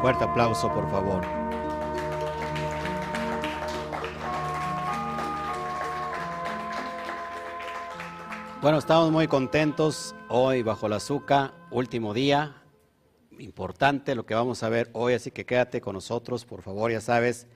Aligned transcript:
Fuerte 0.00 0.22
aplauso, 0.22 0.72
por 0.72 0.88
favor. 0.90 1.24
Bueno, 8.62 8.78
estamos 8.78 9.10
muy 9.10 9.26
contentos 9.26 10.14
hoy 10.28 10.62
bajo 10.62 10.88
la 10.88 10.96
azúcar, 10.96 11.52
último 11.70 12.14
día, 12.14 12.62
importante 13.40 14.14
lo 14.14 14.24
que 14.24 14.34
vamos 14.34 14.62
a 14.62 14.68
ver 14.68 14.88
hoy, 14.92 15.14
así 15.14 15.32
que 15.32 15.46
quédate 15.46 15.80
con 15.80 15.94
nosotros, 15.94 16.44
por 16.44 16.62
favor, 16.62 16.92
ya 16.92 17.00
sabes, 17.00 17.48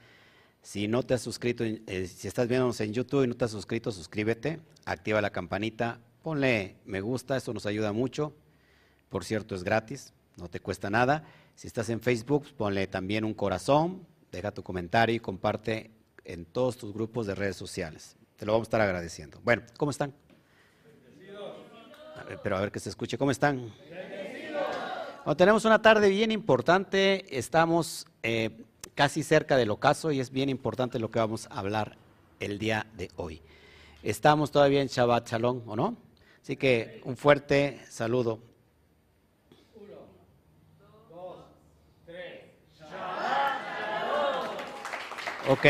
si 0.63 0.89
no 0.89 1.05
te 1.05 1.15
has 1.15 1.23
suscrito, 1.23 1.65
eh, 1.65 2.07
si 2.07 2.27
estás 2.27 2.49
viéndonos 2.49 2.81
en 2.81 2.93
YouTube 2.93 3.25
y 3.25 3.27
no 3.29 3.35
te 3.35 3.45
has 3.45 3.51
suscrito, 3.53 3.93
suscríbete, 3.93 4.61
activa 4.85 5.21
la 5.21 5.31
campanita, 5.31 6.01
ponle 6.23 6.77
me 6.87 7.01
gusta, 7.01 7.37
esto 7.37 7.53
nos 7.53 7.67
ayuda 7.67 7.93
mucho, 7.93 8.33
por 9.11 9.25
cierto 9.25 9.55
es 9.55 9.65
gratis, 9.65 10.13
no 10.37 10.49
te 10.49 10.61
cuesta 10.61 10.91
nada, 10.91 11.25
si 11.55 11.67
estás 11.67 11.89
en 11.89 12.01
Facebook, 12.01 12.47
ponle 12.57 12.87
también 12.87 13.25
un 13.25 13.35
corazón, 13.35 14.07
deja 14.31 14.53
tu 14.53 14.63
comentario 14.63 15.15
y 15.15 15.21
comparte 15.21 15.91
en 16.25 16.45
todos 16.45 16.77
tus 16.77 16.93
grupos 16.93 17.27
de 17.27 17.35
redes 17.35 17.57
sociales, 17.57 18.17
te 18.37 18.47
lo 18.47 18.53
vamos 18.53 18.67
a 18.67 18.69
estar 18.69 18.81
agradeciendo. 18.81 19.41
Bueno, 19.43 19.63
¿cómo 19.77 19.91
están? 19.91 20.15
pero 22.43 22.57
a 22.57 22.61
ver 22.61 22.73
que 22.73 22.81
se 22.81 22.89
escuche. 22.89 23.19
¿Cómo 23.19 23.31
están? 23.31 23.73
tenemos 25.37 25.65
una 25.65 25.81
tarde 25.81 26.09
bien 26.09 26.33
importante, 26.33 27.25
estamos 27.39 28.07
eh, 28.25 28.51
casi 28.95 29.23
cerca 29.23 29.57
del 29.57 29.71
ocaso 29.71 30.11
y 30.11 30.19
es 30.19 30.31
bien 30.31 30.49
importante 30.49 30.99
lo 30.99 31.13
que 31.13 31.21
vamos 31.21 31.47
a 31.47 31.61
hablar 31.61 31.97
el 32.41 32.59
día 32.59 32.87
de 32.97 33.09
hoy. 33.17 33.41
Estamos 34.03 34.51
todavía 34.51 34.83
en 34.83 34.89
Shabbat 34.89 35.31
Shalom, 35.31 35.63
¿o 35.67 35.77
no? 35.77 35.97
Así 36.43 36.57
que 36.57 37.01
un 37.05 37.17
fuerte 37.17 37.81
saludo. 37.89 38.41
Uno, 39.77 39.95
dos, 41.09 41.37
tres. 42.05 42.41
Shabbat 42.81 43.63
Shalom. 43.79 44.57
Ok. 45.49 45.67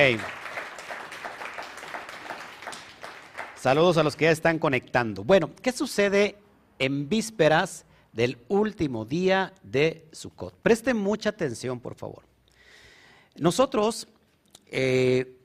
Saludos 3.56 3.96
a 3.96 4.02
los 4.02 4.16
que 4.16 4.24
ya 4.24 4.30
están 4.30 4.58
conectando. 4.58 5.24
Bueno, 5.24 5.50
¿qué 5.62 5.72
sucede 5.72 6.36
en 6.78 7.08
vísperas 7.08 7.84
del 8.12 8.38
último 8.48 9.04
día 9.04 9.52
de 9.62 10.06
Sukkot. 10.12 10.54
Presten 10.62 10.96
mucha 10.96 11.30
atención, 11.30 11.80
por 11.80 11.94
favor. 11.94 12.24
Nosotros, 13.36 14.08
eh, 14.66 15.36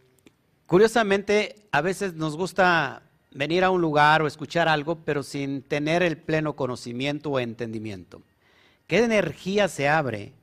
curiosamente, 0.65 1.67
a 1.71 1.81
veces 1.81 2.13
nos 2.13 2.35
gusta 2.35 3.03
venir 3.31 3.63
a 3.63 3.69
un 3.69 3.81
lugar 3.81 4.21
o 4.21 4.27
escuchar 4.27 4.67
algo, 4.67 4.97
pero 5.05 5.23
sin 5.23 5.61
tener 5.61 6.03
el 6.03 6.17
pleno 6.17 6.55
conocimiento 6.55 7.31
o 7.31 7.39
entendimiento. 7.39 8.21
¿Qué 8.87 9.03
energía 9.03 9.67
se 9.67 9.87
abre 9.87 10.33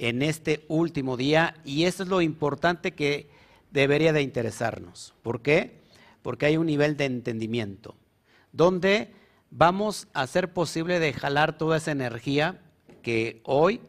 en 0.00 0.22
este 0.22 0.64
último 0.68 1.16
día? 1.16 1.54
Y 1.64 1.84
eso 1.84 2.02
es 2.02 2.08
lo 2.08 2.22
importante 2.22 2.92
que 2.92 3.28
debería 3.70 4.12
de 4.12 4.22
interesarnos. 4.22 5.14
¿Por 5.22 5.42
qué? 5.42 5.78
Porque 6.22 6.46
hay 6.46 6.56
un 6.56 6.66
nivel 6.66 6.96
de 6.96 7.04
entendimiento, 7.04 7.94
donde 8.52 9.12
vamos 9.50 10.08
a 10.14 10.22
hacer 10.22 10.52
posible 10.52 10.98
de 10.98 11.12
jalar 11.12 11.58
toda 11.58 11.76
esa 11.76 11.92
energía 11.92 12.60
que 13.02 13.40
hoy 13.44 13.80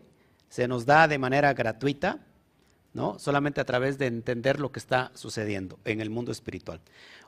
se 0.50 0.68
nos 0.68 0.86
da 0.86 1.08
de 1.08 1.18
manera 1.18 1.54
gratuita, 1.54 2.20
¿no? 2.94 3.18
Solamente 3.18 3.62
a 3.62 3.66
través 3.66 3.98
de 3.98 4.08
entender 4.08 4.60
lo 4.60 4.72
que 4.72 4.80
está 4.80 5.12
sucediendo 5.16 5.80
en 5.86 6.02
el 6.02 6.10
mundo 6.10 6.32
espiritual. 6.32 6.82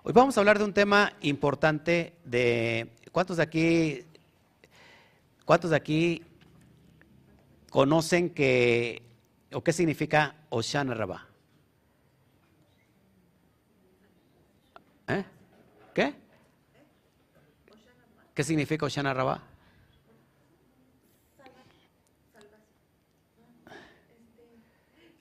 Hoy 0.04 0.12
vamos 0.12 0.36
a 0.36 0.42
hablar 0.42 0.58
de 0.58 0.66
un 0.66 0.74
tema 0.74 1.14
importante 1.22 2.14
de 2.26 2.90
¿cuántos 3.14 3.38
de 3.38 3.44
aquí 3.44 4.06
cuántos 5.46 5.70
de 5.70 5.78
aquí 5.78 6.22
conocen 7.74 8.30
que 8.30 9.02
o 9.52 9.64
qué 9.64 9.74
significa 9.74 10.36
Oshana 10.50 10.94
Rabá? 10.94 11.26
¿Eh? 15.08 15.26
¿Qué? 15.92 16.14
¿Qué 18.36 18.44
significa 18.44 18.86
Oshana 18.86 19.12
Rabá? 19.12 19.42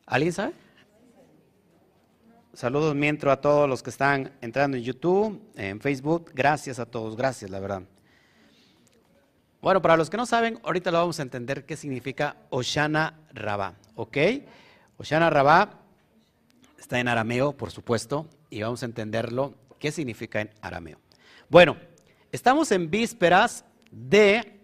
¿Alguien 0.05 0.35
sabe? 0.35 0.53
Saludos 2.53 2.95
mientras 2.95 3.39
a 3.39 3.41
todos 3.41 3.67
los 3.67 3.83
que 3.83 3.89
están 3.89 4.31
entrando 4.43 4.77
en 4.77 4.83
YouTube, 4.83 5.41
en 5.57 5.81
Facebook. 5.81 6.31
Gracias 6.35 6.79
a 6.79 6.85
todos, 6.85 7.17
gracias, 7.17 7.51
la 7.51 7.61
verdad. 7.61 7.83
Bueno, 9.63 9.81
para 9.81 9.97
los 9.97 10.11
que 10.11 10.19
no 10.19 10.27
saben, 10.27 10.61
ahorita 10.65 10.91
lo 10.91 10.99
vamos 10.99 11.19
a 11.19 11.23
entender 11.23 11.65
qué 11.65 11.77
significa 11.77 12.37
Oshana 12.51 13.15
Rabá, 13.33 13.77
¿ok? 13.95 14.19
Oshana 14.99 15.31
Rabá 15.31 15.79
está 16.79 17.01
en 17.01 17.09
arameo, 17.09 17.53
por 17.53 17.71
supuesto, 17.71 18.27
y 18.51 18.61
vamos 18.61 18.83
a 18.83 18.87
entenderlo 18.87 19.55
qué 19.79 19.91
significa 19.91 20.43
en 20.43 20.51
arameo. 20.61 20.99
Bueno, 21.49 21.77
Estamos 22.33 22.73
en 22.73 22.91
vísperas 22.91 23.67
de 23.91 24.59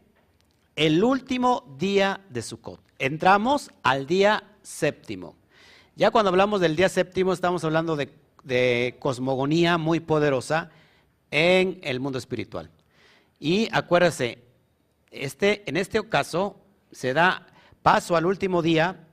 el 0.75 1.05
último 1.05 1.77
día 1.79 2.23
de 2.31 2.41
Sukkot. 2.41 2.81
Entramos 2.99 3.71
al 3.83 4.07
día 4.07 4.43
séptimo. 4.63 5.37
Ya 5.95 6.11
cuando 6.11 6.31
hablamos 6.31 6.63
del 6.63 6.77
día 6.77 6.89
séptimo 6.89 7.35
estamos 7.35 7.63
hablando 7.65 7.95
de, 7.95 8.97
cosmogonía 9.01 9.77
muy 9.77 10.01
poderosa 10.01 10.71
en 11.31 11.79
el 11.83 12.01
mundo 12.01 12.19
espiritual. 12.19 12.71
Y 13.39 13.69
acuérdese, 13.71 14.39
este, 15.11 15.69
en 15.69 15.77
este 15.77 16.07
caso 16.09 16.61
se 16.91 17.13
da 17.13 17.47
paso 17.83 18.17
al 18.17 18.27
último 18.27 18.63
día 18.63 19.07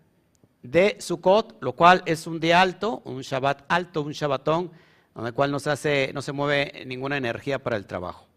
de 0.61 0.97
Sukkot, 0.99 1.57
lo 1.61 1.73
cual 1.73 2.01
es 2.05 2.27
un 2.27 2.39
día 2.39 2.61
alto, 2.61 3.01
un 3.05 3.21
Shabbat 3.21 3.63
alto, 3.67 4.01
un 4.01 4.11
Shabbatón, 4.11 4.71
donde 5.13 5.29
el 5.29 5.33
cual 5.33 5.51
no 5.51 5.59
se, 5.59 5.69
hace, 5.69 6.11
no 6.13 6.21
se 6.21 6.31
mueve 6.31 6.83
ninguna 6.85 7.17
energía 7.17 7.63
para 7.63 7.77
el 7.77 7.85
trabajo. 7.85 8.27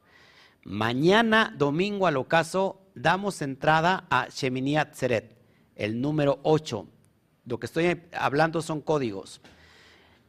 Mañana, 0.65 1.55
domingo 1.57 2.07
al 2.07 2.17
ocaso, 2.17 2.81
damos 2.95 3.43
entrada 3.43 4.07
a 4.11 4.29
Shemini 4.29 4.77
Atzeret, 4.77 5.37
el 5.75 6.01
número 6.01 6.39
8. 6.43 6.87
Lo 7.47 7.59
que 7.59 7.67
estoy 7.67 8.03
hablando 8.13 8.61
son 8.61 8.83
códigos. 8.83 9.41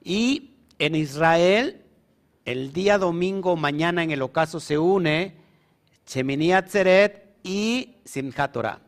Y 0.01 0.55
en 0.79 0.95
Israel, 0.95 1.83
el 2.45 2.71
día 2.71 2.97
domingo, 2.97 3.57
mañana 3.57 4.01
en 4.03 4.11
el 4.11 4.21
ocaso, 4.21 4.59
se 4.59 4.77
une 4.77 5.38
Shemini 6.09 6.53
Atzeret 6.53 7.37
y 7.43 7.97
Simchat 8.03 8.51
Torah. 8.51 8.79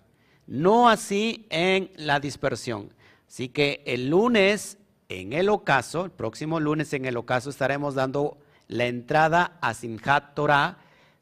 No 0.48 0.90
así 0.90 1.46
en 1.52 1.92
la 1.96 2.20
dispersión. 2.20 2.92
Así 3.28 3.50
que 3.50 3.84
el 3.86 4.10
lunes 4.10 4.80
en 5.08 5.32
el 5.34 5.50
ocaso, 5.50 6.06
el 6.06 6.12
próximo 6.12 6.60
lunes 6.60 6.94
en 6.94 7.06
el 7.06 7.18
ocaso, 7.18 7.52
estaremos 7.52 7.94
dando 7.94 8.40
la 8.68 8.88
entrada 8.88 9.60
a 9.62 9.76
Simchat 9.76 10.34
Torah 10.34 10.80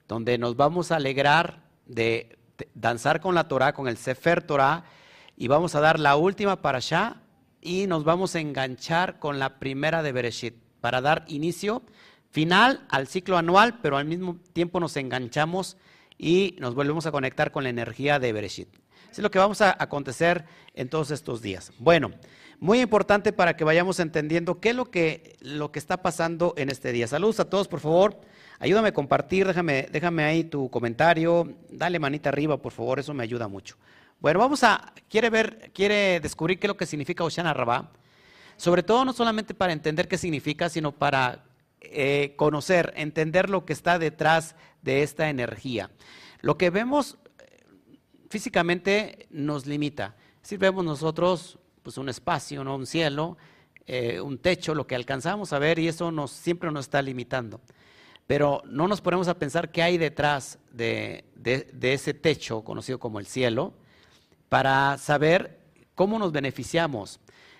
donde 0.07 0.37
nos 0.37 0.55
vamos 0.55 0.93
a 0.93 0.95
alegrar 0.95 1.63
de 1.85 2.39
danzar 2.75 3.19
con 3.19 3.35
la 3.35 3.49
Torah, 3.49 3.73
con 3.73 3.89
el 3.89 3.97
Sefer 3.97 4.41
Torah, 4.41 4.85
y 5.35 5.49
vamos 5.49 5.75
a 5.75 5.81
dar 5.81 5.99
la 5.99 6.15
última 6.15 6.61
para 6.61 6.77
allá 6.77 7.17
y 7.61 7.87
nos 7.87 8.05
vamos 8.05 8.35
a 8.35 8.39
enganchar 8.39 9.19
con 9.19 9.37
la 9.37 9.59
primera 9.59 10.01
de 10.01 10.13
Bereshit 10.13 10.55
para 10.79 11.01
dar 11.01 11.25
inicio 11.27 11.83
final 12.31 12.85
al 12.89 13.07
ciclo 13.07 13.37
anual, 13.37 13.79
pero 13.81 13.97
al 13.97 14.05
mismo 14.05 14.37
tiempo 14.53 14.79
nos 14.79 14.95
enganchamos 14.95 15.77
y 16.19 16.57
nos 16.59 16.75
volvemos 16.75 17.07
a 17.07 17.11
conectar 17.11 17.51
con 17.51 17.63
la 17.63 17.69
energía 17.69 18.19
de 18.19 18.33
Bereshit. 18.33 18.67
es 19.09 19.19
lo 19.19 19.31
que 19.31 19.39
vamos 19.39 19.61
a 19.61 19.75
acontecer 19.81 20.45
en 20.75 20.89
todos 20.89 21.09
estos 21.09 21.41
días. 21.41 21.71
Bueno, 21.79 22.11
muy 22.59 22.81
importante 22.81 23.31
para 23.31 23.55
que 23.55 23.63
vayamos 23.63 24.01
entendiendo 24.01 24.59
qué 24.59 24.71
es 24.71 24.75
lo 24.75 24.91
que, 24.91 25.37
lo 25.39 25.71
que 25.71 25.79
está 25.79 26.01
pasando 26.03 26.53
en 26.57 26.69
este 26.69 26.91
día. 26.91 27.07
Saludos 27.07 27.39
a 27.39 27.49
todos, 27.49 27.69
por 27.69 27.79
favor. 27.79 28.19
Ayúdame 28.59 28.89
a 28.89 28.93
compartir, 28.93 29.47
déjame, 29.47 29.87
déjame 29.89 30.25
ahí 30.25 30.43
tu 30.43 30.69
comentario, 30.69 31.55
dale 31.69 31.97
manita 31.97 32.27
arriba, 32.27 32.57
por 32.57 32.73
favor, 32.73 32.99
eso 32.99 33.13
me 33.13 33.23
ayuda 33.23 33.47
mucho. 33.47 33.77
Bueno, 34.19 34.39
vamos 34.39 34.65
a, 34.65 34.93
quiere 35.09 35.29
ver, 35.29 35.71
quiere 35.73 36.19
descubrir 36.19 36.59
qué 36.59 36.67
es 36.67 36.69
lo 36.69 36.75
que 36.75 36.85
significa 36.85 37.23
Oshana 37.23 37.53
Rabá. 37.53 37.91
Sobre 38.57 38.83
todo 38.83 39.05
no 39.05 39.13
solamente 39.13 39.53
para 39.53 39.71
entender 39.71 40.09
qué 40.09 40.17
significa, 40.17 40.67
sino 40.67 40.91
para 40.91 41.45
eh, 41.81 42.33
conocer, 42.35 42.93
entender 42.95 43.49
lo 43.49 43.65
que 43.65 43.73
está 43.73 43.99
detrás 43.99 44.55
de 44.81 45.03
esta 45.03 45.29
energía. 45.29 45.91
Lo 46.41 46.57
que 46.57 46.69
vemos 46.69 47.17
eh, 47.39 47.65
físicamente 48.29 49.27
nos 49.29 49.65
limita. 49.65 50.15
Si 50.41 50.57
vemos 50.57 50.83
nosotros 50.85 51.59
pues 51.83 51.97
un 51.97 52.09
espacio, 52.09 52.63
¿no? 52.63 52.75
un 52.75 52.85
cielo, 52.85 53.37
eh, 53.85 54.21
un 54.21 54.37
techo, 54.37 54.75
lo 54.75 54.87
que 54.87 54.95
alcanzamos 54.95 55.53
a 55.53 55.59
ver 55.59 55.79
y 55.79 55.87
eso 55.87 56.11
nos, 56.11 56.31
siempre 56.31 56.71
nos 56.71 56.85
está 56.85 57.01
limitando 57.01 57.61
pero 58.29 58.61
no 58.65 58.87
nos 58.87 59.01
ponemos 59.01 59.27
a 59.27 59.39
pensar 59.39 59.71
qué 59.71 59.81
hay 59.81 59.97
detrás 59.97 60.59
de, 60.71 61.25
ese 61.81 62.13
techo 62.13 62.63
conocido 62.63 62.99
como 62.99 63.17
el 63.19 63.25
cielo 63.25 63.73
para 64.49 64.99
saber 64.99 65.57
cómo 65.95 66.19
nos 66.19 66.31
beneficiamos. 66.31 67.19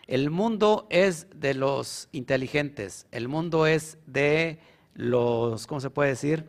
El 0.10 0.32
mundo 0.32 0.88
es 0.90 1.28
de 1.36 1.54
los 1.54 2.10
inteligentes, 2.14 3.06
el 3.12 3.28
mundo 3.28 3.68
es 3.68 4.00
de 4.08 4.58
los, 4.96 5.68
¿cómo 5.68 5.80
se 5.80 5.92
puede 5.92 6.10
decir? 6.10 6.46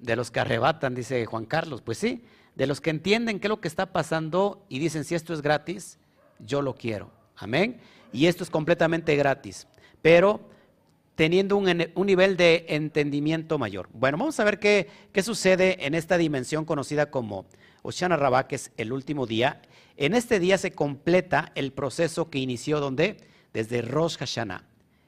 De 0.00 0.16
los 0.16 0.32
que 0.32 0.40
arrebatan, 0.40 0.92
dice 0.92 1.24
Juan 1.24 1.44
Carlos. 1.44 1.82
Pues 1.82 1.98
sí, 1.98 2.24
de 2.56 2.66
los 2.66 2.80
que 2.80 2.90
entienden 2.90 3.38
qué 3.38 3.46
es 3.46 3.50
lo 3.50 3.60
que 3.60 3.68
está 3.68 3.92
pasando 3.92 4.66
y 4.68 4.80
dicen, 4.80 5.04
si 5.04 5.14
esto 5.14 5.32
es 5.32 5.40
gratis, 5.40 6.00
yo 6.40 6.62
lo 6.62 6.74
quiero. 6.74 7.12
Amén. 7.36 7.80
Y 8.12 8.26
esto 8.26 8.42
es 8.42 8.50
completamente 8.50 9.14
gratis, 9.14 9.68
pero 10.02 10.40
teniendo 11.14 11.56
un, 11.56 12.06
nivel 12.06 12.36
de 12.36 12.66
entendimiento 12.68 13.58
mayor. 13.58 13.88
Bueno, 13.92 14.18
vamos 14.18 14.38
a 14.40 14.44
ver 14.44 14.58
qué, 14.58 14.88
qué 15.12 15.22
sucede 15.22 15.86
en 15.86 15.94
esta 15.94 16.18
dimensión 16.18 16.64
conocida 16.64 17.10
como 17.10 17.46
Oshana 17.82 18.16
Rabbah, 18.16 18.48
que 18.48 18.56
es 18.56 18.72
el 18.76 18.92
último 18.92 19.26
día. 19.26 19.62
En 19.96 20.14
este 20.14 20.40
día 20.40 20.58
se 20.58 20.72
completa 20.72 21.52
el 21.54 21.72
proceso 21.72 22.30
que 22.30 22.38
inició 22.38 22.80
donde? 22.80 23.18
Desde 23.52 23.82
Rosh 23.82 24.16
Hashanah. 24.16 24.64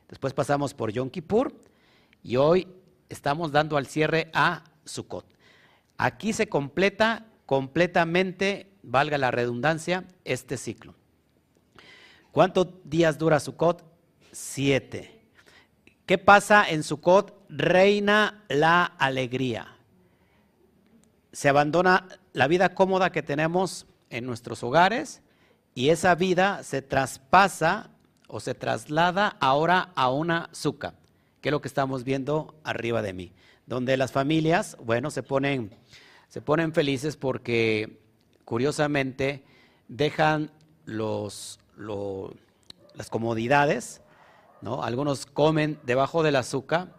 Después 0.08 0.32
pasamos 0.32 0.74
por 0.74 0.92
Yom 0.92 1.10
Kippur 1.10 1.52
y 2.22 2.36
hoy 2.36 2.68
estamos 3.08 3.50
dando 3.50 3.76
al 3.76 3.86
cierre 3.86 4.30
a 4.32 4.62
Sukkot. 4.84 5.26
Aquí 5.98 6.32
se 6.32 6.48
completa 6.48 7.26
completamente, 7.46 8.70
valga 8.82 9.18
la 9.18 9.32
redundancia, 9.32 10.04
este 10.24 10.56
ciclo. 10.56 10.94
¿Cuántos 12.30 12.68
días 12.84 13.18
dura 13.18 13.40
Sukkot? 13.40 13.82
Siete. 14.30 15.15
¿Qué 16.06 16.18
pasa 16.18 16.64
en 16.70 16.84
Sukkot? 16.84 17.34
Reina 17.48 18.44
la 18.48 18.84
alegría. 18.84 19.76
Se 21.32 21.48
abandona 21.48 22.06
la 22.32 22.46
vida 22.46 22.74
cómoda 22.74 23.10
que 23.10 23.24
tenemos 23.24 23.86
en 24.10 24.24
nuestros 24.24 24.62
hogares 24.62 25.20
y 25.74 25.88
esa 25.88 26.14
vida 26.14 26.62
se 26.62 26.80
traspasa 26.80 27.90
o 28.28 28.38
se 28.38 28.54
traslada 28.54 29.36
ahora 29.40 29.90
a 29.96 30.08
una 30.10 30.48
suca, 30.52 30.94
que 31.40 31.48
es 31.48 31.52
lo 31.52 31.60
que 31.60 31.66
estamos 31.66 32.04
viendo 32.04 32.54
arriba 32.62 33.02
de 33.02 33.12
mí, 33.12 33.32
donde 33.66 33.96
las 33.96 34.12
familias, 34.12 34.76
bueno, 34.84 35.10
se 35.10 35.24
ponen, 35.24 35.74
se 36.28 36.40
ponen 36.40 36.72
felices 36.72 37.16
porque 37.16 38.00
curiosamente 38.44 39.42
dejan 39.88 40.52
los, 40.84 41.58
las 42.94 43.10
comodidades, 43.10 44.02
¿no? 44.60 44.82
Algunos 44.82 45.26
comen 45.26 45.78
debajo 45.84 46.22
del 46.22 46.36
azúcar, 46.36 46.94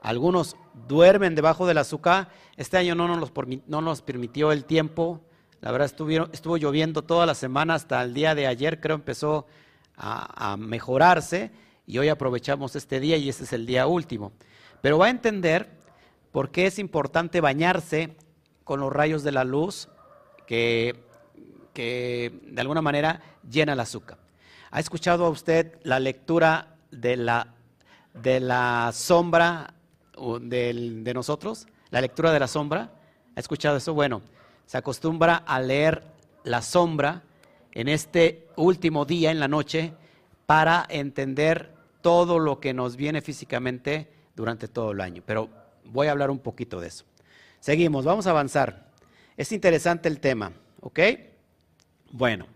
algunos 0.00 0.56
duermen 0.88 1.34
debajo 1.34 1.66
del 1.66 1.78
azúcar. 1.78 2.28
Este 2.56 2.76
año 2.76 2.94
no 2.94 3.08
nos, 3.08 3.32
no 3.66 3.80
nos 3.80 4.02
permitió 4.02 4.52
el 4.52 4.64
tiempo. 4.64 5.20
La 5.60 5.70
verdad 5.70 5.86
estuvo 6.32 6.56
lloviendo 6.56 7.02
toda 7.02 7.24
la 7.24 7.34
semana 7.34 7.74
hasta 7.74 8.02
el 8.02 8.14
día 8.14 8.34
de 8.34 8.48
ayer, 8.48 8.80
creo 8.80 8.96
empezó 8.96 9.46
a, 9.96 10.56
mejorarse 10.58 11.52
y 11.86 11.98
hoy 11.98 12.08
aprovechamos 12.08 12.74
este 12.74 12.98
día 12.98 13.16
y 13.16 13.28
este 13.28 13.44
es 13.44 13.52
el 13.52 13.66
día 13.66 13.86
último. 13.86 14.32
Pero 14.80 14.98
va 14.98 15.06
a 15.06 15.10
entender 15.10 15.70
por 16.32 16.50
qué 16.50 16.66
es 16.66 16.80
importante 16.80 17.40
bañarse 17.40 18.16
con 18.64 18.80
los 18.80 18.92
rayos 18.92 19.22
de 19.22 19.32
la 19.32 19.44
luz 19.44 19.88
que, 20.46 21.04
que 21.72 22.40
de 22.44 22.60
alguna 22.60 22.82
manera 22.82 23.20
llena 23.48 23.74
el 23.74 23.80
azúcar. 23.80 24.18
¿Ha 24.72 24.80
escuchado 24.80 25.26
a 25.26 25.30
usted 25.30 25.78
la 25.84 26.00
lectura 26.00 26.71
de 26.92 27.16
la, 27.16 27.48
de 28.14 28.38
la 28.38 28.90
sombra 28.92 29.74
de 30.14 31.12
nosotros? 31.12 31.66
La 31.90 32.00
lectura 32.00 32.32
de 32.32 32.38
la 32.38 32.46
sombra. 32.46 32.92
¿Ha 33.34 33.40
escuchado 33.40 33.76
eso? 33.78 33.94
Bueno, 33.94 34.22
se 34.66 34.78
acostumbra 34.78 35.36
a 35.36 35.60
leer 35.60 36.04
la 36.44 36.62
sombra 36.62 37.22
en 37.72 37.88
este 37.88 38.46
último 38.56 39.04
día, 39.04 39.30
en 39.30 39.40
la 39.40 39.48
noche, 39.48 39.92
para 40.46 40.86
entender 40.88 41.74
todo 42.02 42.38
lo 42.38 42.60
que 42.60 42.74
nos 42.74 42.96
viene 42.96 43.22
físicamente 43.22 44.12
durante 44.36 44.68
todo 44.68 44.92
el 44.92 45.00
año. 45.00 45.22
Pero 45.24 45.48
voy 45.84 46.06
a 46.06 46.12
hablar 46.12 46.30
un 46.30 46.38
poquito 46.38 46.80
de 46.80 46.88
eso. 46.88 47.04
Seguimos, 47.60 48.04
vamos 48.04 48.26
a 48.26 48.30
avanzar. 48.30 48.90
Es 49.36 49.52
interesante 49.52 50.08
el 50.08 50.20
tema, 50.20 50.52
¿ok? 50.80 51.00
Bueno, 52.10 52.46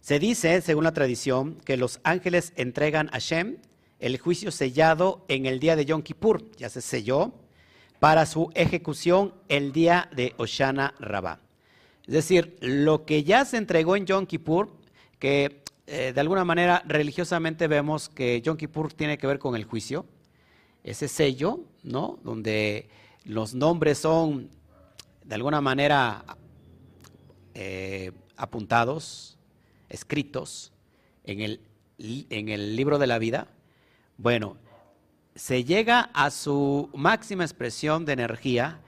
se 0.00 0.18
dice, 0.18 0.60
según 0.62 0.84
la 0.84 0.92
tradición, 0.92 1.56
que 1.64 1.76
los 1.76 2.00
ángeles 2.04 2.52
entregan 2.56 3.10
a 3.12 3.18
Shem 3.18 3.58
el 3.98 4.18
juicio 4.18 4.50
sellado 4.50 5.24
en 5.28 5.46
el 5.46 5.60
día 5.60 5.76
de 5.76 5.84
Yom 5.84 6.02
Kippur, 6.02 6.50
ya 6.56 6.70
se 6.70 6.80
selló, 6.80 7.34
para 7.98 8.24
su 8.24 8.50
ejecución 8.54 9.34
el 9.48 9.72
día 9.72 10.08
de 10.16 10.32
Oshana 10.38 10.94
Rabbah. 10.98 11.40
Es 12.06 12.14
decir, 12.14 12.56
lo 12.60 13.04
que 13.04 13.24
ya 13.24 13.44
se 13.44 13.58
entregó 13.58 13.94
en 13.94 14.06
Yom 14.06 14.26
Kippur, 14.26 14.70
que 15.18 15.62
eh, 15.86 16.12
de 16.14 16.20
alguna 16.20 16.44
manera 16.44 16.82
religiosamente 16.86 17.68
vemos 17.68 18.08
que 18.08 18.40
Yom 18.40 18.56
Kippur 18.56 18.92
tiene 18.94 19.18
que 19.18 19.26
ver 19.26 19.38
con 19.38 19.54
el 19.54 19.64
juicio, 19.64 20.06
ese 20.82 21.08
sello, 21.08 21.60
¿no? 21.82 22.18
Donde 22.24 22.88
los 23.24 23.54
nombres 23.54 23.98
son 23.98 24.48
de 25.24 25.34
alguna 25.34 25.60
manera 25.60 26.24
eh, 27.54 28.12
apuntados, 28.36 29.36
escritos 29.90 30.72
en 31.24 31.40
el, 31.40 31.60
en 31.98 32.48
el 32.48 32.76
libro 32.76 32.98
de 32.98 33.06
la 33.06 33.18
vida. 33.18 33.48
Bueno, 34.16 34.56
se 35.34 35.64
llega 35.64 36.10
a 36.14 36.30
su 36.30 36.90
máxima 36.94 37.44
expresión 37.44 38.04
de 38.04 38.12
energía 38.12 38.80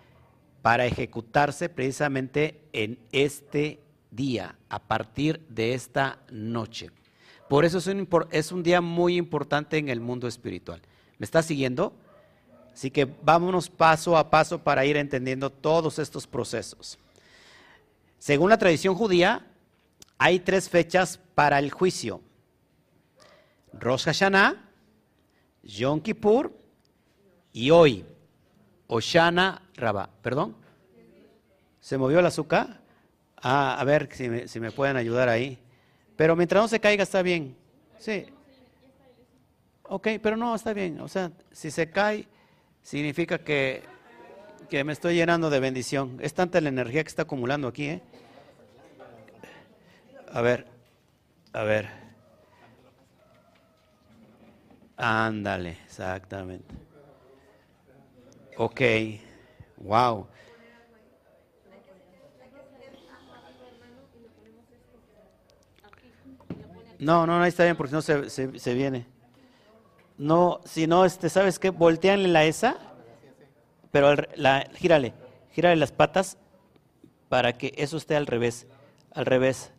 para 0.62 0.86
ejecutarse 0.86 1.68
precisamente 1.68 2.62
en 2.72 2.98
este 3.10 3.80
día, 4.10 4.56
a 4.68 4.78
partir 4.78 5.40
de 5.48 5.74
esta 5.74 6.18
noche. 6.30 6.90
Por 7.48 7.64
eso 7.64 7.78
es 7.78 7.86
un, 7.86 8.08
es 8.30 8.52
un, 8.52 8.62
día 8.62 8.80
muy 8.80 9.16
importante 9.16 9.76
en 9.76 9.88
el 9.88 10.00
mundo 10.00 10.28
espiritual. 10.28 10.80
¿Me 11.18 11.24
está 11.24 11.42
siguiendo? 11.42 11.94
Así 12.72 12.90
que 12.90 13.04
vámonos 13.04 13.68
paso 13.68 14.16
a 14.16 14.30
paso 14.30 14.58
para 14.58 14.86
ir 14.86 14.96
entendiendo 14.96 15.50
todos 15.50 15.98
estos 15.98 16.26
procesos. 16.26 16.98
Según 18.18 18.50
la 18.50 18.58
tradición 18.58 18.94
judía, 18.94 19.46
hay 20.22 20.38
tres 20.38 20.68
fechas 20.68 21.18
para 21.34 21.58
el 21.58 21.72
juicio. 21.72 22.20
Rosh 23.72 24.04
Hashanah, 24.04 24.70
Yom 25.64 26.00
Kippur 26.00 26.56
y 27.52 27.70
hoy, 27.70 28.04
Oshana 28.86 29.68
Rabá. 29.74 30.10
¿Perdón? 30.22 30.54
¿Se 31.80 31.98
movió 31.98 32.20
el 32.20 32.26
azúcar? 32.26 32.82
Ah, 33.36 33.76
a 33.80 33.82
ver 33.82 34.08
si 34.12 34.28
me, 34.28 34.46
si 34.46 34.60
me 34.60 34.70
pueden 34.70 34.96
ayudar 34.96 35.28
ahí. 35.28 35.58
Pero 36.14 36.36
mientras 36.36 36.62
no 36.62 36.68
se 36.68 36.78
caiga 36.78 37.02
está 37.02 37.22
bien. 37.22 37.56
Sí. 37.98 38.26
Ok, 39.82 40.06
pero 40.22 40.36
no, 40.36 40.54
está 40.54 40.72
bien. 40.72 41.00
O 41.00 41.08
sea, 41.08 41.32
si 41.50 41.72
se 41.72 41.90
cae, 41.90 42.28
significa 42.80 43.38
que, 43.38 43.82
que 44.70 44.84
me 44.84 44.92
estoy 44.92 45.16
llenando 45.16 45.50
de 45.50 45.58
bendición. 45.58 46.18
Es 46.20 46.32
tanta 46.32 46.60
la 46.60 46.68
energía 46.68 47.02
que 47.02 47.08
está 47.08 47.22
acumulando 47.22 47.66
aquí, 47.66 47.86
¿eh? 47.86 48.02
A 50.32 50.40
ver, 50.40 50.66
a 51.52 51.62
ver. 51.62 51.88
Ándale, 54.96 55.78
exactamente. 55.84 56.74
Ok, 58.56 58.80
wow. 59.76 60.26
No, 66.98 67.26
no, 67.26 67.42
ahí 67.42 67.48
está 67.48 67.64
bien 67.64 67.76
porque 67.76 67.92
no 67.92 68.00
se, 68.00 68.30
se, 68.30 68.74
viene. 68.74 69.06
No, 70.16 70.60
si 70.64 70.86
no, 70.86 71.04
este, 71.04 71.28
¿sabes 71.28 71.58
qué? 71.58 71.70
Volteanle 71.70 72.28
la 72.28 72.44
esa, 72.44 72.76
pero 73.90 74.14
la, 74.36 74.66
gírale, 74.76 75.12
gírale 75.50 75.76
las 75.76 75.92
patas 75.92 76.38
para 77.28 77.52
que 77.54 77.74
eso 77.76 77.96
esté 77.96 78.14
al 78.14 78.26
revés, 78.26 78.66
al 79.12 79.26
revés. 79.26 79.72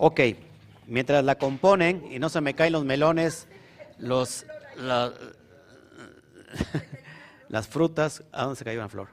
Ok, 0.00 0.20
mientras 0.86 1.24
la 1.24 1.34
componen 1.34 2.06
y 2.08 2.20
no 2.20 2.28
se 2.28 2.40
me 2.40 2.54
caen 2.54 2.72
los 2.72 2.84
melones, 2.84 3.48
los, 3.98 4.46
las 7.48 7.66
frutas, 7.66 8.22
¿a 8.30 8.44
dónde 8.44 8.56
se 8.56 8.64
cayó 8.64 8.78
una 8.78 8.88
flor? 8.88 9.08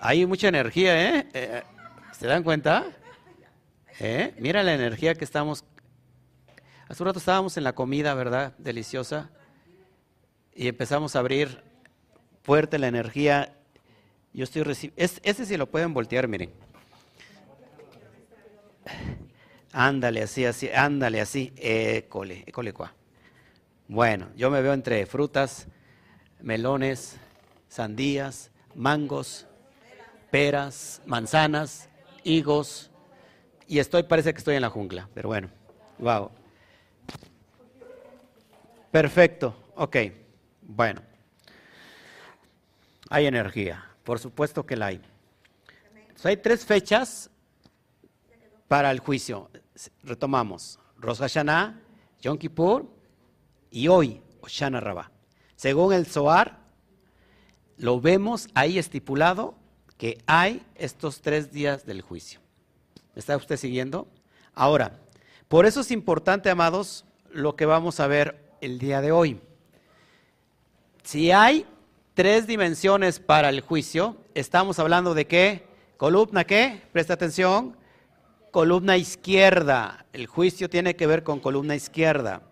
Hay 0.00 0.26
mucha 0.26 0.48
energía, 0.48 1.00
¿eh? 1.00 1.28
eh 1.32 1.62
¿Se 2.10 2.26
dan 2.26 2.42
cuenta? 2.42 2.86
¿Eh? 4.00 4.34
Mira 4.40 4.64
la 4.64 4.74
energía 4.74 5.14
que 5.14 5.24
estamos. 5.24 5.64
Hace 6.88 7.02
un 7.04 7.06
rato 7.06 7.20
estábamos 7.20 7.56
en 7.56 7.62
la 7.62 7.72
comida, 7.72 8.14
¿verdad? 8.14 8.52
Deliciosa. 8.58 9.30
Y 10.56 10.66
empezamos 10.66 11.14
a 11.14 11.20
abrir 11.20 11.62
fuerte 12.42 12.80
la 12.80 12.88
energía. 12.88 13.54
Yo 14.32 14.42
estoy 14.42 14.64
recibiendo. 14.64 15.20
Este 15.22 15.46
sí 15.46 15.56
lo 15.56 15.70
pueden 15.70 15.94
voltear, 15.94 16.26
miren. 16.26 16.50
Ándale 19.72 20.22
así, 20.22 20.44
así, 20.44 20.68
ándale 20.70 21.20
así. 21.20 21.52
École, 21.56 22.44
école 22.46 22.72
cuá. 22.72 22.94
Bueno, 23.88 24.28
yo 24.36 24.50
me 24.50 24.62
veo 24.62 24.72
entre 24.72 25.04
frutas, 25.06 25.66
melones, 26.40 27.16
sandías, 27.68 28.50
mangos, 28.74 29.46
peras, 30.30 31.02
manzanas, 31.06 31.88
higos, 32.24 32.90
y 33.66 33.78
estoy, 33.78 34.02
parece 34.02 34.32
que 34.32 34.38
estoy 34.38 34.56
en 34.56 34.62
la 34.62 34.70
jungla, 34.70 35.08
pero 35.14 35.28
bueno, 35.28 35.48
wow. 35.98 36.30
Perfecto, 38.90 39.56
ok, 39.76 39.96
bueno. 40.60 41.02
Hay 43.08 43.26
energía, 43.26 43.84
por 44.04 44.18
supuesto 44.18 44.64
que 44.66 44.76
la 44.76 44.86
hay. 44.86 45.00
hay 46.24 46.36
tres 46.36 46.64
fechas 46.64 47.30
para 48.72 48.90
el 48.90 49.00
juicio. 49.00 49.50
Retomamos. 50.02 50.78
Rosh 50.96 51.18
Hashanah, 51.18 51.78
Yom 52.22 52.38
Kippur 52.38 52.86
y 53.70 53.86
hoy, 53.86 54.22
Oshana 54.40 54.80
Rabbah. 54.80 55.10
Según 55.56 55.92
el 55.92 56.06
Zohar, 56.06 56.58
lo 57.76 58.00
vemos 58.00 58.48
ahí 58.54 58.78
estipulado 58.78 59.54
que 59.98 60.22
hay 60.26 60.64
estos 60.74 61.20
tres 61.20 61.52
días 61.52 61.84
del 61.84 62.00
juicio. 62.00 62.40
¿Me 63.14 63.20
está 63.20 63.36
usted 63.36 63.58
siguiendo? 63.58 64.08
Ahora, 64.54 65.00
por 65.48 65.66
eso 65.66 65.80
es 65.80 65.90
importante, 65.90 66.48
amados, 66.48 67.04
lo 67.30 67.56
que 67.56 67.66
vamos 67.66 68.00
a 68.00 68.06
ver 68.06 68.56
el 68.62 68.78
día 68.78 69.02
de 69.02 69.12
hoy. 69.12 69.38
Si 71.02 71.30
hay 71.30 71.66
tres 72.14 72.46
dimensiones 72.46 73.20
para 73.20 73.50
el 73.50 73.60
juicio, 73.60 74.16
estamos 74.32 74.78
hablando 74.78 75.12
de 75.12 75.26
qué? 75.26 75.66
Columna 75.98 76.44
qué? 76.44 76.80
Presta 76.90 77.12
atención. 77.12 77.81
Columna 78.52 78.98
izquierda. 78.98 80.04
El 80.12 80.26
juicio 80.26 80.68
tiene 80.68 80.94
que 80.94 81.06
ver 81.06 81.24
con 81.24 81.40
columna 81.40 81.74
izquierda. 81.74 82.42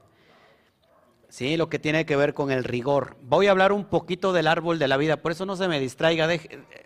Sí, 1.28 1.58
lo 1.58 1.68
que 1.68 1.78
tiene 1.78 2.06
que 2.06 2.16
ver 2.16 2.32
con 2.32 2.50
el 2.50 2.64
rigor. 2.64 3.18
Voy 3.22 3.46
a 3.46 3.50
hablar 3.50 3.70
un 3.70 3.84
poquito 3.84 4.32
del 4.32 4.48
árbol 4.48 4.78
de 4.78 4.88
la 4.88 4.96
vida, 4.96 5.18
por 5.18 5.30
eso 5.30 5.44
no 5.46 5.56
se 5.56 5.68
me 5.68 5.78
distraiga, 5.78 6.26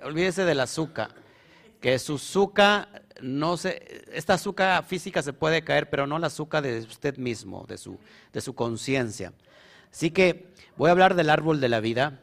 olvídese 0.02 0.44
del 0.44 0.59
azúcar, 0.61 1.14
que 1.80 1.99
su 2.00 2.16
azúcar 2.16 3.04
no 3.23 3.56
se, 3.56 4.04
esta 4.12 4.35
azúcar 4.35 4.85
física 4.85 5.23
se 5.23 5.33
puede 5.33 5.62
caer, 5.62 5.88
pero 5.88 6.09
no 6.09 6.18
la 6.18 6.26
azúcar 6.26 6.64
de 6.64 6.80
usted 6.80 7.16
mismo, 7.16 7.64
de 7.68 7.78
su, 7.78 7.99
de 8.33 8.40
su 8.40 8.54
conciencia. 8.54 9.33
Así 9.92 10.11
que 10.11 10.49
voy 10.76 10.88
a 10.88 10.92
hablar 10.92 11.14
del 11.14 11.30
árbol 11.30 11.61
de 11.61 11.68
la 11.68 11.78
vida, 11.78 12.21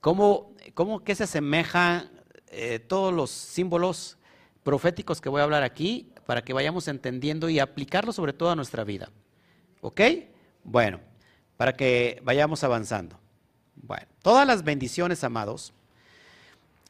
cómo, 0.00 0.52
cómo 0.74 1.02
que 1.02 1.16
se 1.16 1.24
asemejan 1.24 2.08
eh, 2.52 2.78
todos 2.78 3.12
los 3.12 3.30
símbolos 3.30 4.16
proféticos 4.62 5.20
que 5.20 5.28
voy 5.28 5.40
a 5.40 5.44
hablar 5.44 5.62
aquí, 5.62 6.12
para 6.30 6.44
que 6.44 6.52
vayamos 6.52 6.86
entendiendo 6.86 7.48
y 7.48 7.58
aplicarlo 7.58 8.12
sobre 8.12 8.32
todo 8.32 8.50
a 8.50 8.54
nuestra 8.54 8.84
vida. 8.84 9.10
¿Ok? 9.80 10.00
Bueno 10.62 11.10
para 11.60 11.76
que 11.76 12.22
vayamos 12.24 12.64
avanzando. 12.64 13.20
Bueno, 13.74 14.06
todas 14.22 14.46
las 14.46 14.64
bendiciones, 14.64 15.24
amados, 15.24 15.74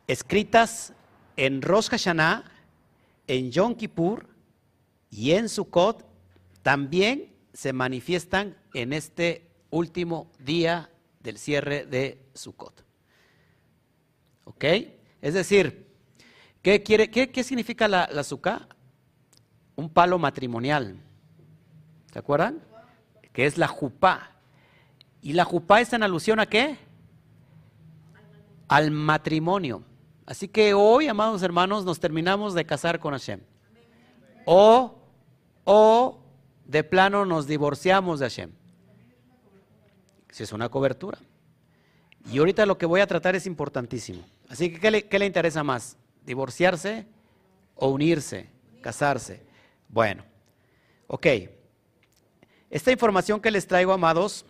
escritas 0.06 0.92
en 1.36 1.60
Rosh 1.60 1.88
Hashanah, 1.88 2.44
en 3.26 3.50
Yom 3.50 3.74
Kippur 3.74 4.28
y 5.10 5.32
en 5.32 5.48
Sukkot, 5.48 6.06
también 6.62 7.34
se 7.52 7.72
manifiestan 7.72 8.56
en 8.72 8.92
este 8.92 9.44
último 9.70 10.30
día 10.38 10.88
del 11.18 11.36
cierre 11.36 11.84
de 11.84 12.20
Sukkot. 12.34 12.84
¿Ok? 14.44 14.64
Es 15.20 15.34
decir, 15.34 15.88
¿qué, 16.62 16.84
quiere, 16.84 17.10
qué, 17.10 17.42
significa 17.42 17.88
la, 17.88 18.08
la 18.12 18.22
Un 19.76 19.88
palo 19.88 20.18
matrimonial. 20.18 20.96
¿Se 22.12 22.18
acuerdan? 22.18 22.60
Que 23.32 23.46
es 23.46 23.56
la 23.56 23.68
jupá. 23.68 24.32
¿Y 25.22 25.32
la 25.34 25.44
jupá 25.44 25.80
es 25.80 25.92
en 25.92 26.02
alusión 26.02 26.40
a 26.40 26.46
qué? 26.46 26.76
Al 28.68 28.90
matrimonio. 28.90 29.82
Así 30.26 30.48
que 30.48 30.74
hoy, 30.74 31.08
amados 31.08 31.42
hermanos, 31.42 31.84
nos 31.84 32.00
terminamos 32.00 32.54
de 32.54 32.64
casar 32.64 33.00
con 33.00 33.12
Hashem. 33.12 33.40
O, 34.44 34.98
o 35.64 36.20
de 36.66 36.84
plano 36.84 37.24
nos 37.24 37.46
divorciamos 37.46 38.20
de 38.20 38.26
Hashem. 38.26 38.50
Si 40.30 40.42
es 40.44 40.52
una 40.52 40.68
cobertura. 40.68 41.18
Y 42.30 42.38
ahorita 42.38 42.66
lo 42.66 42.78
que 42.78 42.86
voy 42.86 43.00
a 43.00 43.06
tratar 43.06 43.34
es 43.34 43.46
importantísimo. 43.46 44.22
Así 44.48 44.72
que, 44.72 44.78
¿qué 44.78 44.90
le, 44.90 45.08
qué 45.08 45.18
le 45.18 45.26
interesa 45.26 45.64
más? 45.64 45.96
¿Divorciarse 46.24 47.06
o 47.74 47.88
unirse? 47.88 48.50
¿Casarse? 48.82 49.42
Bueno, 49.92 50.22
ok. 51.08 51.26
Esta 52.70 52.92
información 52.92 53.40
que 53.40 53.50
les 53.50 53.66
traigo, 53.66 53.92
amados, 53.92 54.46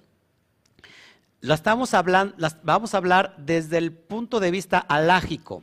la 1.40 1.54
estamos 1.54 1.94
hablando, 1.94 2.36
vamos 2.62 2.92
a 2.92 2.98
hablar 2.98 3.34
desde 3.38 3.78
el 3.78 3.92
punto 3.92 4.40
de 4.40 4.50
vista 4.50 4.78
alágico. 4.78 5.62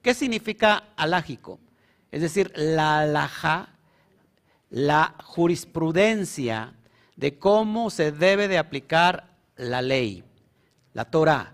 ¿Qué 0.00 0.14
significa 0.14 0.84
alágico? 0.96 1.58
Es 2.10 2.22
decir, 2.22 2.50
la 2.56 3.00
alhaja, 3.00 3.74
la 4.70 5.14
jurisprudencia 5.22 6.72
de 7.16 7.38
cómo 7.38 7.90
se 7.90 8.10
debe 8.10 8.48
de 8.48 8.56
aplicar 8.56 9.34
la 9.56 9.82
ley, 9.82 10.24
la 10.94 11.04
Torah. 11.04 11.52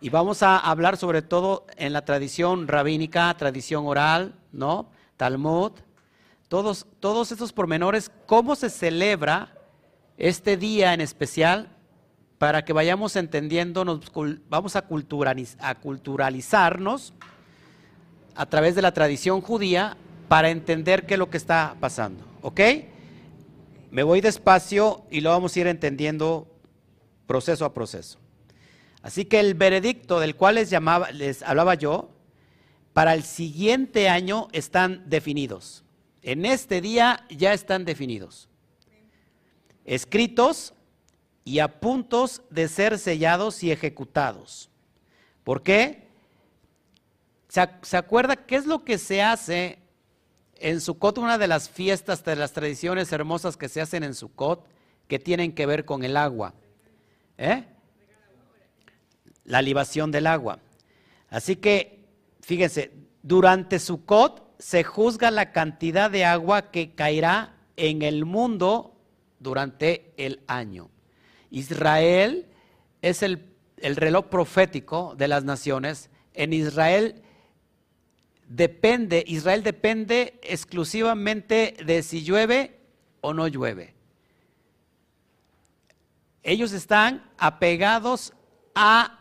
Y 0.00 0.08
vamos 0.08 0.42
a 0.42 0.58
hablar 0.58 0.96
sobre 0.96 1.22
todo 1.22 1.66
en 1.76 1.92
la 1.92 2.04
tradición 2.04 2.66
rabínica, 2.66 3.32
tradición 3.36 3.86
oral, 3.86 4.34
¿no? 4.50 4.90
Talmud, 5.16 5.72
todos, 6.50 6.86
todos 6.98 7.30
estos 7.30 7.52
pormenores, 7.52 8.10
cómo 8.26 8.56
se 8.56 8.70
celebra 8.70 9.56
este 10.18 10.56
día 10.56 10.92
en 10.92 11.00
especial 11.00 11.68
para 12.38 12.64
que 12.64 12.72
vayamos 12.72 13.14
entendiendo, 13.14 13.84
nos, 13.84 14.00
vamos 14.48 14.74
a, 14.74 14.82
culturalizarnos 14.82 17.14
a 18.34 18.46
través 18.46 18.74
de 18.74 18.82
la 18.82 18.92
tradición 18.92 19.42
judía 19.42 19.96
para 20.26 20.50
entender 20.50 21.06
qué 21.06 21.14
es 21.14 21.18
lo 21.18 21.30
que 21.30 21.36
está 21.36 21.76
pasando. 21.78 22.24
¿Ok? 22.42 22.60
Me 23.92 24.02
voy 24.02 24.20
despacio 24.20 25.04
y 25.08 25.20
lo 25.20 25.30
vamos 25.30 25.54
a 25.54 25.60
ir 25.60 25.68
entendiendo 25.68 26.48
proceso 27.28 27.64
a 27.64 27.72
proceso. 27.72 28.18
Así 29.02 29.24
que 29.24 29.38
el 29.38 29.54
veredicto 29.54 30.18
del 30.18 30.34
cual 30.34 30.56
les, 30.56 30.68
llamaba, 30.68 31.12
les 31.12 31.44
hablaba 31.44 31.76
yo, 31.76 32.10
para 32.92 33.14
el 33.14 33.22
siguiente 33.22 34.08
año 34.08 34.48
están 34.50 35.08
definidos. 35.08 35.84
En 36.22 36.44
este 36.44 36.80
día 36.80 37.26
ya 37.30 37.52
están 37.52 37.84
definidos. 37.84 38.48
Escritos 39.84 40.74
y 41.44 41.60
a 41.60 41.80
puntos 41.80 42.42
de 42.50 42.68
ser 42.68 42.98
sellados 42.98 43.62
y 43.62 43.70
ejecutados. 43.70 44.70
¿Por 45.44 45.62
qué? 45.62 46.08
¿Se, 47.48 47.96
acuerda 47.96 48.36
qué 48.36 48.56
es 48.56 48.66
lo 48.66 48.84
que 48.84 48.98
se 48.98 49.22
hace 49.22 49.78
en 50.56 50.80
Sukkot? 50.80 51.18
Una 51.18 51.38
de 51.38 51.48
las 51.48 51.68
fiestas, 51.68 52.22
de 52.24 52.36
las 52.36 52.52
tradiciones 52.52 53.10
hermosas 53.10 53.56
que 53.56 53.68
se 53.68 53.80
hacen 53.80 54.04
en 54.04 54.14
Sukkot, 54.14 54.68
que 55.08 55.18
tienen 55.18 55.52
que 55.52 55.66
ver 55.66 55.84
con 55.84 56.04
el 56.04 56.16
agua. 56.16 56.54
¿Eh? 57.38 57.64
La 59.44 59.62
libación 59.62 60.12
del 60.12 60.28
agua. 60.28 60.60
Así 61.30 61.56
que, 61.56 62.04
fíjense, 62.40 62.92
durante 63.22 63.78
Sukkot 63.78 64.49
se 64.60 64.84
juzga 64.84 65.30
la 65.30 65.52
cantidad 65.52 66.10
de 66.10 66.26
agua 66.26 66.70
que 66.70 66.94
caerá 66.94 67.54
en 67.76 68.02
el 68.02 68.26
mundo 68.26 68.94
durante 69.38 70.12
el 70.18 70.40
año. 70.46 70.90
Israel 71.50 72.46
es 73.00 73.22
el, 73.22 73.46
reloj 73.82 74.26
profético 74.26 75.14
de 75.16 75.28
las 75.28 75.44
naciones. 75.44 76.10
En 76.34 76.52
Israel 76.52 77.22
depende, 78.48 79.24
Israel 79.26 79.62
depende 79.62 80.38
exclusivamente 80.42 81.74
de 81.84 82.02
si 82.02 82.22
llueve 82.22 82.78
o 83.22 83.32
no 83.32 83.48
llueve. 83.48 83.94
Ellos 86.42 86.72
están 86.72 87.30
apegados 87.38 88.34
a 88.74 89.20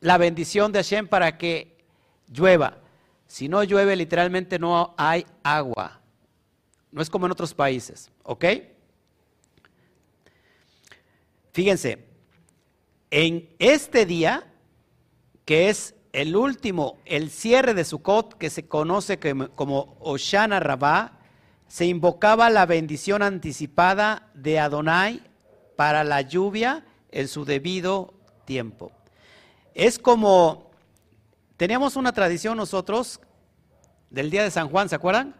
la 0.00 0.18
bendición 0.18 0.72
de 0.72 0.80
Hashem 0.80 1.08
para 1.08 1.38
que 1.38 1.78
llueva. 2.28 2.85
Si 3.26 3.48
no 3.48 3.62
llueve, 3.64 3.96
literalmente 3.96 4.58
no 4.58 4.94
hay 4.96 5.26
agua. 5.42 6.00
No 6.92 7.02
es 7.02 7.10
como 7.10 7.26
en 7.26 7.32
otros 7.32 7.54
países, 7.54 8.10
¿ok? 8.22 8.44
Fíjense, 11.52 12.06
en 13.10 13.48
este 13.58 14.06
día, 14.06 14.46
que 15.44 15.68
es 15.68 15.94
el 16.12 16.36
último, 16.36 16.98
el 17.04 17.30
cierre 17.30 17.74
de 17.74 17.84
Sukkot, 17.84 18.34
que 18.38 18.50
se 18.50 18.66
conoce 18.66 19.18
como 19.54 19.96
Oshana 20.00 20.60
Rabbah, 20.60 21.18
se 21.68 21.86
invocaba 21.86 22.48
la 22.50 22.66
bendición 22.66 23.22
anticipada 23.22 24.30
de 24.34 24.58
Adonai 24.58 25.22
para 25.76 26.04
la 26.04 26.22
lluvia 26.22 26.84
en 27.10 27.28
su 27.28 27.44
debido 27.44 28.14
tiempo. 28.44 28.92
Es 29.74 29.98
como, 29.98 30.65
teníamos 31.56 31.96
una 31.96 32.12
tradición 32.12 32.56
nosotros 32.56 33.20
del 34.10 34.30
día 34.30 34.42
de 34.42 34.50
San 34.50 34.68
Juan, 34.68 34.88
¿se 34.88 34.94
acuerdan? 34.94 35.34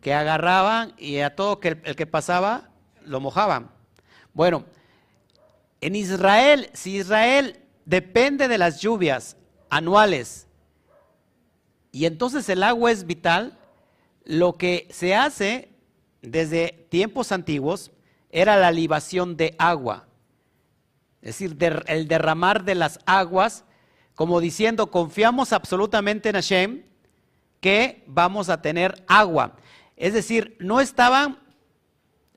Que 0.00 0.14
agarraban 0.14 0.94
y 0.98 1.18
a 1.18 1.34
todo 1.34 1.58
el, 1.62 1.80
el 1.84 1.96
que 1.96 2.06
pasaba 2.06 2.70
lo 3.04 3.20
mojaban. 3.20 3.70
Bueno, 4.32 4.64
en 5.80 5.96
Israel, 5.96 6.70
si 6.72 6.96
Israel 6.96 7.60
depende 7.84 8.48
de 8.48 8.58
las 8.58 8.80
lluvias 8.80 9.36
anuales 9.68 10.46
y 11.92 12.06
entonces 12.06 12.48
el 12.48 12.62
agua 12.62 12.92
es 12.92 13.06
vital, 13.06 13.58
lo 14.24 14.56
que 14.56 14.86
se 14.90 15.14
hace 15.14 15.70
desde 16.22 16.86
tiempos 16.90 17.32
antiguos 17.32 17.90
era 18.30 18.56
la 18.56 18.70
libación 18.70 19.36
de 19.36 19.56
agua. 19.58 20.06
Es 21.22 21.38
decir, 21.38 21.56
el 21.86 22.08
derramar 22.08 22.64
de 22.64 22.74
las 22.74 23.00
aguas 23.06 23.64
como 24.20 24.38
diciendo, 24.38 24.90
confiamos 24.90 25.54
absolutamente 25.54 26.28
en 26.28 26.34
Hashem 26.34 26.82
que 27.58 28.04
vamos 28.06 28.50
a 28.50 28.60
tener 28.60 29.02
agua. 29.08 29.56
Es 29.96 30.12
decir, 30.12 30.58
no 30.60 30.82
estaban 30.82 31.38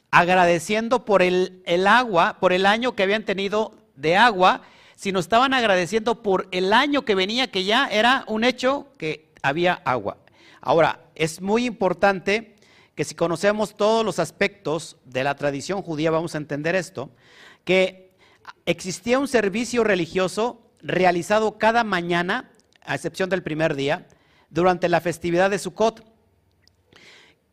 agradeciendo 0.09 1.03
por 1.03 1.21
el, 1.21 1.61
el 1.65 1.85
agua, 1.87 2.37
por 2.39 2.53
el 2.53 2.65
año 2.65 2.95
que 2.95 3.03
habían 3.03 3.25
tenido 3.25 3.73
de 3.97 4.15
agua, 4.15 4.61
sino 4.95 5.19
estaban 5.19 5.53
agradeciendo 5.53 6.23
por 6.23 6.47
el 6.51 6.71
año 6.71 7.03
que 7.03 7.15
venía, 7.15 7.51
que 7.51 7.65
ya 7.65 7.89
era 7.89 8.23
un 8.29 8.45
hecho 8.45 8.87
que 8.97 9.33
había 9.41 9.73
agua. 9.83 10.19
Ahora, 10.61 11.01
es 11.15 11.41
muy 11.41 11.65
importante 11.65 12.55
que 12.95 13.03
si 13.03 13.13
conocemos 13.13 13.75
todos 13.75 14.05
los 14.05 14.19
aspectos 14.19 14.95
de 15.03 15.25
la 15.25 15.35
tradición 15.35 15.81
judía, 15.81 16.11
vamos 16.11 16.33
a 16.33 16.37
entender 16.37 16.75
esto, 16.75 17.09
que 17.65 18.15
existía 18.65 19.19
un 19.19 19.27
servicio 19.27 19.83
religioso 19.83 20.62
realizado 20.83 21.57
cada 21.57 21.83
mañana, 21.83 22.51
a 22.85 22.93
excepción 22.93 23.29
del 23.29 23.41
primer 23.41 23.75
día, 23.75 24.05
durante 24.49 24.89
la 24.89 25.01
festividad 25.01 25.49
de 25.49 25.57
Sukkot, 25.57 26.05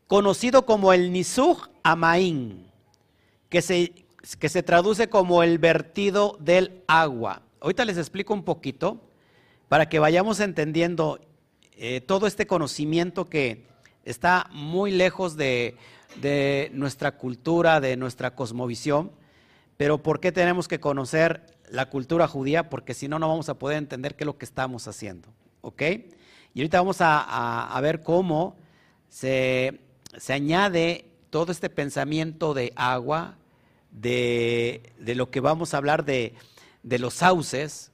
conocido 0.07 0.65
como 0.65 0.93
el 0.93 1.11
Nisuj 1.11 1.69
Amaín, 1.81 2.67
que 3.49 3.61
se, 3.61 3.93
que 4.37 4.49
se 4.49 4.61
traduce 4.61 5.09
como 5.09 5.41
el 5.41 5.57
vertido 5.57 6.37
del 6.39 6.83
agua. 6.87 7.41
Ahorita 7.61 7.85
les 7.85 7.97
explico 7.97 8.33
un 8.33 8.43
poquito 8.43 9.01
para 9.69 9.87
que 9.87 9.99
vayamos 9.99 10.39
entendiendo 10.41 11.19
eh, 11.77 12.01
todo 12.01 12.27
este 12.27 12.45
conocimiento 12.45 13.25
que 13.25 13.65
está 14.03 14.47
muy 14.51 14.91
lejos 14.91 15.37
de, 15.37 15.77
de 16.17 16.69
nuestra 16.73 17.17
cultura, 17.17 17.79
de 17.79 17.95
nuestra 17.95 18.35
cosmovisión, 18.35 19.11
pero 19.77 20.03
¿por 20.03 20.19
qué 20.19 20.31
tenemos 20.31 20.67
que 20.67 20.79
conocer 20.79 21.57
la 21.71 21.89
cultura 21.89 22.27
judía? 22.27 22.69
Porque 22.69 22.93
si 22.93 23.07
no, 23.07 23.17
no 23.17 23.29
vamos 23.29 23.49
a 23.49 23.55
poder 23.57 23.77
entender 23.77 24.15
qué 24.15 24.23
es 24.23 24.27
lo 24.27 24.37
que 24.37 24.45
estamos 24.45 24.87
haciendo. 24.87 25.29
¿Ok? 25.61 25.81
Y 26.53 26.59
ahorita 26.59 26.79
vamos 26.79 26.97
a, 26.99 27.79
ver 27.81 28.03
cómo 28.03 28.57
se, 29.09 29.79
añade 30.27 31.05
todo 31.29 31.51
este 31.51 31.69
pensamiento 31.69 32.53
de 32.53 32.73
agua, 32.75 33.37
de, 33.91 34.91
lo 34.99 35.31
que 35.31 35.39
vamos 35.39 35.73
a 35.73 35.77
hablar 35.77 36.03
de, 36.03 36.33
los 36.83 37.13
sauces, 37.13 37.91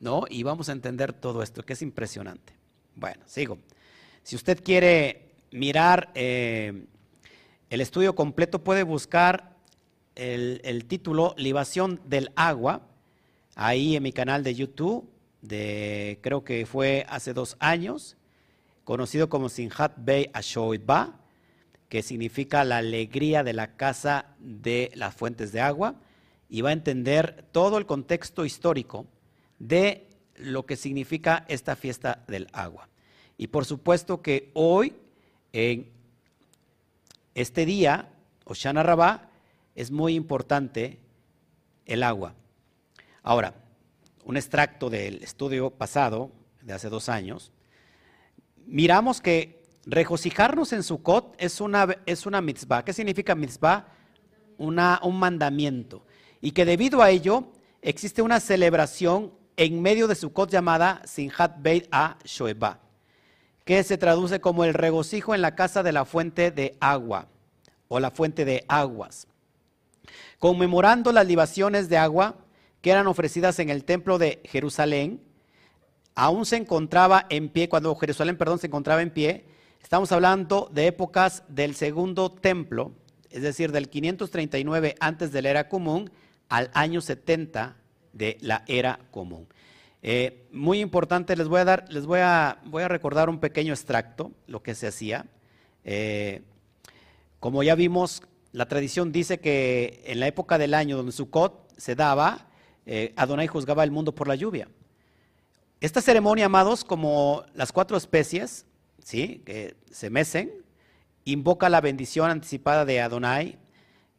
¿no? 0.00 0.24
Y 0.30 0.42
vamos 0.42 0.70
a 0.70 0.72
entender 0.72 1.12
todo 1.12 1.42
esto, 1.42 1.62
que 1.62 1.74
es 1.74 1.82
impresionante. 1.82 2.54
Bueno, 2.94 3.22
sigo. 3.26 3.58
Si 4.22 4.36
usted 4.36 4.62
quiere 4.64 5.32
mirar 5.50 6.10
eh, 6.14 6.86
el 7.68 7.80
estudio 7.80 8.14
completo, 8.14 8.64
puede 8.64 8.84
buscar 8.84 9.56
el, 10.14 10.60
el, 10.64 10.86
título 10.86 11.34
Libación 11.36 12.00
del 12.06 12.32
agua, 12.36 12.87
ahí 13.58 13.96
en 13.96 14.04
mi 14.04 14.12
canal 14.12 14.44
de 14.44 14.54
YouTube 14.54 15.10
de, 15.42 16.20
creo 16.22 16.44
que 16.44 16.64
fue 16.64 17.04
hace 17.08 17.34
dos 17.34 17.56
años, 17.58 18.16
conocido 18.84 19.28
como 19.28 19.48
Sinhat 19.48 19.94
Bey 19.96 20.30
Ashoiba, 20.32 21.18
que 21.88 22.02
significa 22.04 22.64
la 22.64 22.78
alegría 22.78 23.42
de 23.42 23.52
la 23.52 23.76
casa 23.76 24.26
de 24.38 24.92
las 24.94 25.12
fuentes 25.12 25.50
de 25.50 25.60
agua, 25.60 25.96
y 26.48 26.60
va 26.60 26.70
a 26.70 26.72
entender 26.72 27.46
todo 27.50 27.78
el 27.78 27.86
contexto 27.86 28.44
histórico 28.44 29.06
de 29.58 30.06
lo 30.36 30.64
que 30.64 30.76
significa 30.76 31.44
esta 31.48 31.74
fiesta 31.74 32.24
del 32.28 32.46
agua. 32.52 32.88
Y 33.36 33.48
por 33.48 33.64
supuesto 33.64 34.22
que 34.22 34.52
hoy, 34.54 34.94
en 35.52 35.90
este 37.34 37.66
día, 37.66 38.08
Oshana 38.44 38.84
Rabá, 38.84 39.30
es 39.74 39.90
muy 39.90 40.14
importante 40.14 41.00
el 41.86 42.04
agua. 42.04 42.34
Ahora, 43.28 43.52
un 44.24 44.38
extracto 44.38 44.88
del 44.88 45.22
estudio 45.22 45.68
pasado, 45.68 46.32
de 46.62 46.72
hace 46.72 46.88
dos 46.88 47.10
años, 47.10 47.52
miramos 48.64 49.20
que 49.20 49.66
regocijarnos 49.84 50.72
en 50.72 50.82
Sukkot 50.82 51.36
es 51.36 51.60
una, 51.60 51.98
es 52.06 52.24
una 52.24 52.40
mitzvah. 52.40 52.86
¿Qué 52.86 52.94
significa 52.94 53.34
mitzvah? 53.34 53.88
Una, 54.56 54.98
un 55.02 55.18
mandamiento. 55.18 56.06
Y 56.40 56.52
que 56.52 56.64
debido 56.64 57.02
a 57.02 57.10
ello 57.10 57.52
existe 57.82 58.22
una 58.22 58.40
celebración 58.40 59.34
en 59.58 59.82
medio 59.82 60.08
de 60.08 60.14
Sukkot 60.14 60.50
llamada 60.50 61.02
Sinhat 61.04 61.60
Beit 61.60 61.86
A 61.90 62.16
Shoeba, 62.24 62.80
que 63.66 63.84
se 63.84 63.98
traduce 63.98 64.40
como 64.40 64.64
el 64.64 64.72
regocijo 64.72 65.34
en 65.34 65.42
la 65.42 65.54
casa 65.54 65.82
de 65.82 65.92
la 65.92 66.06
fuente 66.06 66.50
de 66.50 66.78
agua 66.80 67.28
o 67.88 68.00
la 68.00 68.10
fuente 68.10 68.46
de 68.46 68.64
aguas. 68.68 69.26
Conmemorando 70.38 71.12
las 71.12 71.26
libaciones 71.26 71.90
de 71.90 71.98
agua, 71.98 72.47
eran 72.90 73.06
ofrecidas 73.06 73.58
en 73.58 73.70
el 73.70 73.84
templo 73.84 74.18
de 74.18 74.40
Jerusalén, 74.44 75.22
aún 76.14 76.46
se 76.46 76.56
encontraba 76.56 77.26
en 77.30 77.48
pie, 77.48 77.68
cuando 77.68 77.94
Jerusalén, 77.94 78.36
perdón, 78.36 78.58
se 78.58 78.66
encontraba 78.66 79.02
en 79.02 79.10
pie, 79.10 79.44
estamos 79.82 80.10
hablando 80.12 80.68
de 80.72 80.86
épocas 80.88 81.44
del 81.48 81.74
segundo 81.74 82.30
templo, 82.30 82.92
es 83.30 83.42
decir, 83.42 83.72
del 83.72 83.88
539 83.88 84.96
antes 85.00 85.32
de 85.32 85.42
la 85.42 85.50
era 85.50 85.68
común 85.68 86.10
al 86.48 86.70
año 86.74 87.00
70 87.00 87.76
de 88.12 88.38
la 88.40 88.64
era 88.66 89.00
común. 89.10 89.46
Eh, 90.02 90.48
muy 90.52 90.80
importante, 90.80 91.36
les 91.36 91.48
voy 91.48 91.60
a 91.60 91.64
dar, 91.64 91.84
les 91.88 92.06
voy 92.06 92.20
a, 92.20 92.60
voy 92.64 92.82
a 92.82 92.88
recordar 92.88 93.28
un 93.28 93.40
pequeño 93.40 93.72
extracto, 93.72 94.32
lo 94.46 94.62
que 94.62 94.74
se 94.74 94.86
hacía. 94.86 95.26
Eh, 95.84 96.42
como 97.40 97.62
ya 97.62 97.74
vimos, 97.74 98.22
la 98.52 98.66
tradición 98.66 99.12
dice 99.12 99.38
que 99.38 100.02
en 100.06 100.20
la 100.20 100.26
época 100.26 100.58
del 100.58 100.74
año 100.74 100.96
donde 100.96 101.12
Sukkot 101.12 101.72
se 101.76 101.94
daba, 101.94 102.47
eh, 102.90 103.12
Adonai 103.16 103.46
juzgaba 103.46 103.84
el 103.84 103.90
mundo 103.90 104.14
por 104.14 104.28
la 104.28 104.34
lluvia. 104.34 104.66
Esta 105.78 106.00
ceremonia, 106.00 106.46
amados, 106.46 106.84
como 106.84 107.44
las 107.52 107.70
cuatro 107.70 107.98
especies, 107.98 108.64
¿sí? 109.04 109.42
que 109.44 109.76
se 109.90 110.08
mecen, 110.08 110.50
invoca 111.26 111.68
la 111.68 111.82
bendición 111.82 112.30
anticipada 112.30 112.86
de 112.86 113.02
Adonai, 113.02 113.58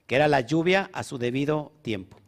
que 0.05 0.15
era 0.15 0.27
la 0.27 0.41
lluvia 0.41 0.91
a 0.93 1.01
su 1.01 1.17
debido 1.17 1.71
tiempo. 1.81 2.19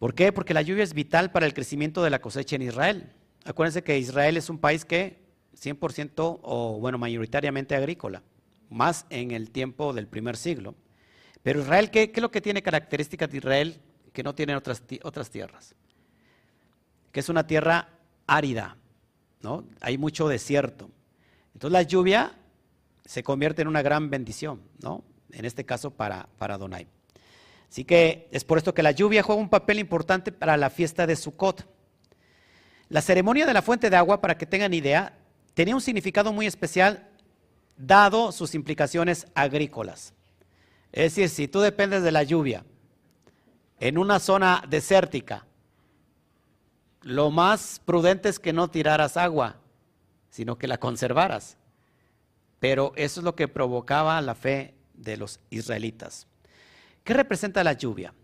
¿Por 0.00 0.14
qué? 0.14 0.32
Porque 0.32 0.52
la 0.52 0.62
lluvia 0.62 0.82
es 0.82 0.94
vital 0.94 1.30
para 1.30 1.46
el 1.46 1.54
crecimiento 1.54 2.02
de 2.02 2.10
la 2.10 2.20
cosecha 2.20 2.56
en 2.56 2.62
Israel. 2.62 3.12
Acuérdense 3.44 3.84
que 3.84 4.00
Israel 4.00 4.36
es 4.36 4.50
un 4.50 4.58
país 4.58 4.84
que 4.84 5.20
100% 5.56 6.40
o 6.42 6.78
bueno, 6.80 6.98
mayoritariamente 6.98 7.76
agrícola, 7.76 8.24
más 8.68 9.06
en 9.10 9.30
el 9.30 9.52
tiempo 9.52 9.92
del 9.92 10.08
primer 10.08 10.36
siglo. 10.36 10.74
Pero 11.44 11.60
Israel, 11.60 11.92
¿qué, 11.92 12.10
qué 12.10 12.18
es 12.18 12.22
lo 12.22 12.32
que 12.32 12.40
tiene 12.40 12.64
características 12.64 13.30
de 13.30 13.38
Israel 13.38 13.80
que 14.12 14.22
no 14.22 14.34
tienen 14.34 14.56
otras, 14.56 14.82
otras 15.02 15.30
tierras, 15.30 15.74
que 17.10 17.20
es 17.20 17.28
una 17.28 17.46
tierra 17.46 17.88
árida, 18.26 18.76
¿no? 19.40 19.64
Hay 19.80 19.98
mucho 19.98 20.28
desierto. 20.28 20.90
Entonces 21.54 21.72
la 21.72 21.82
lluvia 21.82 22.34
se 23.04 23.22
convierte 23.22 23.62
en 23.62 23.68
una 23.68 23.82
gran 23.82 24.10
bendición, 24.10 24.62
¿no? 24.80 25.04
En 25.32 25.44
este 25.44 25.64
caso 25.64 25.90
para, 25.90 26.28
para 26.38 26.58
Donai. 26.58 26.86
Así 27.68 27.84
que 27.84 28.28
es 28.30 28.44
por 28.44 28.58
esto 28.58 28.74
que 28.74 28.82
la 28.82 28.90
lluvia 28.90 29.22
juega 29.22 29.40
un 29.40 29.48
papel 29.48 29.78
importante 29.78 30.30
para 30.30 30.56
la 30.56 30.68
fiesta 30.68 31.06
de 31.06 31.16
Sukkot. 31.16 31.66
La 32.90 33.00
ceremonia 33.00 33.46
de 33.46 33.54
la 33.54 33.62
fuente 33.62 33.88
de 33.88 33.96
agua, 33.96 34.20
para 34.20 34.36
que 34.36 34.44
tengan 34.44 34.74
idea, 34.74 35.16
tenía 35.54 35.74
un 35.74 35.80
significado 35.80 36.32
muy 36.34 36.46
especial 36.46 37.08
dado 37.78 38.30
sus 38.30 38.54
implicaciones 38.54 39.26
agrícolas. 39.34 40.12
Es 40.92 41.14
decir, 41.14 41.30
si 41.30 41.48
tú 41.48 41.60
dependes 41.60 42.02
de 42.02 42.12
la 42.12 42.22
lluvia 42.22 42.64
en 43.82 43.98
una 43.98 44.20
zona 44.20 44.62
desértica, 44.68 45.44
lo 47.00 47.32
más 47.32 47.80
prudente 47.84 48.28
es 48.28 48.38
que 48.38 48.52
no 48.52 48.70
tiraras 48.70 49.16
agua, 49.16 49.56
sino 50.30 50.56
que 50.56 50.68
la 50.68 50.78
conservaras. 50.78 51.56
Pero 52.60 52.92
eso 52.94 53.18
es 53.18 53.24
lo 53.24 53.34
que 53.34 53.48
provocaba 53.48 54.20
la 54.20 54.36
fe 54.36 54.74
de 54.94 55.16
los 55.16 55.40
israelitas. 55.50 56.28
¿Qué 57.02 57.12
representa 57.12 57.64
la 57.64 57.72
lluvia? 57.72 58.14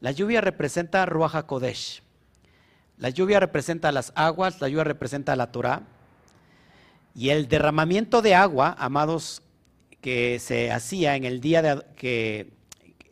La 0.00 0.10
lluvia 0.10 0.42
representa 0.42 1.06
Ruach 1.06 1.34
HaKodesh. 1.34 2.02
La 2.98 3.08
lluvia 3.08 3.40
representa 3.40 3.92
las 3.92 4.12
aguas, 4.14 4.60
la 4.60 4.68
lluvia 4.68 4.84
representa 4.84 5.34
la 5.34 5.50
Torah. 5.50 5.80
Y 7.14 7.30
el 7.30 7.48
derramamiento 7.48 8.20
de 8.20 8.34
agua, 8.34 8.76
amados, 8.78 9.40
que 10.02 10.38
se 10.40 10.70
hacía 10.70 11.16
en 11.16 11.24
el 11.24 11.40
día 11.40 11.62
de, 11.62 11.86
que 11.96 12.59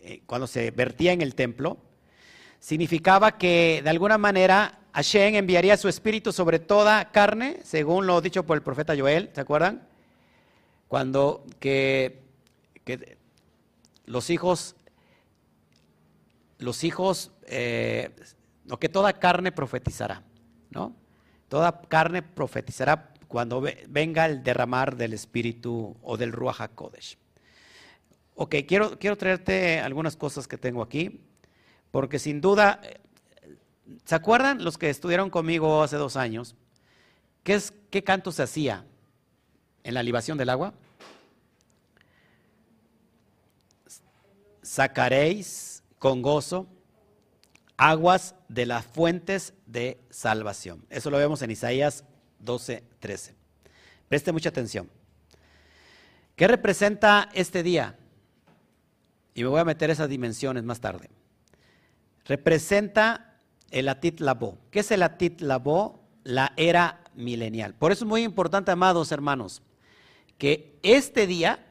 eh, 0.02 0.22
cuando 0.26 0.46
se 0.46 0.70
vertía 0.70 1.12
en 1.12 1.22
el 1.22 1.34
templo, 1.34 1.78
significaba 2.60 3.38
que 3.38 3.80
de 3.82 3.90
alguna 3.90 4.18
manera 4.18 4.80
Hashem 4.92 5.36
enviaría 5.36 5.76
su 5.76 5.88
espíritu 5.88 6.32
sobre 6.32 6.58
toda 6.58 7.10
carne, 7.10 7.60
según 7.62 8.06
lo 8.06 8.20
dicho 8.20 8.44
por 8.44 8.56
el 8.56 8.62
profeta 8.62 8.96
Joel, 8.96 9.30
¿se 9.34 9.40
acuerdan? 9.40 9.86
Cuando 10.88 11.44
que, 11.60 12.22
los 14.06 14.30
hijos, 14.30 14.74
los 16.58 16.82
hijos, 16.84 17.30
eh, 17.46 18.10
que 18.80 18.88
toda 18.88 19.12
carne 19.12 19.52
profetizará, 19.52 20.22
¿no? 20.70 20.96
Toda 21.48 21.80
carne 21.82 22.22
profetizará 22.22 23.12
cuando 23.28 23.62
venga 23.88 24.26
el 24.26 24.42
derramar 24.42 24.96
del 24.96 25.12
espíritu 25.12 25.96
o 26.02 26.16
del 26.16 26.32
Ruach 26.32 26.60
HaKodesh. 26.60 27.18
Ok, 28.40 28.54
quiero, 28.68 28.98
quiero 28.98 29.16
traerte 29.16 29.80
algunas 29.80 30.14
cosas 30.14 30.46
que 30.46 30.56
tengo 30.56 30.80
aquí, 30.80 31.20
porque 31.90 32.18
sin 32.18 32.40
duda 32.40 32.80
¿Se 34.04 34.14
acuerdan 34.14 34.64
los 34.64 34.78
que 34.78 34.90
estudiaron 34.90 35.30
conmigo 35.30 35.82
hace 35.82 35.96
dos 35.96 36.16
años? 36.16 36.54
¿Qué, 37.42 37.54
es, 37.54 37.72
qué 37.90 38.04
canto 38.04 38.32
se 38.32 38.42
hacía 38.42 38.84
en 39.82 39.94
la 39.94 40.02
libación 40.02 40.36
del 40.36 40.50
agua? 40.50 40.74
Sacaréis 44.62 45.82
con 45.98 46.20
gozo 46.20 46.66
aguas 47.76 48.34
de 48.48 48.66
las 48.66 48.84
fuentes 48.84 49.54
de 49.66 49.98
salvación. 50.10 50.84
Eso 50.90 51.10
lo 51.10 51.18
vemos 51.18 51.40
en 51.42 51.50
Isaías 51.50 52.04
12, 52.40 52.84
13. 52.98 53.34
Preste 54.08 54.32
mucha 54.32 54.48
atención. 54.48 54.90
¿Qué 56.34 56.46
representa 56.46 57.30
este 57.32 57.62
día? 57.62 57.97
Y 59.38 59.44
me 59.44 59.50
voy 59.50 59.60
a 59.60 59.64
meter 59.64 59.88
esas 59.88 60.08
dimensiones 60.08 60.64
más 60.64 60.80
tarde. 60.80 61.10
Representa 62.24 63.36
el 63.70 63.88
Atit 63.88 64.18
Labo. 64.18 64.58
¿Qué 64.72 64.80
es 64.80 64.90
el 64.90 65.00
Atit 65.04 65.42
Labo? 65.42 66.02
La 66.24 66.54
era 66.56 67.04
milenial. 67.14 67.72
Por 67.74 67.92
eso 67.92 68.04
es 68.04 68.08
muy 68.08 68.24
importante, 68.24 68.72
amados 68.72 69.12
hermanos, 69.12 69.62
que 70.38 70.80
este 70.82 71.28
día, 71.28 71.64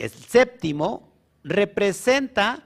el 0.00 0.10
séptimo, 0.10 1.12
representa 1.44 2.64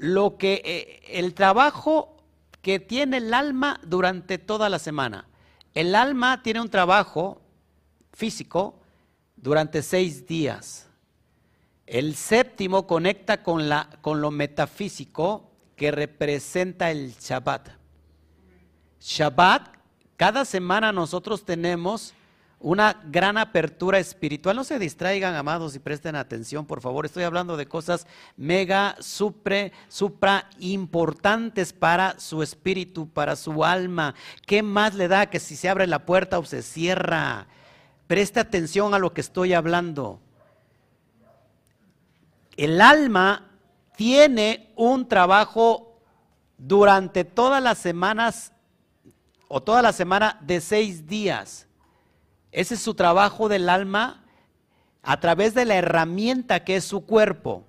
lo 0.00 0.38
que 0.38 0.62
eh, 0.64 1.18
el 1.18 1.34
trabajo 1.34 2.16
que 2.62 2.80
tiene 2.80 3.18
el 3.18 3.34
alma 3.34 3.78
durante 3.84 4.38
toda 4.38 4.70
la 4.70 4.78
semana. 4.78 5.28
El 5.74 5.94
alma 5.94 6.42
tiene 6.42 6.62
un 6.62 6.70
trabajo 6.70 7.42
físico 8.14 8.80
durante 9.36 9.82
seis 9.82 10.26
días. 10.26 10.87
El 11.88 12.16
séptimo 12.16 12.86
conecta 12.86 13.42
con, 13.42 13.70
la, 13.70 13.88
con 14.02 14.20
lo 14.20 14.30
metafísico 14.30 15.50
que 15.74 15.90
representa 15.90 16.90
el 16.90 17.14
Shabbat. 17.14 17.70
Shabbat, 19.00 19.68
cada 20.18 20.44
semana 20.44 20.92
nosotros 20.92 21.46
tenemos 21.46 22.12
una 22.60 23.00
gran 23.06 23.38
apertura 23.38 23.98
espiritual. 23.98 24.54
No 24.54 24.64
se 24.64 24.78
distraigan, 24.78 25.34
amados, 25.34 25.74
y 25.76 25.78
presten 25.78 26.14
atención, 26.14 26.66
por 26.66 26.82
favor. 26.82 27.06
Estoy 27.06 27.22
hablando 27.22 27.56
de 27.56 27.66
cosas 27.66 28.06
mega, 28.36 28.94
supre, 29.00 29.72
supra 29.88 30.50
importantes 30.58 31.72
para 31.72 32.20
su 32.20 32.42
espíritu, 32.42 33.08
para 33.08 33.34
su 33.34 33.64
alma. 33.64 34.14
¿Qué 34.44 34.62
más 34.62 34.94
le 34.94 35.08
da 35.08 35.30
que 35.30 35.40
si 35.40 35.56
se 35.56 35.70
abre 35.70 35.86
la 35.86 36.04
puerta 36.04 36.38
o 36.38 36.44
se 36.44 36.60
cierra? 36.60 37.46
Preste 38.06 38.40
atención 38.40 38.92
a 38.92 38.98
lo 38.98 39.14
que 39.14 39.22
estoy 39.22 39.54
hablando. 39.54 40.20
El 42.58 42.80
alma 42.80 43.48
tiene 43.96 44.72
un 44.74 45.06
trabajo 45.06 46.00
durante 46.58 47.22
todas 47.22 47.62
las 47.62 47.78
semanas 47.78 48.52
o 49.46 49.62
toda 49.62 49.80
la 49.80 49.92
semana 49.92 50.40
de 50.42 50.60
seis 50.60 51.06
días. 51.06 51.68
Ese 52.50 52.74
es 52.74 52.80
su 52.80 52.94
trabajo 52.94 53.48
del 53.48 53.68
alma 53.68 54.24
a 55.04 55.20
través 55.20 55.54
de 55.54 55.66
la 55.66 55.76
herramienta 55.76 56.64
que 56.64 56.74
es 56.74 56.84
su 56.84 57.06
cuerpo. 57.06 57.62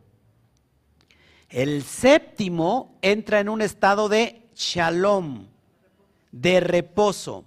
El 1.50 1.84
séptimo 1.84 2.98
entra 3.04 3.42
en 3.42 3.50
un 3.50 3.62
estado 3.62 4.10
de 4.10 4.50
shalom, 4.56 5.46
de 6.32 6.62
reposo. 6.62 7.46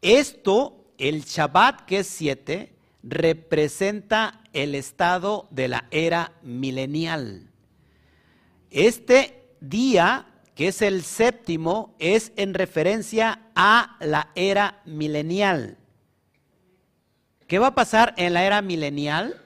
Esto, 0.00 0.92
el 0.96 1.24
Shabbat, 1.24 1.80
que 1.86 1.98
es 1.98 2.06
siete, 2.06 2.72
representa 3.02 4.40
el 4.52 4.74
estado 4.74 5.48
de 5.50 5.68
la 5.68 5.86
era 5.90 6.32
milenial. 6.42 7.50
Este 8.70 9.54
día, 9.60 10.26
que 10.54 10.68
es 10.68 10.82
el 10.82 11.02
séptimo, 11.02 11.94
es 11.98 12.32
en 12.36 12.54
referencia 12.54 13.40
a 13.54 13.96
la 14.00 14.30
era 14.34 14.82
milenial. 14.84 15.78
¿Qué 17.46 17.58
va 17.58 17.68
a 17.68 17.74
pasar 17.74 18.14
en 18.16 18.34
la 18.34 18.44
era 18.44 18.62
milenial? 18.62 19.42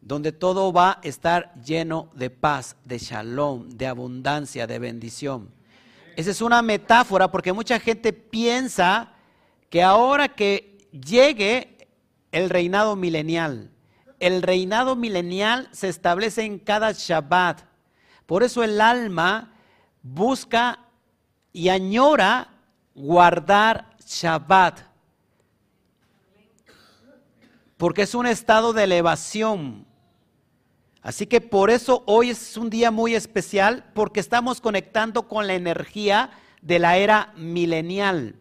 Donde 0.00 0.32
todo 0.32 0.72
va 0.72 0.92
a 0.92 1.00
estar 1.02 1.52
lleno 1.62 2.10
de 2.14 2.30
paz, 2.30 2.76
de 2.84 2.98
shalom, 2.98 3.68
de 3.70 3.86
abundancia, 3.86 4.66
de 4.66 4.78
bendición. 4.78 5.50
Esa 6.16 6.30
es 6.30 6.40
una 6.40 6.62
metáfora 6.62 7.30
porque 7.30 7.52
mucha 7.52 7.80
gente 7.80 8.12
piensa 8.12 9.12
que 9.70 9.82
ahora 9.82 10.28
que 10.28 10.78
llegue 10.92 11.77
el 12.32 12.50
reinado 12.50 12.96
milenial, 12.96 13.70
el 14.20 14.42
reinado 14.42 14.96
milenial 14.96 15.68
se 15.72 15.88
establece 15.88 16.42
en 16.42 16.58
cada 16.58 16.92
Shabbat. 16.92 17.62
Por 18.26 18.42
eso 18.42 18.62
el 18.62 18.80
alma 18.80 19.54
busca 20.02 20.80
y 21.52 21.68
añora 21.68 22.48
guardar 22.94 23.96
Shabbat 24.04 24.88
porque 27.78 28.02
es 28.02 28.14
un 28.14 28.26
estado 28.26 28.74
de 28.74 28.84
elevación. 28.84 29.86
Así 31.00 31.26
que 31.26 31.40
por 31.40 31.70
eso 31.70 32.02
hoy 32.06 32.30
es 32.30 32.56
un 32.56 32.68
día 32.68 32.90
muy 32.90 33.14
especial, 33.14 33.84
porque 33.94 34.20
estamos 34.20 34.60
conectando 34.60 35.28
con 35.28 35.46
la 35.46 35.54
energía 35.54 36.30
de 36.60 36.80
la 36.80 36.98
era 36.98 37.32
milenial. 37.36 38.34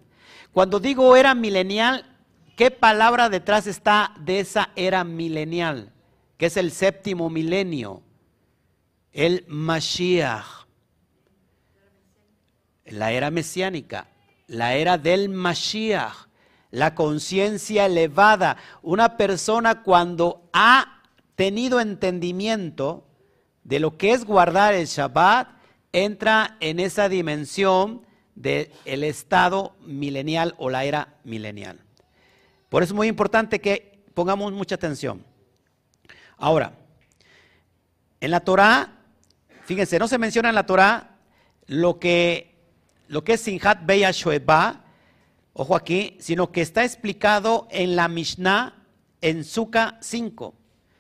Cuando 0.52 0.80
digo 0.80 1.16
era 1.16 1.36
milenial, 1.36 2.17
¿qué 2.58 2.70
palabra 2.70 3.30
detrás 3.30 3.66
está 3.68 4.14
de 4.20 4.42
esa 4.42 4.72
era 4.76 5.06
milenial? 5.06 5.94
Que 6.38 6.48
es 6.48 6.58
el 6.58 6.74
séptimo 6.74 7.30
milenio, 7.30 8.02
el 9.14 9.46
Mashiach, 9.48 10.68
la 12.84 13.14
era 13.14 13.32
mesiánica, 13.32 14.10
la 14.48 14.76
era 14.76 14.98
del 14.98 15.30
Mashiach 15.30 16.28
la 16.72 16.96
conciencia 16.96 17.86
elevada. 17.86 18.58
Una 18.82 19.18
persona 19.18 19.84
cuando 19.84 20.50
ha 20.54 21.02
tenido 21.36 21.80
entendimiento 21.80 23.08
de 23.64 23.80
lo 23.80 23.98
que 23.98 24.12
es 24.12 24.26
guardar 24.26 24.74
el 24.74 24.88
Shabbat, 24.88 25.50
entra 25.92 26.58
en 26.60 26.80
esa 26.80 27.10
dimensión 27.10 28.06
del 28.36 28.70
estado 28.86 29.76
milenial 29.82 30.54
o 30.58 30.70
la 30.70 30.86
era 30.86 31.16
milenial. 31.24 31.87
Por 32.70 32.84
eso 32.84 32.94
es 32.94 32.96
muy 32.96 33.08
importante 33.08 33.62
que 33.62 34.04
pongamos 34.14 34.52
mucha 34.52 34.76
atención. 34.76 35.24
Ahora, 36.38 36.74
en 38.20 38.32
la 38.32 38.42
Torah, 38.42 38.94
fíjense, 39.66 40.00
no 40.00 40.08
se 40.08 40.18
menciona 40.18 40.50
en 40.50 40.56
la 40.56 40.66
Torah 40.66 41.18
lo 41.68 42.00
que, 42.00 42.56
es 43.26 43.42
Sinhat 43.42 43.86
Beya 43.86 44.12
Shoeba, 44.12 44.86
ojo 45.54 45.76
aquí, 45.76 46.18
sino 46.20 46.52
que 46.52 46.62
está 46.62 46.84
explicado 46.84 47.68
en 47.72 47.96
la 47.96 48.08
Mishnah 48.08 48.86
en 49.22 49.44
Sukkah 49.44 49.98
5. 50.02 50.54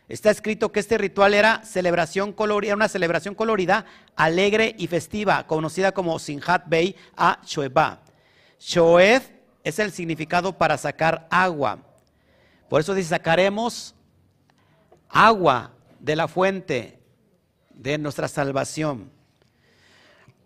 Está 0.07 0.31
escrito 0.31 0.71
que 0.71 0.79
este 0.79 0.97
ritual 0.97 1.33
era 1.33 1.63
celebración 1.65 2.31
colorida, 2.31 2.73
una 2.73 2.87
celebración 2.87 3.35
colorida, 3.35 3.85
alegre 4.15 4.73
y 4.77 4.87
festiva, 4.87 5.45
conocida 5.47 5.91
como 5.91 6.17
Sinhat 6.17 6.67
Bey 6.67 6.95
a 7.17 7.41
Shoeba. 7.45 8.01
Shoev 8.57 9.36
es 9.67 9.79
el 9.79 9.91
significado 9.91 10.57
para 10.57 10.77
sacar 10.77 11.27
agua. 11.29 11.79
Por 12.69 12.81
eso 12.81 12.93
dice, 12.93 13.09
sacaremos 13.09 13.95
agua 15.09 15.73
de 15.99 16.15
la 16.15 16.27
fuente 16.27 16.99
de 17.73 17.97
nuestra 17.97 18.27
salvación. 18.27 19.11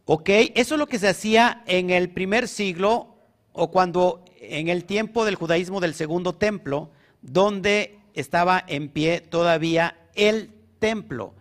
Ok, 0.06 0.30
eso 0.56 0.76
es 0.76 0.80
lo 0.80 0.88
que 0.88 1.00
se 1.00 1.08
hacía 1.08 1.64
en 1.68 1.90
el 1.90 2.10
primer 2.10 2.48
siglo 2.48 3.16
o 3.54 3.72
cuando 3.72 4.26
en 4.40 4.68
el 4.68 4.86
tiempo 4.86 5.24
del 5.26 5.36
judaísmo 5.36 5.80
del 5.80 5.94
segundo 5.94 6.34
templo, 6.34 6.90
donde 7.22 8.00
estaba 8.14 8.64
en 8.68 8.90
pie 8.90 9.22
todavía 9.22 9.98
el 10.16 10.52
templo. 10.80 11.34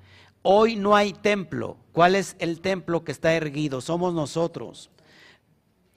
Hoy 0.43 0.77
no 0.77 0.97
hay 0.97 1.13
templo. 1.13 1.77
¿Cuál 1.93 2.15
es 2.15 2.37
el 2.39 2.61
templo 2.61 3.05
que 3.05 3.13
está 3.13 3.35
erguido? 3.35 3.81
Somos 3.81 4.15
nosotros. 4.15 4.91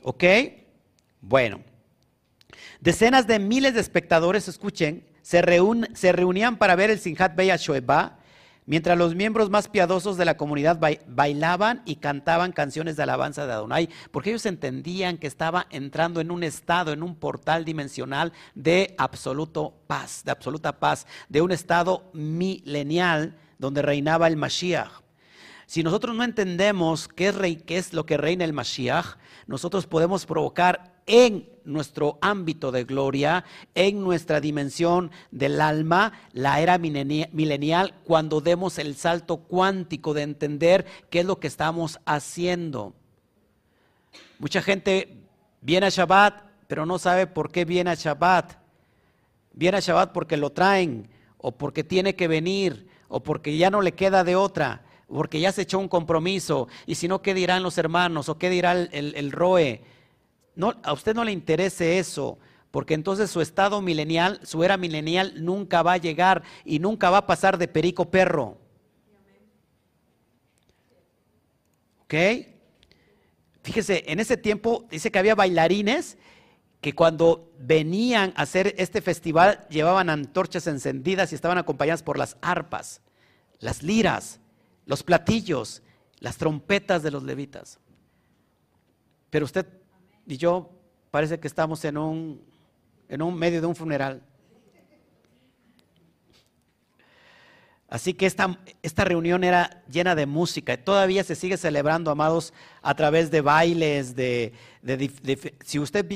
¿Ok? 0.02 0.24
Bueno. 1.22 1.73
Decenas 2.84 3.28
de 3.28 3.40
miles 3.40 3.74
de 3.74 3.80
espectadores, 3.80 4.50
escuchen, 4.50 5.06
se, 5.22 5.42
reunían 5.42 6.58
para 6.58 6.76
ver 6.76 6.90
el 6.90 7.00
Sinhat 7.00 7.34
Beya 7.34 7.56
Shoeba 7.56 8.20
mientras 8.66 8.98
los 8.98 9.16
miembros 9.16 9.50
más 9.50 9.70
piadosos 9.70 10.18
de 10.18 10.26
la 10.26 10.36
comunidad 10.36 10.82
bailaban 11.08 11.82
y 11.86 11.96
cantaban 11.96 12.52
canciones 12.52 12.98
de 12.98 13.04
alabanza 13.04 13.48
de 13.48 13.54
Adonai, 13.54 13.88
porque 14.12 14.32
ellos 14.32 14.46
entendían 14.46 15.18
que 15.18 15.28
estaba 15.28 15.66
entrando 15.70 16.20
en 16.20 16.30
un 16.30 16.44
estado, 16.44 16.92
en 16.92 17.04
un 17.04 17.16
portal 17.16 17.64
dimensional 17.64 18.34
de 18.54 18.96
absoluto 18.98 19.74
paz, 19.88 20.24
de 20.26 20.32
absoluta 20.32 20.82
paz, 20.82 21.08
de 21.30 21.40
un 21.40 21.54
estado 21.54 22.12
milenial 22.12 23.38
donde 23.60 23.82
reinaba 23.82 24.28
el 24.28 24.36
Mashiach. 24.36 24.92
Si 25.68 25.84
nosotros 25.84 26.18
no 26.18 26.26
entendemos 26.26 27.08
qué 27.08 27.30
es, 27.30 27.64
qué 27.64 27.78
es 27.78 27.94
lo 27.94 28.06
que 28.06 28.18
reina 28.18 28.44
el 28.44 28.52
Mashiach, 28.52 29.16
nosotros 29.48 29.88
podemos 29.88 30.26
provocar 30.26 30.93
en 31.06 31.50
nuestro 31.66 32.18
ámbito 32.22 32.72
de 32.72 32.84
gloria, 32.84 33.46
en 33.76 34.02
nuestra 34.02 34.42
dimensión 34.42 35.12
del 35.32 35.62
alma, 35.62 36.14
la 36.34 36.60
era 36.60 36.78
milenial, 36.78 37.94
cuando 38.04 38.42
demos 38.42 38.80
el 38.80 38.96
salto 38.96 39.38
cuántico 39.38 40.14
de 40.14 40.24
entender 40.24 40.86
qué 41.10 41.22
es 41.22 41.26
lo 41.26 41.40
que 41.40 41.48
estamos 41.48 42.00
haciendo. 42.06 42.94
Mucha 44.40 44.62
gente 44.62 45.18
viene 45.62 45.86
a 45.88 45.90
Shabbat, 45.90 46.44
pero 46.68 46.86
no 46.86 47.00
sabe 47.00 47.28
por 47.28 47.52
qué 47.52 47.66
viene 47.66 47.92
a 47.92 47.96
Shabbat. 47.96 48.54
Viene 49.54 49.78
a 49.78 49.82
Shabbat 49.82 50.12
porque 50.12 50.38
lo 50.38 50.52
traen, 50.52 51.08
o 51.38 51.52
porque 51.52 51.84
tiene 51.84 52.16
que 52.16 52.28
venir, 52.28 52.88
o 53.08 53.22
porque 53.22 53.58
ya 53.58 53.70
no 53.70 53.82
le 53.82 53.94
queda 53.94 54.24
de 54.24 54.36
otra, 54.36 54.84
porque 55.08 55.40
ya 55.40 55.52
se 55.52 55.64
echó 55.64 55.78
un 55.80 55.88
compromiso, 55.88 56.68
y 56.86 56.96
si 56.96 57.08
no, 57.08 57.22
¿qué 57.22 57.34
dirán 57.34 57.64
los 57.64 57.78
hermanos? 57.78 58.30
¿O 58.30 58.38
qué 58.38 58.50
dirá 58.50 58.72
el, 58.72 59.14
el, 59.16 59.32
ROE? 59.32 59.82
No, 60.56 60.76
a 60.84 60.94
usted 60.94 61.16
no 61.16 61.24
le 61.24 61.32
interese 61.32 62.00
eso, 62.00 62.38
porque 62.72 62.94
entonces 62.94 63.30
su 63.30 63.42
estado 63.42 63.82
milenial, 63.82 64.40
su 64.44 64.64
era 64.64 64.78
milenial 64.78 65.44
nunca 65.44 65.84
va 65.84 65.94
a 65.94 65.98
llegar 65.98 66.44
y 66.66 66.80
nunca 66.80 67.10
va 67.10 67.20
a 67.20 67.28
pasar 67.28 67.58
de 67.58 67.68
perico 67.68 68.10
perro. 68.10 68.58
¿Ok? 72.04 72.14
Fíjese, 73.64 74.04
en 74.08 74.20
ese 74.20 74.38
tiempo 74.38 74.86
dice 74.92 75.12
que 75.12 75.20
había 75.20 75.36
bailarines 75.36 76.18
que 76.82 76.94
cuando 76.94 77.52
venían 77.60 78.34
a 78.36 78.42
hacer 78.42 78.76
este 78.78 79.02
festival 79.02 79.66
llevaban 79.70 80.10
antorchas 80.10 80.68
encendidas 80.68 81.32
y 81.32 81.36
estaban 81.36 81.58
acompañadas 81.58 82.04
por 82.04 82.18
las 82.18 82.38
arpas, 82.42 83.02
las 83.60 83.84
liras, 83.84 84.42
los 84.86 85.02
platillos, 85.02 85.82
las 86.20 86.38
trompetas 86.38 87.02
de 87.02 87.12
los 87.12 87.24
levitas. 87.24 87.80
Pero 89.30 89.46
usted 89.46 89.66
y 90.26 90.38
yo 90.38 90.70
parece 91.12 91.40
que 91.40 91.48
estamos 91.48 91.84
en 91.86 91.98
un, 91.98 92.42
en 93.10 93.22
un 93.22 93.36
medio 93.36 93.62
de 93.62 93.68
un 93.68 93.76
funeral. 93.76 94.22
Así 97.94 98.16
que 98.16 98.26
esta, 98.26 98.58
esta, 98.82 99.06
reunión 99.06 99.44
era 99.44 99.84
llena 99.88 100.16
de 100.16 100.26
música. 100.26 100.84
Todavía 100.84 101.24
se 101.24 101.36
sigue 101.36 101.58
celebrando, 101.58 102.10
amados, 102.10 102.52
a 102.82 102.96
través 102.96 103.30
de 103.30 103.42
bailes, 103.42 104.16
de, 104.16 104.52
si 105.64 105.78
usted 105.78 106.12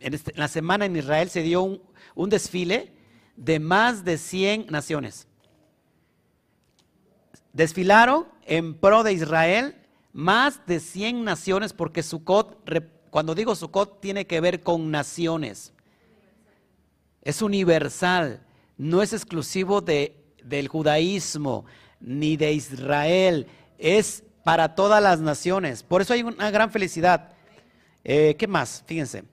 este, 0.00 0.32
en, 0.32 0.38
la 0.38 0.48
semana 0.48 0.84
en 0.84 0.94
Israel 0.94 1.30
se 1.30 1.40
dio 1.40 1.62
un, 1.62 1.82
un, 2.14 2.28
desfile 2.28 2.92
de 3.36 3.58
más 3.58 4.04
de 4.04 4.18
100 4.18 4.66
naciones. 4.68 5.26
Desfilaron 7.54 8.26
en 8.44 8.74
pro 8.74 9.02
de 9.02 9.14
Israel 9.14 9.74
más 10.12 10.66
de 10.66 10.78
100 10.78 11.24
naciones 11.24 11.72
porque 11.72 12.02
Sukkot, 12.02 12.68
cuando 13.12 13.36
digo 13.36 13.54
Sukkot, 13.54 14.00
tiene 14.00 14.26
que 14.26 14.40
ver 14.40 14.62
con 14.62 14.90
naciones. 14.90 15.72
Es 17.20 17.42
universal, 17.42 18.40
no 18.76 19.02
es 19.02 19.12
exclusivo 19.12 19.80
de 19.80 20.16
del 20.42 20.68
judaísmo 20.68 21.66
ni 22.00 22.36
de 22.36 22.52
Israel, 22.52 23.46
es 23.78 24.24
para 24.44 24.74
todas 24.74 25.02
las 25.02 25.20
naciones. 25.20 25.82
Por 25.82 26.02
eso 26.02 26.14
hay 26.14 26.22
una 26.22 26.50
gran 26.50 26.70
felicidad. 26.70 27.34
Eh, 28.02 28.34
¿Qué 28.38 28.46
más? 28.46 28.82
Fíjense. 28.86 29.24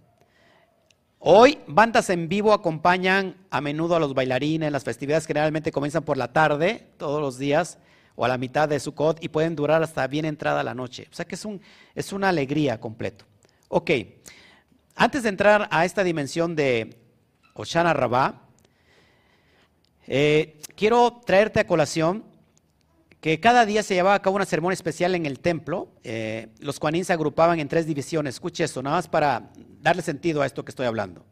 Hoy 1.18 1.60
bandas 1.65 2.10
en 2.10 2.28
vivo 2.28 2.54
acompañan 2.54 3.36
a 3.50 3.60
menudo 3.60 3.96
a 3.96 4.00
los 4.00 4.13
bailarines. 4.13 4.72
Las 4.72 4.84
festividades 4.84 5.26
generalmente 5.26 5.72
comienzan 5.72 6.04
por 6.04 6.18
la 6.18 6.34
tarde, 6.34 6.88
todos 6.98 7.22
los 7.22 7.38
días, 7.38 7.78
o 8.15 8.24
a 8.26 8.28
la 8.28 8.38
mitad 8.38 8.68
de 8.68 8.80
Sukkot 8.80 9.24
y 9.24 9.30
pueden 9.30 9.56
durar 9.56 9.82
hasta 9.82 10.06
bien 10.08 10.26
entrada 10.26 10.63
la 10.63 10.76
noche. 10.76 11.08
O 11.10 11.15
sea 11.15 11.26
que 11.26 11.36
es, 11.36 11.46
un, 11.46 11.62
es 11.96 12.13
una 12.13 12.28
alegría 12.28 12.80
completo. 12.80 13.26
Ok, 13.71 13.91
antes 14.95 15.21
de 15.21 15.29
entrar 15.29 15.67
a 15.69 15.86
esta 15.86 16.03
dimensión 16.03 16.55
de 16.55 16.97
Oshana 17.53 17.93
Rabbah, 17.93 18.41
eh, 20.08 20.60
quiero 20.75 21.21
traerte 21.23 21.60
a 21.60 21.67
colación 21.67 22.25
que 23.21 23.39
cada 23.39 23.67
día 23.67 23.84
se 23.84 23.93
llevaba 23.93 24.15
a 24.15 24.23
cabo 24.23 24.38
una 24.38 24.47
ceremonia 24.47 24.73
especial 24.73 25.13
en 25.13 25.27
el 25.27 25.39
templo. 25.39 25.91
Eh, 26.03 26.47
los 26.58 26.79
Kuanin 26.79 27.05
se 27.05 27.13
agrupaban 27.13 27.60
en 27.60 27.67
tres 27.67 27.86
divisiones. 27.86 28.36
Escuche 28.36 28.63
esto, 28.63 28.82
nada 28.82 28.95
más 28.95 29.08
para 29.08 29.51
darle 29.82 30.01
sentido 30.01 30.41
a 30.41 30.47
esto 30.47 30.65
que 30.65 30.71
estoy 30.71 30.88
hablando. 30.88 31.23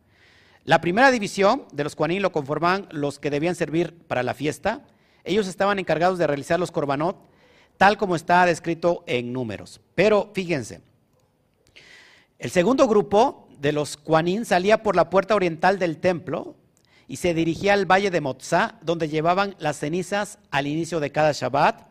La 0.64 0.80
primera 0.80 1.10
división 1.10 1.64
de 1.72 1.86
los 1.86 1.96
Kuanin 1.96 2.22
lo 2.22 2.32
conformaban 2.32 2.88
los 2.92 3.18
que 3.18 3.32
debían 3.32 3.56
servir 3.56 3.98
para 4.06 4.22
la 4.22 4.36
fiesta. 4.36 4.86
Ellos 5.24 5.48
estaban 5.48 5.80
encargados 5.80 6.20
de 6.20 6.28
realizar 6.28 6.60
los 6.60 6.70
korbanot, 6.70 7.18
tal 7.78 7.98
como 7.98 8.16
está 8.16 8.46
descrito 8.46 9.04
en 9.08 9.34
números. 9.34 9.82
Pero 9.96 10.30
fíjense, 10.36 10.82
el 12.40 12.52
segundo 12.52 12.88
grupo 12.88 13.48
de 13.60 13.72
los 13.72 13.98
Kuanin 13.98 14.46
salía 14.46 14.84
por 14.84 14.96
la 14.96 15.10
puerta 15.10 15.36
oriental 15.36 15.80
del 15.80 15.98
templo, 15.98 16.56
y 17.08 17.18
se 17.18 17.34
dirigía 17.34 17.74
al 17.74 17.86
valle 17.86 18.12
de 18.12 18.22
Motzá, 18.22 18.76
donde 18.82 19.08
llevaban 19.08 19.56
las 19.60 19.80
cenizas 19.80 20.40
al 20.52 20.68
inicio 20.68 21.00
de 21.00 21.12
cada 21.12 21.32
Shabbat. 21.32 21.88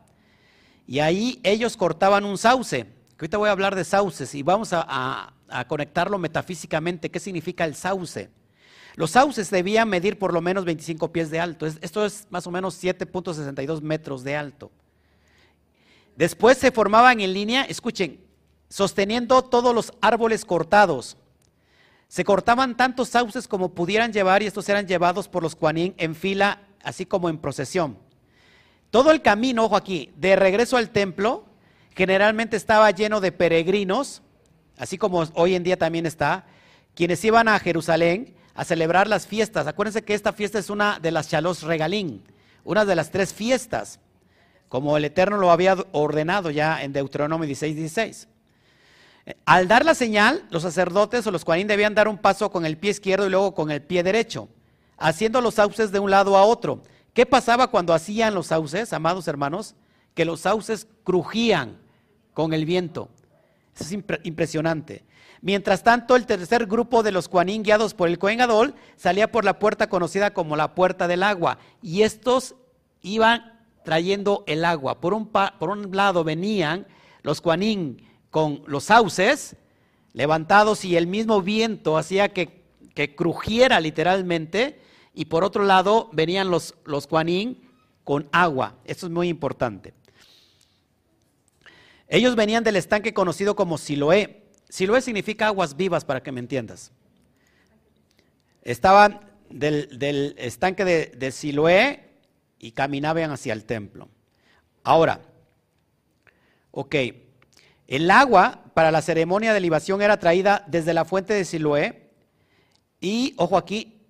Y 0.86 0.98
ahí 1.00 1.40
ellos 1.42 1.76
cortaban 1.76 2.24
un 2.24 2.36
sauce, 2.36 2.84
que 2.84 3.24
ahorita 3.24 3.38
voy 3.38 3.48
a 3.48 3.52
hablar 3.52 3.74
de 3.74 3.84
sauces 3.84 4.34
y 4.34 4.42
vamos 4.42 4.70
a, 4.72 5.32
conectarlo 5.68 6.18
metafísicamente. 6.18 7.10
¿Qué 7.10 7.20
significa 7.20 7.64
el 7.64 7.74
sauce? 7.74 8.28
Los 8.94 9.12
sauces 9.12 9.48
debían 9.50 9.88
medir 9.88 10.18
por 10.18 10.34
lo 10.34 10.40
menos 10.40 10.64
25 10.64 11.12
pies 11.12 11.30
de 11.30 11.40
alto. 11.40 11.66
Esto 11.66 12.04
es 12.04 12.26
más 12.30 12.46
o 12.46 12.50
menos 12.50 12.82
7.62 12.82 13.80
metros 13.80 14.22
de 14.22 14.36
alto. 14.36 14.70
Después 16.16 16.58
se 16.58 16.72
formaban 16.72 17.20
en 17.20 17.32
línea, 17.32 17.62
escuchen, 17.62 18.20
sosteniendo 18.68 19.42
todos 19.42 19.74
los 19.74 19.92
árboles 20.00 20.44
cortados 20.44 21.16
se 22.08 22.24
cortaban 22.24 22.76
tantos 22.76 23.08
sauces 23.08 23.48
como 23.48 23.74
pudieran 23.74 24.12
llevar 24.12 24.42
y 24.42 24.46
estos 24.46 24.68
eran 24.68 24.86
llevados 24.86 25.28
por 25.28 25.42
los 25.42 25.56
cuanín 25.56 25.94
en 25.96 26.14
fila, 26.14 26.62
así 26.82 27.04
como 27.04 27.28
en 27.28 27.38
procesión. 27.38 27.98
Todo 28.90 29.10
el 29.10 29.22
camino, 29.22 29.64
ojo 29.64 29.76
aquí, 29.76 30.12
de 30.16 30.36
regreso 30.36 30.76
al 30.76 30.90
templo, 30.90 31.44
generalmente 31.94 32.56
estaba 32.56 32.90
lleno 32.92 33.20
de 33.20 33.32
peregrinos, 33.32 34.22
así 34.78 34.98
como 34.98 35.24
hoy 35.34 35.56
en 35.56 35.64
día 35.64 35.76
también 35.76 36.06
está, 36.06 36.46
quienes 36.94 37.24
iban 37.24 37.48
a 37.48 37.58
Jerusalén 37.58 38.34
a 38.54 38.64
celebrar 38.64 39.08
las 39.08 39.26
fiestas. 39.26 39.66
Acuérdense 39.66 40.02
que 40.02 40.14
esta 40.14 40.32
fiesta 40.32 40.58
es 40.58 40.70
una 40.70 41.00
de 41.00 41.10
las 41.10 41.28
Chalos 41.28 41.62
Regalín, 41.62 42.22
una 42.64 42.84
de 42.84 42.94
las 42.94 43.10
tres 43.10 43.34
fiestas, 43.34 43.98
como 44.68 44.96
el 44.96 45.04
Eterno 45.04 45.38
lo 45.38 45.50
había 45.50 45.76
ordenado 45.92 46.50
ya 46.50 46.82
en 46.82 46.92
Deuteronomio 46.92 47.46
16, 47.46 47.76
16. 47.76 48.28
Al 49.44 49.66
dar 49.66 49.84
la 49.84 49.94
señal, 49.94 50.44
los 50.50 50.62
sacerdotes 50.62 51.26
o 51.26 51.30
los 51.30 51.44
cuarín 51.44 51.66
debían 51.66 51.94
dar 51.94 52.06
un 52.06 52.18
paso 52.18 52.50
con 52.50 52.64
el 52.64 52.76
pie 52.76 52.92
izquierdo 52.92 53.26
y 53.26 53.30
luego 53.30 53.54
con 53.54 53.70
el 53.70 53.82
pie 53.82 54.02
derecho, 54.02 54.48
haciendo 54.96 55.40
los 55.40 55.54
sauces 55.54 55.90
de 55.90 55.98
un 55.98 56.10
lado 56.10 56.36
a 56.36 56.44
otro. 56.44 56.82
¿Qué 57.12 57.26
pasaba 57.26 57.70
cuando 57.70 57.92
hacían 57.92 58.34
los 58.34 58.48
sauces, 58.48 58.92
amados 58.92 59.26
hermanos? 59.26 59.74
Que 60.14 60.24
los 60.24 60.40
sauces 60.40 60.86
crujían 61.02 61.78
con 62.34 62.52
el 62.52 62.64
viento. 62.66 63.08
Eso 63.74 63.84
es 63.84 63.92
impresionante. 64.24 65.04
Mientras 65.42 65.82
tanto, 65.82 66.16
el 66.16 66.26
tercer 66.26 66.66
grupo 66.66 67.02
de 67.02 67.12
los 67.12 67.28
cuanín 67.28 67.62
guiados 67.62 67.94
por 67.94 68.08
el 68.08 68.18
Cohen 68.18 68.40
Adol 68.40 68.74
salía 68.96 69.30
por 69.32 69.44
la 69.44 69.58
puerta 69.58 69.88
conocida 69.88 70.32
como 70.32 70.56
la 70.56 70.74
puerta 70.74 71.08
del 71.08 71.22
agua. 71.22 71.58
Y 71.82 72.02
estos 72.02 72.54
iban 73.02 73.60
trayendo 73.84 74.44
el 74.46 74.64
agua. 74.64 75.00
Por 75.00 75.14
un, 75.14 75.26
por 75.26 75.70
un 75.70 75.94
lado 75.94 76.24
venían 76.24 76.86
los 77.22 77.40
cuanín 77.40 78.02
con 78.36 78.62
los 78.66 78.84
sauces 78.84 79.56
levantados 80.12 80.84
y 80.84 80.94
el 80.94 81.06
mismo 81.06 81.40
viento 81.40 81.96
hacía 81.96 82.34
que, 82.34 82.66
crujiera 83.16 83.80
literalmente. 83.80 84.78
Y 85.14 85.24
por 85.24 85.42
otro 85.42 85.64
lado 85.64 86.10
venían 86.12 86.50
los, 86.50 86.74
los 86.84 87.08
con 88.04 88.28
agua. 88.32 88.74
Esto 88.84 89.06
es 89.06 89.12
muy 89.12 89.30
importante. 89.30 89.94
Ellos 92.08 92.36
venían 92.36 92.62
del 92.62 92.76
estanque 92.76 93.14
conocido 93.14 93.56
como 93.56 93.78
Siloé. 93.78 94.42
Siloé 94.68 95.00
significa 95.00 95.46
aguas 95.46 95.74
vivas, 95.74 96.04
para 96.04 96.22
que 96.22 96.30
me 96.30 96.40
entiendas. 96.40 96.92
Estaban 98.60 99.32
del, 99.48 100.34
estanque 100.36 100.84
de, 100.84 101.06
de 101.06 101.32
Siloé 101.32 102.04
y 102.58 102.72
caminaban 102.72 103.30
hacia 103.30 103.54
el 103.54 103.64
templo. 103.64 104.10
Ahora, 104.84 105.22
ok, 106.70 106.96
el 107.86 108.10
agua 108.10 108.64
para 108.74 108.90
la 108.90 109.02
ceremonia 109.02 109.52
de 109.54 109.60
libación 109.60 110.02
era 110.02 110.18
traída 110.18 110.64
desde 110.66 110.94
la 110.94 111.04
fuente 111.04 111.34
de 111.34 111.44
Siloé. 111.44 112.10
Y, 113.00 113.34
ojo 113.36 113.56
aquí, 113.56 114.06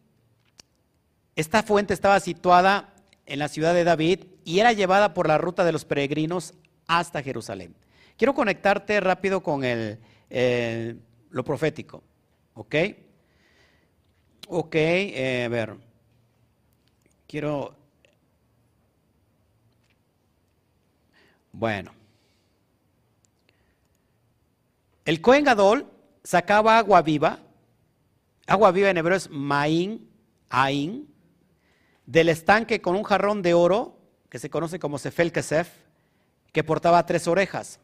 esta 1.35 1.62
fuente 1.62 1.93
estaba 1.93 2.19
situada 2.21 2.95
en 3.27 3.39
la 3.39 3.49
ciudad 3.49 3.75
de 3.75 3.85
David 3.85 4.25
y 4.45 4.61
era 4.61 4.73
llevada 4.73 5.12
por 5.12 5.29
la 5.29 5.39
ruta 5.39 5.65
de 5.65 5.73
los 5.73 5.85
peregrinos 5.85 6.55
hasta 6.87 7.23
Jerusalén. 7.23 7.75
Quiero 8.17 8.35
conectarte 8.35 9.01
rápido 9.01 9.43
con 9.43 9.65
el, 9.65 9.99
lo 11.31 11.45
profético. 11.45 12.03
¿Ok? 12.55 12.75
Ok, 14.49 14.75
eh, 14.75 15.45
a 15.45 15.49
ver. 15.49 15.77
Quiero... 17.27 17.77
Bueno. 21.53 22.06
El 25.07 25.21
Cohen 25.21 25.45
Gadol 25.45 25.87
sacaba 26.25 26.79
agua 26.79 27.01
viva, 27.01 27.38
agua 28.49 28.73
viva 28.73 28.90
en 28.90 28.97
hebreo 28.97 29.16
es 29.16 29.31
maín, 29.31 30.11
ain, 30.51 31.09
del 32.07 32.29
estanque 32.29 32.83
con 32.83 32.97
un 32.97 33.05
jarrón 33.05 33.40
de 33.40 33.55
oro, 33.55 34.01
que 34.29 34.40
se 34.40 34.51
conoce 34.51 34.81
como 34.81 34.99
Sefel 34.99 35.31
Kesef, 35.31 35.71
que 36.53 36.64
portaba 36.64 37.07
tres 37.07 37.29
orejas. 37.29 37.79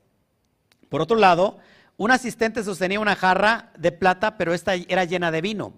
Por 0.89 1.01
otro 1.01 1.17
lado, 1.17 1.59
un 1.97 2.11
asistente 2.11 2.65
sostenía 2.65 2.99
una 2.99 3.15
jarra 3.15 3.73
de 3.79 3.93
plata, 3.93 4.37
pero 4.37 4.53
esta 4.53 4.75
era 4.75 5.05
llena 5.05 5.31
de 5.31 5.43
vino. 5.43 5.75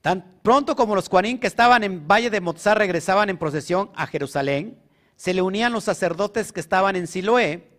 Tan 0.00 0.38
pronto 0.42 0.76
como 0.76 0.94
los 0.94 1.08
cuanín 1.08 1.40
que 1.40 1.48
estaban 1.48 1.82
en 1.82 2.06
Valle 2.06 2.30
de 2.30 2.40
Mozart 2.40 2.78
regresaban 2.78 3.30
en 3.30 3.38
procesión 3.38 3.90
a 3.96 4.06
Jerusalén, 4.06 4.78
se 5.16 5.34
le 5.34 5.42
unían 5.42 5.72
los 5.72 5.82
sacerdotes 5.82 6.52
que 6.52 6.60
estaban 6.60 6.94
en 6.94 7.08
Siloé, 7.08 7.73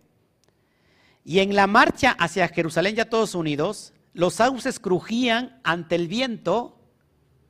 y 1.26 1.40
en 1.40 1.56
la 1.56 1.66
marcha 1.66 2.12
hacia 2.20 2.46
Jerusalén 2.46 2.94
ya 2.94 3.10
todos 3.10 3.34
unidos, 3.34 3.92
los 4.14 4.34
sauces 4.34 4.78
crujían 4.78 5.58
ante 5.64 5.96
el 5.96 6.06
viento, 6.06 6.78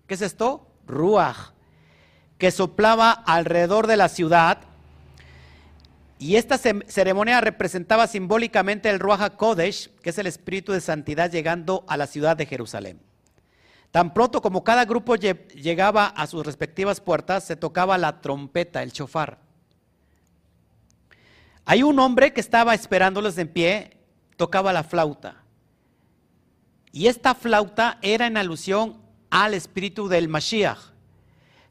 ¿qué 0.07 0.15
es 0.15 0.23
esto? 0.23 0.67
Ruach, 0.87 1.51
que 2.39 2.51
soplaba 2.51 3.11
alrededor 3.11 3.87
de 3.87 3.99
la 3.99 4.09
ciudad, 4.09 4.61
y 6.19 6.37
esta 6.37 6.57
ceremonia 6.57 7.43
representaba 7.43 8.07
simbólicamente 8.07 8.89
el 8.89 8.99
Ruach 8.99 9.21
HaKodesh, 9.21 9.91
que 9.97 10.09
es 10.09 10.17
el 10.17 10.27
espíritu 10.27 10.73
de 10.73 10.81
santidad 10.81 11.31
llegando 11.31 11.85
a 11.87 11.99
la 11.99 12.07
ciudad 12.07 12.35
de 12.35 12.47
Jerusalén. 12.47 13.03
Tan 13.91 14.15
pronto 14.15 14.41
como 14.41 14.65
cada 14.65 14.87
grupo 14.87 15.17
llegaba 15.17 16.07
a 16.07 16.27
sus 16.27 16.47
respectivas 16.47 17.03
puertas, 17.03 17.45
se 17.45 17.57
tocaba 17.57 17.99
la 17.99 18.23
trompeta, 18.23 18.83
el 18.83 18.93
chofar. 18.93 19.46
Hay 21.69 21.83
un 21.83 21.99
hombre 21.99 22.33
que 22.33 22.41
estaba 22.41 22.75
esperándoles 22.75 23.37
en 23.39 23.49
pie, 23.49 23.99
tocaba 24.37 24.73
la 24.73 24.85
flauta. 24.85 25.43
Y 26.93 27.09
esta 27.09 27.35
flauta 27.35 27.99
era 28.03 28.29
en 28.29 28.37
alusión 28.37 29.03
al 29.31 29.53
espíritu 29.53 30.07
del 30.07 30.29
Mashiach. 30.29 30.79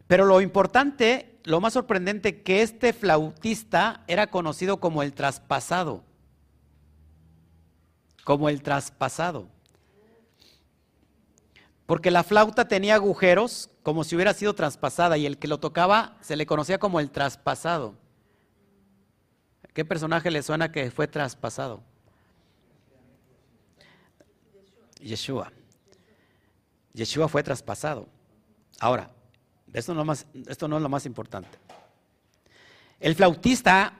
Pero 0.06 0.26
lo 0.26 0.42
importante, 0.42 1.40
lo 1.46 1.62
más 1.62 1.74
sorprendente, 1.74 2.44
que 2.44 2.62
este 2.62 2.92
flautista 2.92 4.04
era 4.08 4.28
conocido 4.28 4.82
como 4.82 5.02
el 5.02 5.14
traspasado. 5.14 6.04
Como 8.26 8.50
el 8.50 8.62
traspasado. 8.62 9.48
Porque 11.86 12.12
la 12.12 12.24
flauta 12.24 12.68
tenía 12.68 12.96
agujeros 12.96 13.70
como 13.82 14.04
si 14.04 14.16
hubiera 14.16 14.34
sido 14.34 14.56
traspasada 14.56 15.18
y 15.18 15.26
el 15.26 15.38
que 15.38 15.48
lo 15.48 15.60
tocaba 15.60 16.18
se 16.20 16.36
le 16.36 16.46
conocía 16.46 16.80
como 16.80 17.00
el 17.00 17.12
traspasado. 17.12 17.96
¿Qué 19.76 19.84
personaje 19.84 20.32
le 20.32 20.42
suena 20.42 20.72
que 20.72 20.90
fue 20.90 21.06
traspasado? 21.06 21.84
Yeshua. 25.02 25.52
Yeshua 26.94 27.28
fue 27.28 27.44
traspasado. 27.44 28.08
Ahora, 28.80 29.12
esto 29.74 29.94
no, 29.94 30.14
esto 30.48 30.70
no 30.70 30.78
es 30.78 30.82
lo 30.82 30.88
más 30.88 31.06
importante. 31.06 31.58
El 33.02 33.16
flautista 33.16 34.00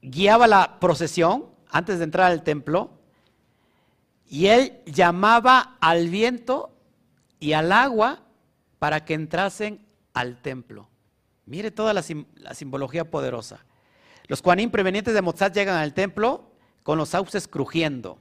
guiaba 0.00 0.46
la 0.46 0.78
procesión 0.78 1.46
antes 1.68 1.98
de 1.98 2.04
entrar 2.04 2.30
al 2.30 2.44
templo 2.44 2.92
y 4.28 4.46
él 4.46 4.80
llamaba 4.86 5.76
al 5.80 6.08
viento 6.08 6.72
y 7.40 7.54
al 7.54 7.72
agua 7.72 8.22
para 8.78 9.04
que 9.04 9.14
entrasen 9.14 9.84
al 10.14 10.40
templo. 10.40 10.88
Mire 11.46 11.72
toda 11.72 11.92
la, 11.92 12.02
simbología 12.54 13.10
poderosa. 13.10 13.66
Los 14.30 14.42
cuanín 14.42 14.70
prevenientes 14.70 15.12
de 15.12 15.22
Mozart 15.22 15.52
llegan 15.52 15.74
al 15.74 15.92
templo 15.92 16.52
con 16.84 16.96
los 16.96 17.08
sauces 17.08 17.48
crujiendo. 17.48 18.16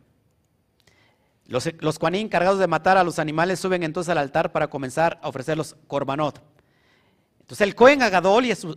Los, 1.45 1.69
los 1.81 1.99
cuanín 1.99 2.29
cargados 2.29 2.57
de 2.57 2.65
matar 2.65 2.97
a 2.97 3.03
los 3.03 3.19
animales 3.19 3.59
suben 3.59 3.83
entonces 3.83 4.09
al 4.09 4.17
altar 4.17 4.51
para 4.51 4.71
comenzar 4.71 5.19
a 5.21 5.29
ofrecer 5.29 5.55
los 5.55 5.75
corbanot. 5.85 6.41
Entonces 7.41 7.61
el 7.61 7.75
Cohen 7.75 8.01
Agadol 8.01 8.45
y, 8.45 8.55
su, 8.55 8.75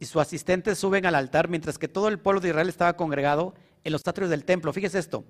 y 0.00 0.06
su 0.06 0.18
asistente 0.18 0.74
suben 0.74 1.04
al 1.04 1.14
altar 1.14 1.50
mientras 1.50 1.78
que 1.78 1.88
todo 1.88 2.08
el 2.08 2.18
pueblo 2.18 2.40
de 2.40 2.48
Israel 2.48 2.70
estaba 2.70 2.96
congregado 2.96 3.52
en 3.84 3.92
los 3.92 4.00
atrios 4.08 4.30
del 4.30 4.46
templo. 4.46 4.72
Fíjese 4.72 4.98
esto. 4.98 5.24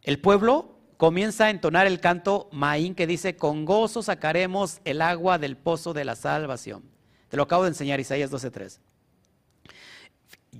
El 0.00 0.20
pueblo 0.20 0.78
comienza 0.96 1.44
a 1.44 1.50
entonar 1.50 1.86
el 1.86 2.00
canto 2.00 2.48
Maín 2.50 2.94
que 2.94 3.06
dice, 3.06 3.36
con 3.36 3.66
gozo 3.66 4.02
sacaremos 4.02 4.80
el 4.86 5.02
agua 5.02 5.36
del 5.36 5.58
pozo 5.58 5.92
de 5.92 6.06
la 6.06 6.16
salvación. 6.16 6.82
Te 7.28 7.36
lo 7.36 7.42
acabo 7.42 7.64
de 7.64 7.68
enseñar, 7.68 8.00
Isaías 8.00 8.32
12.3. 8.32 8.78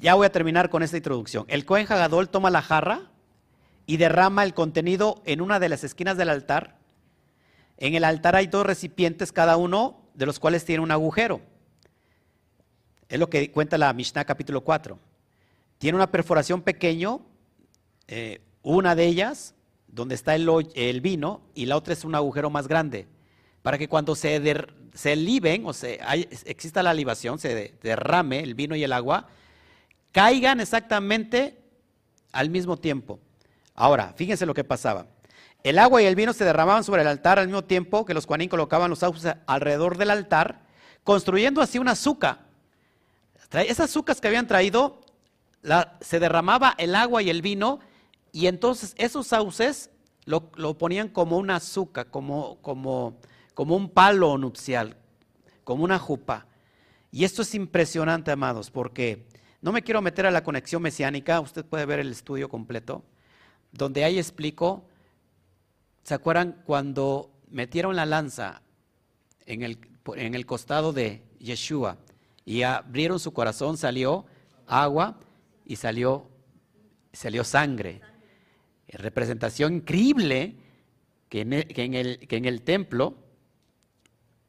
Ya 0.00 0.14
voy 0.14 0.26
a 0.26 0.32
terminar 0.32 0.70
con 0.70 0.82
esta 0.82 0.96
introducción. 0.96 1.44
El 1.48 1.64
Cohen 1.64 1.86
Hagadol 1.88 2.28
toma 2.28 2.50
la 2.50 2.62
jarra 2.62 3.10
y 3.86 3.98
derrama 3.98 4.44
el 4.44 4.54
contenido 4.54 5.22
en 5.24 5.40
una 5.40 5.60
de 5.60 5.68
las 5.68 5.84
esquinas 5.84 6.16
del 6.16 6.30
altar. 6.30 6.78
En 7.76 7.94
el 7.94 8.04
altar 8.04 8.36
hay 8.36 8.46
dos 8.46 8.64
recipientes, 8.64 9.32
cada 9.32 9.56
uno 9.56 10.00
de 10.14 10.26
los 10.26 10.38
cuales 10.38 10.64
tiene 10.64 10.82
un 10.82 10.90
agujero. 10.90 11.40
Es 13.08 13.18
lo 13.18 13.28
que 13.28 13.50
cuenta 13.50 13.76
la 13.76 13.92
Mishnah 13.92 14.24
capítulo 14.24 14.62
4. 14.62 14.98
Tiene 15.78 15.96
una 15.96 16.10
perforación 16.10 16.62
pequeño, 16.62 17.20
eh, 18.08 18.40
una 18.62 18.94
de 18.94 19.06
ellas 19.06 19.54
donde 19.88 20.14
está 20.14 20.34
el, 20.34 21.00
vino 21.02 21.42
y 21.54 21.66
la 21.66 21.76
otra 21.76 21.92
es 21.92 22.04
un 22.04 22.14
agujero 22.14 22.48
más 22.48 22.66
grande, 22.66 23.06
para 23.60 23.76
que 23.76 23.88
cuando 23.88 24.14
se, 24.14 24.40
se 24.94 25.16
liben 25.16 25.66
o 25.66 25.72
se, 25.74 26.00
exista 26.46 26.82
la 26.82 26.94
libación, 26.94 27.38
se 27.38 27.74
derrame 27.82 28.40
el 28.40 28.54
vino 28.54 28.74
y 28.74 28.84
el 28.84 28.92
agua, 28.92 29.28
caigan 30.12 30.60
exactamente 30.60 31.58
al 32.30 32.50
mismo 32.50 32.76
tiempo. 32.76 33.18
Ahora, 33.74 34.12
fíjense 34.16 34.46
lo 34.46 34.54
que 34.54 34.64
pasaba. 34.64 35.06
El 35.64 35.78
agua 35.78 36.02
y 36.02 36.06
el 36.06 36.16
vino 36.16 36.32
se 36.32 36.44
derramaban 36.44 36.84
sobre 36.84 37.02
el 37.02 37.08
altar 37.08 37.38
al 37.38 37.46
mismo 37.46 37.64
tiempo 37.64 38.04
que 38.04 38.14
los 38.14 38.26
cuanín 38.26 38.48
colocaban 38.48 38.90
los 38.90 39.00
sauces 39.00 39.34
alrededor 39.46 39.96
del 39.96 40.10
altar, 40.10 40.62
construyendo 41.04 41.60
así 41.60 41.78
una 41.78 41.92
azúcar. 41.92 42.40
Esas 43.52 43.90
azúcares 43.90 44.20
que 44.20 44.28
habían 44.28 44.46
traído, 44.46 45.00
se 46.00 46.18
derramaba 46.18 46.74
el 46.78 46.94
agua 46.94 47.22
y 47.22 47.30
el 47.30 47.42
vino 47.42 47.78
y 48.32 48.46
entonces 48.46 48.94
esos 48.98 49.28
sauces 49.28 49.90
lo, 50.24 50.50
ponían 50.78 51.08
como 51.08 51.38
una 51.38 51.56
azúcar, 51.56 52.10
como, 52.10 52.58
como, 52.62 53.18
como 53.54 53.76
un 53.76 53.88
palo 53.88 54.38
nupcial, 54.38 54.96
como 55.64 55.84
una 55.84 55.98
jupa. 55.98 56.46
Y 57.12 57.24
esto 57.24 57.42
es 57.42 57.54
impresionante, 57.54 58.30
amados, 58.30 58.70
porque 58.70 59.26
no 59.62 59.70
me 59.70 59.82
quiero 59.82 60.02
meter 60.02 60.26
a 60.26 60.30
la 60.32 60.42
conexión 60.42 60.82
mesiánica, 60.82 61.40
usted 61.40 61.64
puede 61.64 61.86
ver 61.86 62.00
el 62.00 62.10
estudio 62.10 62.48
completo, 62.48 63.04
donde 63.70 64.04
ahí 64.04 64.18
explico, 64.18 64.84
¿se 66.02 66.14
acuerdan 66.14 66.62
cuando 66.66 67.30
metieron 67.48 67.94
la 67.94 68.04
lanza 68.04 68.60
en 69.46 69.62
el, 69.62 69.78
en 70.16 70.34
el 70.34 70.46
costado 70.46 70.92
de 70.92 71.22
Yeshua 71.38 71.96
y 72.44 72.62
abrieron 72.62 73.20
su 73.20 73.32
corazón, 73.32 73.78
salió 73.78 74.26
agua 74.66 75.20
y 75.64 75.76
salió, 75.76 76.28
salió 77.12 77.44
sangre? 77.44 78.02
representación 78.88 79.76
increíble 79.76 80.54
que 81.30 81.40
en, 81.40 81.54
el, 81.54 82.18
que 82.28 82.36
en 82.36 82.44
el 82.44 82.60
templo 82.60 83.16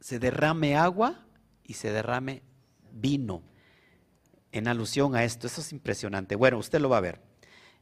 se 0.02 0.19
derrame 0.19 0.76
agua 0.76 1.26
y 1.63 1.76
se 1.76 1.93
derrame 1.93 2.41
vino 2.91 3.41
en 4.54 4.68
alusión 4.70 5.16
a 5.16 5.24
esto. 5.24 5.48
Eso 5.48 5.60
es 5.60 5.74
impresionante. 5.74 6.36
Bueno, 6.36 6.58
usted 6.58 6.80
lo 6.80 6.88
va 6.88 6.98
a 6.98 7.02
ver. 7.02 7.20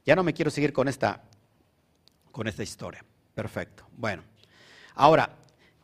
Ya 0.06 0.16
no 0.16 0.24
me 0.24 0.34
quiero 0.34 0.50
seguir 0.50 0.74
con 0.74 0.88
esta, 0.88 1.22
con 2.32 2.48
esta 2.48 2.64
historia. 2.64 3.06
Perfecto. 3.36 3.86
Bueno, 3.96 4.24
ahora, 4.96 5.38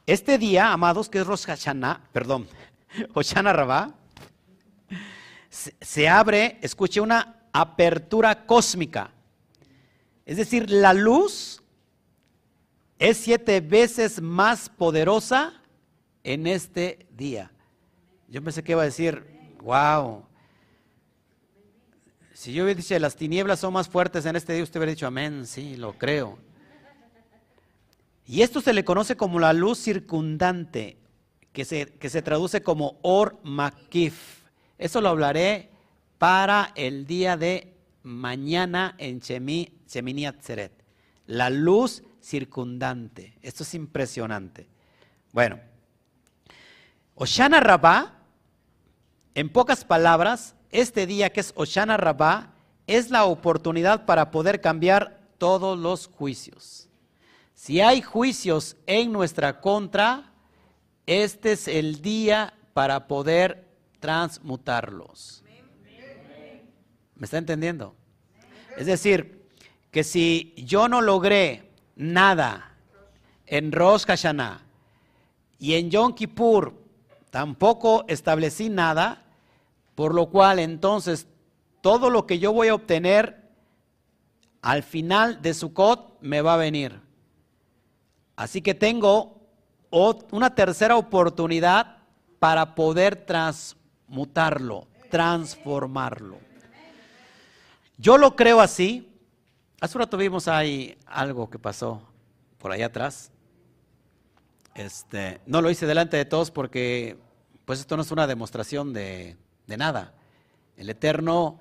este 0.08 0.40
día, 0.40 0.74
amados, 0.74 1.10
que 1.10 1.20
es 1.20 1.28
Rosh 1.28 1.46
Hashanah, 1.46 2.10
perdón, 2.12 2.48
Hoshana 3.14 3.54
Rabá, 3.54 3.94
se 5.50 6.10
abre, 6.10 6.58
escuche, 6.62 7.00
una 7.00 7.36
apertura 7.54 8.46
cósmica 8.46 9.12
es 10.28 10.36
decir, 10.36 10.70
la 10.70 10.94
luz 10.94 11.64
es 13.00 13.16
siete 13.16 13.62
veces 13.62 14.22
más 14.22 14.68
poderosa 14.68 15.54
en 16.22 16.48
este 16.48 17.08
día. 17.16 17.50
Yo 18.28 18.44
pensé 18.44 18.62
que 18.62 18.74
iba 18.74 18.82
a 18.82 18.86
decir, 18.86 19.26
wow. 19.64 20.27
Si 22.38 22.54
yo 22.54 22.66
hubiera 22.66 22.78
dicho, 22.78 23.00
las 23.00 23.16
tinieblas 23.16 23.62
son 23.62 23.74
más 23.74 23.90
fuertes 23.90 24.28
en 24.28 24.36
este 24.36 24.54
día, 24.54 24.62
usted 24.62 24.80
hubiera 24.80 24.92
dicho, 24.92 25.08
amén, 25.08 25.48
sí, 25.48 25.76
lo 25.76 25.98
creo. 25.98 26.38
Y 28.28 28.44
esto 28.44 28.62
se 28.62 28.74
le 28.74 28.86
conoce 28.86 29.18
como 29.18 29.40
la 29.40 29.54
luz 29.54 29.80
circundante, 29.80 31.00
que 31.52 31.66
se, 31.66 31.88
que 31.88 32.12
se 32.12 32.22
traduce 32.22 32.62
como 32.62 33.00
Or 33.02 33.40
Makif. 33.42 34.44
Eso 34.78 35.02
lo 35.02 35.10
hablaré 35.10 35.72
para 36.20 36.74
el 36.76 37.08
día 37.08 37.38
de 37.38 37.76
mañana 38.04 38.94
en 39.00 39.20
Chemí, 39.20 39.74
Atzeret. 40.28 40.84
La 41.26 41.50
luz 41.50 42.04
circundante. 42.22 43.40
Esto 43.42 43.64
es 43.64 43.74
impresionante. 43.74 44.70
Bueno, 45.34 45.60
Oshana 47.16 47.60
Rabá, 47.62 48.20
en 49.34 49.50
pocas 49.50 49.84
palabras, 49.84 50.54
este 50.82 51.08
día 51.08 51.32
que 51.32 51.40
es 51.40 51.54
Oshana 51.56 51.98
Rabá, 51.98 52.54
es 52.86 53.10
la 53.10 53.26
oportunidad 53.26 54.06
para 54.06 54.30
poder 54.30 54.62
cambiar 54.62 55.20
todos 55.40 55.78
los 55.78 56.06
juicios. 56.06 56.88
Si 57.56 57.82
hay 57.82 58.04
juicios 58.04 58.78
en 58.86 59.12
nuestra 59.12 59.60
contra, 59.60 60.32
este 61.08 61.54
es 61.54 61.68
el 61.68 62.04
día 62.04 62.54
para 62.74 63.08
poder 63.08 63.68
transmutarlos. 64.00 65.44
¿Me 67.16 67.26
está 67.26 67.40
entendiendo? 67.40 67.96
Es 68.78 68.86
decir, 68.86 69.48
que 69.90 70.04
si 70.04 70.54
yo 70.58 70.88
no 70.88 71.02
logré 71.02 71.72
nada 71.96 72.78
en 73.48 73.72
Rosh 73.72 74.06
Hashanah 74.06 74.62
y 75.58 75.74
en 75.74 75.90
Yom 75.90 76.14
Kippur 76.14 76.76
tampoco 77.32 78.06
establecí 78.08 78.70
nada, 78.70 79.24
por 79.98 80.14
lo 80.14 80.30
cual 80.30 80.60
entonces 80.60 81.26
todo 81.82 82.12
lo 82.12 82.28
que 82.28 82.38
yo 82.38 82.54
voy 82.54 82.68
a 82.68 82.76
obtener 82.76 83.50
al 84.62 84.84
final 84.84 85.42
de 85.42 85.56
Sukkot 85.56 86.22
me 86.22 86.42
va 86.42 86.54
a 86.54 86.58
venir. 86.58 87.02
Así 88.36 88.62
que 88.62 88.76
tengo 88.76 89.42
una 89.90 90.54
tercera 90.54 90.98
oportunidad 90.98 91.98
para 92.38 92.76
poder 92.76 93.26
transmutarlo, 93.26 94.88
transformarlo. 95.10 96.38
Yo 97.98 98.20
lo 98.20 98.36
creo 98.36 98.62
así. 98.62 99.12
Hace 99.82 99.98
un 99.98 100.02
rato 100.02 100.18
vimos 100.18 100.48
ahí 100.48 100.96
algo 101.08 101.50
que 101.50 101.58
pasó 101.58 102.04
por 102.60 102.72
allá 102.72 102.86
atrás. 102.86 103.32
Este, 104.76 105.42
no 105.48 105.64
lo 105.64 105.72
hice 105.72 105.88
delante 105.88 106.18
de 106.18 106.26
todos 106.26 106.52
porque 106.52 107.18
pues 107.66 107.80
esto 107.80 107.96
no 107.96 108.04
es 108.04 108.12
una 108.12 108.28
demostración 108.28 108.94
de, 108.94 109.38
nada. 109.76 110.14
El 110.78 110.90
Eterno 110.90 111.60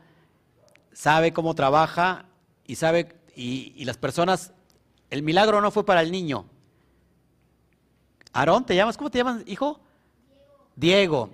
sabe 0.92 1.32
cómo 1.32 1.54
trabaja 1.54 2.26
y 2.66 2.76
sabe, 2.76 3.16
y, 3.34 3.72
y, 3.76 3.84
las 3.84 3.96
personas, 3.96 4.52
el 5.10 5.22
milagro 5.22 5.60
no 5.60 5.70
fue 5.72 5.84
para 5.84 6.02
el 6.02 6.12
niño. 6.12 6.46
Aarón, 8.32 8.64
¿te 8.66 8.76
llamas? 8.76 8.96
¿Cómo 8.96 9.10
te 9.10 9.18
llamas, 9.18 9.42
hijo? 9.46 9.80
Diego. 10.76 11.30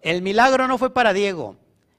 El 0.00 0.22
milagro 0.22 0.68
no 0.68 0.78
fue 0.78 0.94
para 0.94 1.12
Diego. 1.12 1.56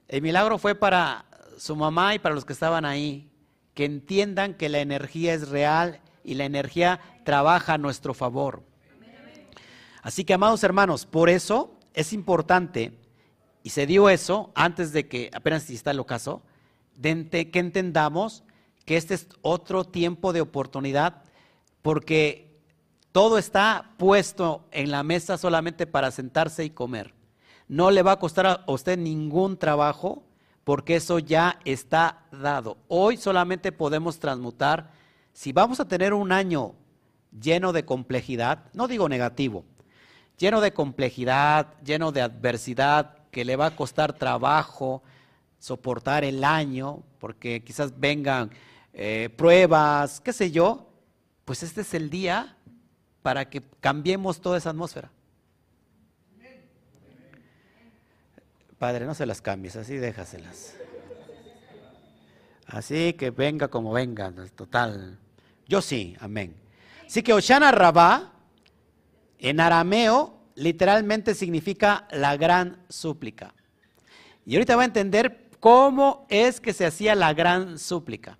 El 0.08 0.22
milagro 0.22 0.58
fue 0.58 0.74
para 0.74 1.26
su 1.58 1.76
mamá 1.76 2.14
y 2.14 2.18
para 2.18 2.34
los 2.34 2.44
que 2.44 2.54
estaban 2.54 2.84
ahí. 2.84 3.30
Que 3.74 3.84
entiendan 3.84 4.54
que 4.54 4.68
la 4.68 4.80
energía 4.80 5.34
es 5.34 5.48
real 5.48 6.00
y 6.24 6.34
la 6.34 6.44
energía 6.44 7.00
trabaja 7.24 7.74
a 7.74 7.78
nuestro 7.78 8.14
favor. 8.14 8.62
Así 10.02 10.24
que, 10.24 10.34
amados 10.34 10.64
hermanos, 10.64 11.06
por 11.06 11.28
eso 11.28 11.74
es 11.94 12.12
importante, 12.12 12.98
y 13.62 13.70
se 13.70 13.86
dio 13.86 14.08
eso 14.08 14.52
antes 14.54 14.92
de 14.92 15.08
que, 15.08 15.30
apenas 15.34 15.64
si 15.64 15.74
está 15.74 15.90
el 15.90 16.00
ocaso, 16.00 16.42
que 17.00 17.50
entendamos 17.54 18.44
que 18.84 18.96
este 18.96 19.14
es 19.14 19.28
otro 19.42 19.84
tiempo 19.84 20.32
de 20.32 20.40
oportunidad, 20.40 21.22
porque 21.82 22.50
todo 23.12 23.38
está 23.38 23.92
puesto 23.98 24.64
en 24.70 24.90
la 24.90 25.02
mesa 25.02 25.38
solamente 25.38 25.86
para 25.86 26.10
sentarse 26.10 26.64
y 26.64 26.70
comer. 26.70 27.14
No 27.68 27.90
le 27.90 28.02
va 28.02 28.12
a 28.12 28.18
costar 28.18 28.46
a 28.46 28.64
usted 28.66 28.98
ningún 28.98 29.56
trabajo, 29.56 30.24
porque 30.64 30.96
eso 30.96 31.18
ya 31.18 31.58
está 31.64 32.26
dado. 32.30 32.78
Hoy 32.88 33.16
solamente 33.16 33.72
podemos 33.72 34.18
transmutar. 34.18 34.90
Si 35.32 35.52
vamos 35.52 35.80
a 35.80 35.88
tener 35.88 36.12
un 36.12 36.32
año 36.32 36.74
lleno 37.38 37.72
de 37.72 37.84
complejidad, 37.84 38.64
no 38.72 38.88
digo 38.88 39.08
negativo, 39.08 39.64
lleno 40.36 40.60
de 40.60 40.72
complejidad, 40.72 41.74
lleno 41.82 42.12
de 42.12 42.22
adversidad, 42.22 43.19
que 43.30 43.44
le 43.44 43.56
va 43.56 43.66
a 43.66 43.76
costar 43.76 44.12
trabajo 44.12 45.02
soportar 45.58 46.24
el 46.24 46.42
año, 46.42 47.02
porque 47.18 47.62
quizás 47.62 47.98
vengan 48.00 48.50
eh, 48.92 49.28
pruebas, 49.36 50.20
qué 50.20 50.32
sé 50.32 50.50
yo, 50.50 50.90
pues 51.44 51.62
este 51.62 51.82
es 51.82 51.94
el 51.94 52.10
día 52.10 52.56
para 53.22 53.48
que 53.48 53.62
cambiemos 53.80 54.40
toda 54.40 54.58
esa 54.58 54.70
atmósfera. 54.70 55.10
Padre, 58.78 59.04
no 59.04 59.14
se 59.14 59.26
las 59.26 59.42
cambies, 59.42 59.76
así 59.76 59.96
déjaselas. 59.96 60.74
Así 62.66 63.12
que 63.12 63.30
venga 63.30 63.68
como 63.68 63.92
venga, 63.92 64.32
total. 64.54 65.18
Yo 65.68 65.82
sí, 65.82 66.16
amén. 66.18 66.56
Así 67.06 67.22
que 67.22 67.34
Oshana 67.34 67.72
Rabá 67.72 68.32
en 69.38 69.60
arameo 69.60 70.39
literalmente 70.54 71.34
significa 71.34 72.06
la 72.10 72.36
gran 72.36 72.82
súplica. 72.88 73.54
Y 74.46 74.54
ahorita 74.54 74.76
va 74.76 74.82
a 74.82 74.86
entender 74.86 75.48
cómo 75.60 76.26
es 76.28 76.60
que 76.60 76.72
se 76.72 76.86
hacía 76.86 77.14
la 77.14 77.34
gran 77.34 77.78
súplica. 77.78 78.38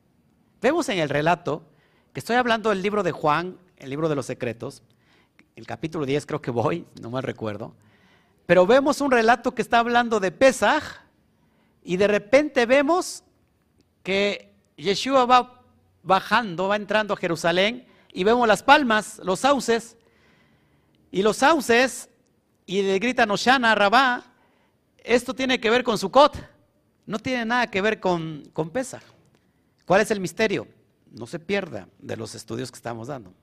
Vemos 0.60 0.88
en 0.88 0.98
el 0.98 1.08
relato 1.08 1.64
que 2.12 2.20
estoy 2.20 2.36
hablando 2.36 2.70
del 2.70 2.82
libro 2.82 3.02
de 3.02 3.12
Juan, 3.12 3.58
el 3.76 3.90
libro 3.90 4.08
de 4.08 4.16
los 4.16 4.26
secretos, 4.26 4.82
el 5.56 5.66
capítulo 5.66 6.06
10 6.06 6.26
creo 6.26 6.42
que 6.42 6.50
voy, 6.50 6.86
no 7.00 7.10
me 7.10 7.20
recuerdo, 7.20 7.74
pero 8.46 8.66
vemos 8.66 9.00
un 9.00 9.10
relato 9.10 9.54
que 9.54 9.62
está 9.62 9.78
hablando 9.78 10.20
de 10.20 10.32
Pesaj 10.32 10.82
y 11.84 11.96
de 11.96 12.08
repente 12.08 12.66
vemos 12.66 13.22
que 14.02 14.52
Yeshua 14.76 15.26
va 15.26 15.62
bajando, 16.02 16.68
va 16.68 16.76
entrando 16.76 17.14
a 17.14 17.16
Jerusalén 17.16 17.86
y 18.12 18.24
vemos 18.24 18.48
las 18.48 18.62
palmas, 18.62 19.20
los 19.22 19.40
sauces, 19.40 19.96
y 21.10 21.22
los 21.22 21.38
sauces, 21.38 22.08
y 22.66 22.82
le 22.82 22.98
gritan 22.98 23.30
Oshana, 23.30 23.74
Rabá, 23.74 24.24
esto 24.98 25.34
tiene 25.34 25.60
que 25.60 25.70
ver 25.70 25.82
con 25.82 25.98
Sukkot, 25.98 26.36
no 27.06 27.18
tiene 27.18 27.44
nada 27.44 27.66
que 27.66 27.80
ver 27.80 27.98
con, 27.98 28.48
con. 28.52 28.70
¿Cuál 29.84 30.00
es 30.00 30.10
el 30.10 30.20
misterio? 30.20 30.68
No 31.10 31.26
se 31.26 31.40
pierda 31.40 31.88
de 31.98 32.16
los 32.16 32.34
estudios 32.36 32.70
que 32.70 32.76
estamos 32.76 33.08
dando. 33.08 33.34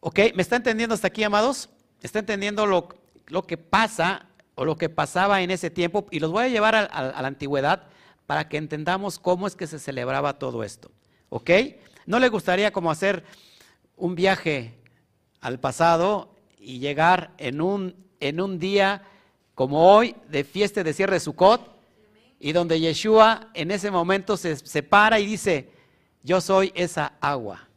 ¿Ok? 0.00 0.20
¿Me 0.34 0.42
está 0.42 0.56
entendiendo 0.56 0.94
hasta 0.94 1.08
aquí, 1.08 1.22
amados? 1.22 1.68
¿Está 2.00 2.20
entendiendo 2.20 2.64
lo, 2.64 2.88
lo 3.26 3.42
que 3.42 3.58
pasa 3.58 4.26
o 4.54 4.64
lo 4.64 4.76
que 4.76 4.88
pasaba 4.88 5.42
en 5.42 5.50
ese 5.50 5.68
tiempo? 5.68 6.06
Y 6.10 6.20
los 6.20 6.30
voy 6.30 6.44
a 6.44 6.48
llevar 6.48 6.74
a, 6.74 6.84
a 6.84 7.20
la 7.20 7.28
antigüedad 7.28 7.88
para 8.26 8.48
que 8.48 8.56
entendamos 8.56 9.18
cómo 9.18 9.46
es 9.46 9.56
que 9.56 9.66
se 9.66 9.78
celebraba 9.78 10.38
todo 10.38 10.64
esto. 10.64 10.90
¿Ok? 11.28 11.50
¿No 12.06 12.18
le 12.18 12.30
gustaría 12.30 12.72
como 12.72 12.90
hacer 12.90 13.24
un 13.96 14.14
viaje 14.14 14.78
al 15.42 15.60
pasado 15.60 16.37
y 16.58 16.78
llegar 16.78 17.32
en 17.38 17.60
un, 17.60 17.94
en 18.20 18.40
un 18.40 18.58
día 18.58 19.02
como 19.54 19.92
hoy 19.92 20.14
de 20.28 20.44
fiesta 20.44 20.82
de 20.82 20.92
cierre 20.92 21.14
de 21.14 21.20
Sukkot 21.20 21.78
y 22.40 22.52
donde 22.52 22.78
Yeshua 22.78 23.50
en 23.54 23.70
ese 23.70 23.90
momento 23.90 24.36
se 24.36 24.56
separa 24.56 25.18
y 25.18 25.26
dice, 25.26 25.70
yo 26.22 26.40
soy 26.40 26.72
esa 26.74 27.14
agua. 27.20 27.68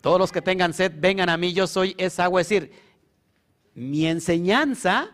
Todos 0.00 0.18
los 0.18 0.32
que 0.32 0.40
tengan 0.40 0.72
sed, 0.72 0.92
vengan 0.96 1.28
a 1.28 1.36
mí, 1.36 1.52
yo 1.52 1.66
soy 1.66 1.94
esa 1.98 2.24
agua. 2.24 2.40
Es 2.40 2.48
decir, 2.48 2.72
mi 3.74 4.06
enseñanza 4.06 5.10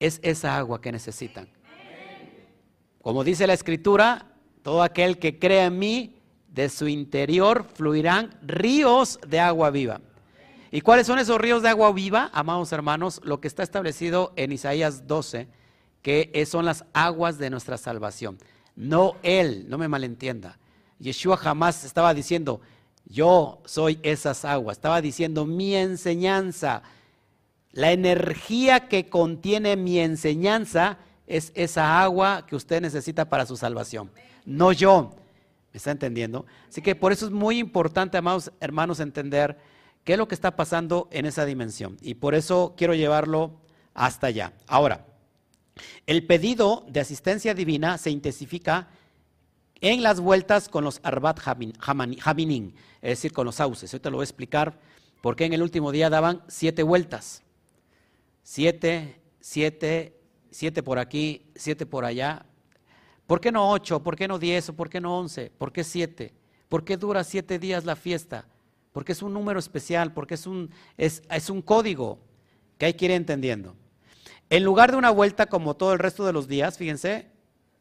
es 0.00 0.18
esa 0.22 0.56
agua 0.56 0.80
que 0.80 0.90
necesitan. 0.90 1.48
Como 3.02 3.22
dice 3.22 3.46
la 3.46 3.52
escritura, 3.52 4.32
todo 4.62 4.82
aquel 4.82 5.18
que 5.18 5.38
crea 5.38 5.66
en 5.66 5.78
mí, 5.78 6.15
de 6.56 6.70
su 6.70 6.88
interior 6.88 7.66
fluirán 7.74 8.34
ríos 8.42 9.20
de 9.28 9.38
agua 9.38 9.70
viva. 9.70 10.00
¿Y 10.72 10.80
cuáles 10.80 11.06
son 11.06 11.18
esos 11.18 11.38
ríos 11.38 11.62
de 11.62 11.68
agua 11.68 11.92
viva, 11.92 12.30
amados 12.32 12.72
hermanos? 12.72 13.20
Lo 13.24 13.40
que 13.40 13.46
está 13.46 13.62
establecido 13.62 14.32
en 14.36 14.52
Isaías 14.52 15.06
12, 15.06 15.48
que 16.00 16.46
son 16.46 16.64
las 16.64 16.86
aguas 16.94 17.36
de 17.36 17.50
nuestra 17.50 17.76
salvación. 17.76 18.38
No 18.74 19.16
Él, 19.22 19.66
no 19.68 19.76
me 19.76 19.86
malentienda. 19.86 20.58
Yeshua 20.98 21.36
jamás 21.36 21.84
estaba 21.84 22.14
diciendo, 22.14 22.62
yo 23.04 23.60
soy 23.66 24.00
esas 24.02 24.46
aguas. 24.46 24.78
Estaba 24.78 25.02
diciendo 25.02 25.44
mi 25.44 25.74
enseñanza. 25.74 26.82
La 27.72 27.92
energía 27.92 28.88
que 28.88 29.10
contiene 29.10 29.76
mi 29.76 29.98
enseñanza 29.98 30.96
es 31.26 31.52
esa 31.54 32.00
agua 32.02 32.46
que 32.46 32.56
usted 32.56 32.80
necesita 32.80 33.28
para 33.28 33.44
su 33.44 33.58
salvación. 33.58 34.10
No 34.46 34.72
yo 34.72 35.14
está 35.78 35.90
entendiendo? 35.90 36.46
Así 36.68 36.82
que 36.82 36.94
por 36.94 37.12
eso 37.12 37.26
es 37.26 37.32
muy 37.32 37.58
importante, 37.58 38.18
amados 38.18 38.52
hermanos, 38.60 39.00
entender 39.00 39.58
qué 40.04 40.12
es 40.12 40.18
lo 40.18 40.28
que 40.28 40.34
está 40.34 40.56
pasando 40.56 41.08
en 41.10 41.26
esa 41.26 41.44
dimensión. 41.44 41.96
Y 42.00 42.14
por 42.14 42.34
eso 42.34 42.74
quiero 42.76 42.94
llevarlo 42.94 43.60
hasta 43.94 44.28
allá. 44.28 44.52
Ahora, 44.66 45.06
el 46.06 46.26
pedido 46.26 46.84
de 46.88 47.00
asistencia 47.00 47.54
divina 47.54 47.98
se 47.98 48.10
intensifica 48.10 48.88
en 49.80 50.02
las 50.02 50.20
vueltas 50.20 50.68
con 50.68 50.84
los 50.84 51.00
Arbat 51.02 51.40
Jaminín, 51.40 52.74
es 53.02 53.10
decir, 53.10 53.32
con 53.32 53.46
los 53.46 53.56
sauces. 53.56 53.92
Ahorita 53.92 54.10
lo 54.10 54.16
voy 54.16 54.22
a 54.22 54.24
explicar 54.24 54.78
por 55.20 55.36
qué 55.36 55.44
en 55.44 55.52
el 55.52 55.62
último 55.62 55.92
día 55.92 56.08
daban 56.08 56.42
siete 56.48 56.82
vueltas. 56.82 57.42
Siete, 58.42 59.20
siete, 59.40 60.18
siete 60.50 60.82
por 60.82 60.98
aquí, 60.98 61.50
siete 61.56 61.84
por 61.84 62.04
allá, 62.04 62.46
¿Por 63.26 63.40
qué 63.40 63.50
no 63.50 63.70
ocho? 63.70 64.02
¿Por 64.02 64.16
qué 64.16 64.28
no 64.28 64.38
diez? 64.38 64.70
¿Por 64.70 64.88
qué 64.88 65.00
no 65.00 65.18
once? 65.18 65.50
¿Por 65.58 65.72
qué 65.72 65.82
siete? 65.82 66.32
¿Por 66.68 66.84
qué 66.84 66.96
dura 66.96 67.24
siete 67.24 67.58
días 67.58 67.84
la 67.84 67.96
fiesta? 67.96 68.46
Porque 68.92 69.12
es 69.12 69.22
un 69.22 69.32
número 69.32 69.58
especial, 69.58 70.12
porque 70.12 70.34
es 70.34 70.46
un, 70.46 70.70
es, 70.96 71.50
un 71.50 71.60
código 71.60 72.18
que 72.78 72.86
hay 72.86 72.94
que 72.94 73.06
ir 73.06 73.10
entendiendo. 73.10 73.76
En 74.48 74.62
lugar 74.62 74.92
de 74.92 74.96
una 74.96 75.10
vuelta 75.10 75.46
como 75.46 75.74
todo 75.74 75.92
el 75.92 75.98
resto 75.98 76.24
de 76.24 76.32
los 76.32 76.46
días, 76.46 76.78
fíjense, 76.78 77.26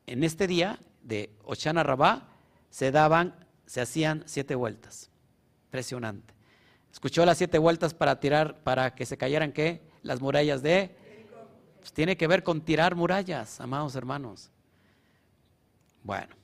en 0.07 0.23
este 0.23 0.47
día 0.47 0.79
de 1.03 1.31
Oshana 1.43 1.83
Rabá 1.83 2.29
se 2.69 2.91
daban, 2.91 3.35
se 3.67 3.81
hacían 3.81 4.23
siete 4.25 4.55
vueltas. 4.55 5.11
Impresionante. 5.67 6.33
Escuchó 6.91 7.25
las 7.25 7.37
siete 7.37 7.59
vueltas 7.59 7.93
para 7.93 8.19
tirar, 8.19 8.63
para 8.63 8.95
que 8.95 9.05
se 9.05 9.17
cayeran 9.17 9.51
qué? 9.51 9.83
Las 10.01 10.21
murallas 10.21 10.63
de. 10.63 10.95
Pues 11.79 11.93
tiene 11.93 12.17
que 12.17 12.25
ver 12.25 12.41
con 12.41 12.61
tirar 12.61 12.95
murallas, 12.95 13.61
amados 13.61 13.95
hermanos. 13.95 14.51
Bueno, 16.05 16.35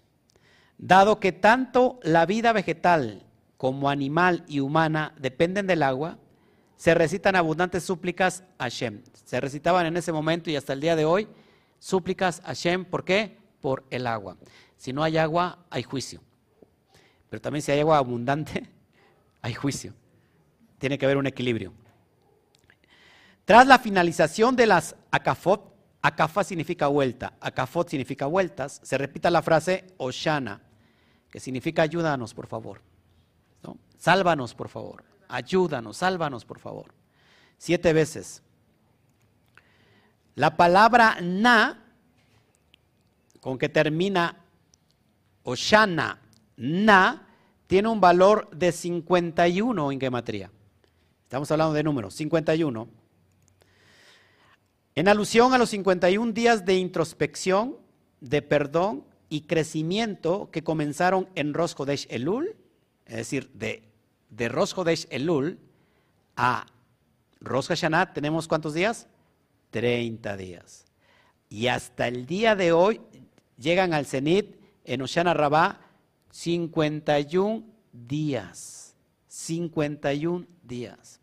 Dado 0.81 1.19
que 1.19 1.31
tanto 1.31 1.99
la 2.01 2.25
vida 2.25 2.53
vegetal 2.53 3.23
como 3.55 3.87
animal 3.87 4.43
y 4.47 4.61
humana 4.61 5.13
dependen 5.19 5.67
del 5.67 5.83
agua, 5.83 6.17
se 6.75 6.95
recitan 6.95 7.35
abundantes 7.35 7.83
súplicas 7.83 8.43
a 8.57 8.67
Shem. 8.67 9.03
Se 9.13 9.39
recitaban 9.39 9.85
en 9.85 9.95
ese 9.95 10.11
momento 10.11 10.49
y 10.49 10.55
hasta 10.55 10.73
el 10.73 10.81
día 10.81 10.95
de 10.95 11.05
hoy 11.05 11.27
súplicas 11.77 12.41
a 12.43 12.53
Shem. 12.53 12.85
¿Por 12.85 13.05
qué? 13.05 13.37
Por 13.61 13.85
el 13.91 14.07
agua. 14.07 14.37
Si 14.75 14.91
no 14.91 15.03
hay 15.03 15.19
agua, 15.19 15.59
hay 15.69 15.83
juicio. 15.83 16.19
Pero 17.29 17.39
también 17.39 17.61
si 17.61 17.71
hay 17.71 17.81
agua 17.81 17.99
abundante, 17.99 18.67
hay 19.43 19.53
juicio. 19.53 19.93
Tiene 20.79 20.97
que 20.97 21.05
haber 21.05 21.17
un 21.17 21.27
equilibrio. 21.27 21.73
Tras 23.45 23.67
la 23.67 23.77
finalización 23.77 24.55
de 24.55 24.65
las 24.65 24.95
akafot, 25.11 25.70
akafa 26.01 26.43
significa 26.43 26.87
vuelta, 26.87 27.33
akafot 27.39 27.89
significa 27.89 28.25
vueltas, 28.25 28.79
se 28.83 28.97
repita 28.97 29.29
la 29.29 29.41
frase 29.41 29.85
Oshana, 29.97 30.61
que 31.29 31.39
significa 31.39 31.83
ayúdanos, 31.83 32.33
por 32.33 32.47
favor. 32.47 32.81
Sálvanos, 33.97 34.55
por 34.55 34.67
favor. 34.67 35.03
Ayúdanos, 35.27 35.97
sálvanos, 35.97 36.43
por 36.43 36.57
favor. 36.57 36.91
Siete 37.59 37.93
veces. 37.93 38.41
La 40.33 40.57
palabra 40.57 41.19
na, 41.21 41.83
con 43.39 43.59
que 43.59 43.69
termina 43.69 44.37
Oshana, 45.43 46.19
na, 46.57 47.27
tiene 47.67 47.89
un 47.89 48.01
valor 48.01 48.49
de 48.49 48.71
51 48.71 49.91
en 49.91 49.99
gematría. 49.99 50.51
Estamos 51.23 51.51
hablando 51.51 51.73
de 51.73 51.83
números, 51.83 52.15
51. 52.15 53.00
En 54.95 55.07
alusión 55.07 55.53
a 55.53 55.57
los 55.57 55.69
51 55.69 56.33
días 56.33 56.65
de 56.65 56.75
introspección, 56.75 57.77
de 58.19 58.41
perdón 58.41 59.05
y 59.29 59.41
crecimiento 59.41 60.49
que 60.51 60.63
comenzaron 60.63 61.29
en 61.35 61.53
Rosh 61.53 61.73
Hodesh 61.77 62.07
Elul, 62.09 62.55
es 63.05 63.15
decir, 63.15 63.49
de, 63.53 63.83
de 64.29 65.07
Elul 65.09 65.59
a 66.35 66.65
Rosh 67.39 67.67
Hashanah, 67.67 68.13
¿tenemos 68.13 68.47
cuántos 68.47 68.73
días? 68.73 69.07
30 69.71 70.35
días. 70.37 70.85
Y 71.49 71.67
hasta 71.67 72.07
el 72.07 72.25
día 72.25 72.55
de 72.55 72.71
hoy 72.71 73.01
llegan 73.57 73.93
al 73.93 74.05
cenit 74.05 74.57
en 74.83 75.01
Oshana 75.01 75.33
Rabá 75.33 75.81
51 76.31 77.63
días. 77.93 78.95
51 79.27 80.45
días. 80.63 81.19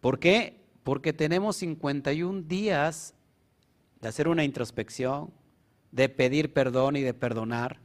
¿Por 0.00 0.18
qué? 0.18 0.59
Porque 0.90 1.12
tenemos 1.12 1.54
51 1.54 2.48
días 2.48 3.14
de 4.00 4.08
hacer 4.08 4.26
una 4.26 4.42
introspección, 4.42 5.30
de 5.92 6.08
pedir 6.08 6.52
perdón 6.52 6.96
y 6.96 7.02
de 7.02 7.14
perdonar 7.14 7.78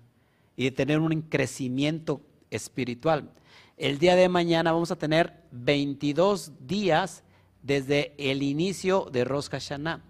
y 0.55 0.63
de 0.63 0.71
tener 0.71 0.99
un 0.99 1.21
crecimiento 1.21 2.21
espiritual. 2.49 3.29
El 3.77 3.99
día 3.99 4.15
de 4.15 4.27
mañana 4.27 4.71
vamos 4.71 4.89
a 4.89 4.95
tener 4.95 5.43
22 5.51 6.53
días 6.65 7.21
desde 7.61 8.15
el 8.17 8.41
inicio 8.41 9.07
de 9.11 9.23
Rosh 9.23 9.49
Hashanah, 9.49 10.01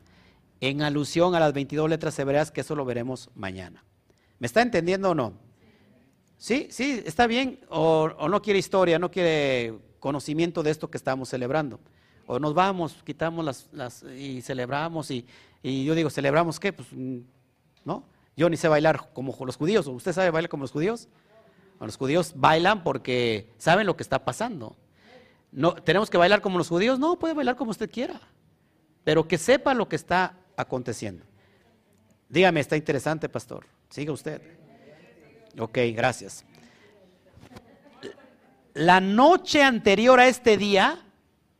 en 0.61 0.81
alusión 0.81 1.35
a 1.35 1.41
las 1.41 1.51
22 1.51 1.89
letras 1.89 2.17
hebreas, 2.17 2.49
que 2.49 2.61
eso 2.61 2.77
lo 2.77 2.85
veremos 2.85 3.29
mañana. 3.35 3.83
¿Me 4.39 4.47
está 4.47 4.61
entendiendo 4.61 5.09
o 5.09 5.15
no? 5.15 5.33
Sí, 6.37 6.69
sí, 6.71 7.03
está 7.05 7.27
bien, 7.27 7.59
o, 7.67 8.29
no 8.29 8.41
quiere 8.41 8.57
historia, 8.57 8.99
no 8.99 9.11
quiere 9.11 9.73
conocimiento 9.99 10.63
de 10.63 10.71
esto 10.71 10.89
que 10.89 10.97
estamos 10.97 11.27
celebrando. 11.27 11.81
O 12.27 12.39
nos 12.39 12.53
vamos, 12.53 12.95
quitamos 13.03 13.67
las, 13.71 14.03
y 14.03 14.41
celebramos, 14.41 15.11
y, 15.11 15.25
yo 15.63 15.93
digo, 15.95 16.09
¿celebramos 16.09 16.59
qué? 16.59 16.73
Pues, 16.73 16.87
mm, 16.91 17.19
¿no? 17.83 18.03
Yo 18.35 18.49
ni 18.49 18.57
sé 18.57 18.67
bailar 18.67 19.09
como 19.13 19.35
los 19.45 19.55
judíos, 19.55 19.87
¿usted 19.87 20.11
sabe 20.11 20.31
bailar 20.31 20.49
como 20.49 20.63
los 20.63 20.71
judíos? 20.71 21.07
Los 21.79 21.97
judíos 21.97 22.33
bailan 22.35 22.83
porque 22.83 23.53
saben 23.57 23.85
lo 23.85 23.95
que 23.95 24.03
está 24.03 24.25
pasando. 24.25 24.75
No, 25.51 25.75
¿Tenemos 25.75 26.09
que 26.09 26.17
bailar 26.17 26.41
como 26.41 26.57
los 26.57 26.67
judíos? 26.67 26.99
No, 26.99 27.17
puede 27.19 27.33
bailar 27.33 27.55
como 27.55 27.71
usted 27.71 27.89
quiera, 27.89 28.19
pero 29.03 29.27
que 29.27 29.37
sepa 29.37 29.73
lo 29.73 29.87
que 29.87 29.95
está 29.95 30.37
aconteciendo. 30.57 31.23
Dígame, 32.27 32.59
está 32.59 32.75
interesante, 32.75 33.29
pastor. 33.29 33.65
Siga 33.89 34.11
usted. 34.11 34.41
Ok, 35.59 35.77
gracias. 35.93 36.43
La 38.73 38.99
noche 38.99 39.63
anterior 39.63 40.19
a 40.19 40.27
este 40.27 40.57
día 40.57 41.04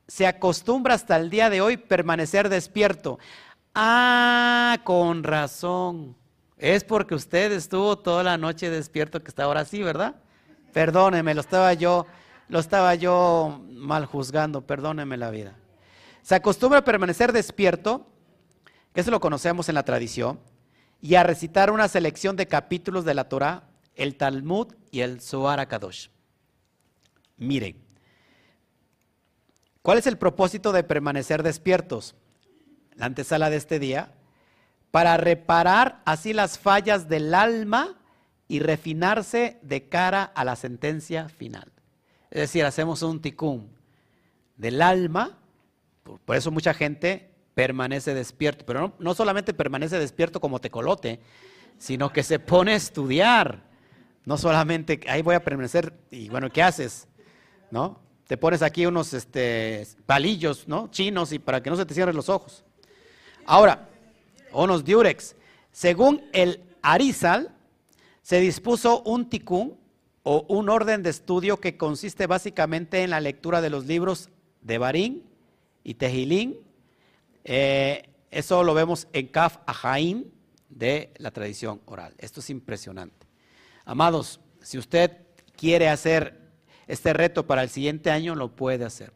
se 0.08 0.28
acostumbra 0.28 0.94
hasta 0.94 1.16
el 1.18 1.30
día 1.30 1.50
de 1.50 1.62
hoy 1.62 1.78
permanecer 1.78 2.50
despierto. 2.50 3.20
Ah, 3.74 4.80
con 4.84 5.24
razón. 5.24 6.16
Es 6.58 6.84
porque 6.84 7.16
usted 7.16 7.52
estuvo 7.52 7.98
toda 7.98 8.24
la 8.24 8.38
noche 8.38 8.70
despierto 8.70 9.22
que 9.22 9.30
está 9.30 9.44
ahora 9.44 9.62
así, 9.62 9.84
¿verdad? 9.84 10.16
Perdóneme, 10.72 11.34
lo 11.34 11.42
estaba 11.42 11.74
yo, 11.74 12.06
lo 12.48 12.60
estaba 12.60 12.96
yo 12.96 13.62
mal 13.70 14.06
juzgando, 14.06 14.62
perdóneme 14.62 15.18
la 15.18 15.30
vida. 15.32 15.56
Se 16.22 16.36
acostumbra 16.36 16.80
a 16.80 16.86
permanecer 16.86 17.34
despierto, 17.34 18.08
que 18.94 19.02
eso 19.02 19.12
lo 19.12 19.20
conocemos 19.20 19.70
en 19.70 19.76
la 19.76 19.84
tradición, 19.84 20.40
y 21.02 21.16
a 21.16 21.24
recitar 21.24 21.72
una 21.72 21.88
selección 21.88 22.36
de 22.36 22.48
capítulos 22.48 23.06
de 23.06 23.14
la 23.14 23.30
Torah 23.30 23.64
el 23.96 24.16
Talmud 24.16 24.74
y 24.92 25.02
el 25.02 25.22
Zohar 25.22 25.66
Kadosh. 25.68 26.10
Mire, 27.38 27.76
¿cuál 29.86 30.00
es 30.00 30.08
el 30.08 30.18
propósito 30.18 30.72
de 30.72 30.84
permanecer 30.84 31.44
despiertos? 31.44 32.16
La 32.96 33.06
antesala 33.06 33.52
de 33.52 33.58
este 33.58 33.78
día, 33.78 34.16
para 34.90 35.16
reparar 35.18 36.02
así 36.06 36.34
las 36.34 36.58
fallas 36.58 37.08
del 37.08 37.36
alma 37.36 37.96
y 38.48 38.62
refinarse 38.62 39.60
de 39.62 39.88
cara 39.88 40.24
a 40.24 40.44
la 40.44 40.56
sentencia 40.56 41.30
final. 41.30 41.72
Es 42.32 42.42
decir, 42.42 42.66
hacemos 42.66 43.04
un 43.04 43.22
ticún 43.22 43.70
del 44.58 44.82
alma, 44.82 45.38
por 46.26 46.36
eso 46.36 46.50
mucha 46.50 46.74
gente 46.74 47.30
permanece 47.54 48.16
despierto, 48.16 48.66
pero 48.66 48.80
no, 48.80 48.94
no 48.98 49.14
solamente 49.14 49.54
permanece 49.54 50.00
despierto 50.00 50.42
como 50.42 50.60
tecolote, 50.60 51.20
sino 51.78 52.12
que 52.12 52.24
se 52.24 52.40
pone 52.40 52.74
a 52.74 52.76
estudiar 52.76 53.64
no 54.26 54.38
solamente 54.38 55.00
ahí 55.08 55.22
voy 55.22 55.36
a 55.36 55.44
permanecer 55.44 55.94
y 56.10 56.30
bueno, 56.30 56.50
¿qué 56.50 56.64
haces? 56.64 57.08
¿No? 57.70 58.00
Te 58.28 58.38
pones 58.38 58.62
aquí 58.62 58.86
unos 58.86 59.14
este, 59.14 59.88
palillos, 60.06 60.68
¿no? 60.68 60.90
Chinos 60.90 61.32
y 61.32 61.40
para 61.40 61.62
que 61.62 61.70
no 61.70 61.76
se 61.76 61.86
te 61.86 61.94
cierren 61.94 62.16
los 62.16 62.30
ojos. 62.30 62.64
Ahora, 63.46 63.88
unos 64.52 64.84
diurex. 64.84 65.36
Según 65.72 66.24
el 66.34 66.64
Arizal, 66.82 67.54
se 68.22 68.40
dispuso 68.40 69.04
un 69.04 69.30
tikkun 69.30 69.78
o 70.24 70.46
un 70.50 70.70
orden 70.70 71.04
de 71.04 71.12
estudio 71.12 71.60
que 71.60 71.78
consiste 71.78 72.26
básicamente 72.26 73.04
en 73.04 73.12
la 73.12 73.20
lectura 73.20 73.62
de 73.62 73.70
los 73.70 73.86
libros 73.86 74.30
de 74.62 74.80
Barín 74.80 75.24
y 75.84 75.94
Tejilín. 75.94 76.58
Eh, 77.44 78.10
eso 78.32 78.64
lo 78.64 78.74
vemos 78.74 79.08
en 79.14 79.28
Kaf 79.28 79.58
Ajaim 79.68 80.26
de 80.70 81.12
la 81.18 81.30
tradición 81.30 81.82
oral. 81.86 82.16
Esto 82.18 82.40
es 82.40 82.50
impresionante. 82.50 83.28
Amados, 83.86 84.40
si 84.62 84.80
usted 84.80 85.12
quiere 85.56 85.90
hacer 85.90 86.45
este 86.88 87.14
reto 87.14 87.46
para 87.46 87.64
el 87.64 87.70
siguiente 87.70 88.12
año, 88.12 88.36
lo 88.36 88.50
puede 88.50 88.86
hacer. 88.86 89.12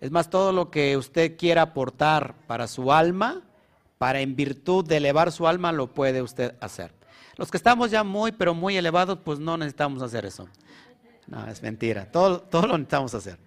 Es 0.00 0.10
más, 0.10 0.28
todo 0.28 0.52
lo 0.52 0.70
que 0.70 0.96
usted 0.96 1.36
quiera 1.36 1.62
aportar 1.62 2.34
para 2.46 2.66
su 2.66 2.92
alma, 2.92 3.42
para 3.98 4.20
en 4.20 4.36
virtud 4.36 4.84
de 4.84 4.98
elevar 4.98 5.32
su 5.32 5.46
alma, 5.46 5.72
lo 5.72 5.92
puede 5.94 6.22
usted 6.22 6.54
hacer. 6.60 6.92
Los 7.36 7.50
que 7.50 7.56
estamos 7.56 7.90
ya 7.90 8.04
muy, 8.04 8.32
pero 8.32 8.54
muy 8.54 8.76
elevados, 8.76 9.18
pues 9.24 9.38
no 9.38 9.56
necesitamos 9.56 10.02
hacer 10.02 10.26
eso. 10.26 10.48
No, 11.26 11.46
es 11.46 11.62
mentira. 11.62 12.10
Todo, 12.10 12.40
todo 12.40 12.66
lo 12.66 12.78
necesitamos 12.78 13.14
hacer. 13.14 13.38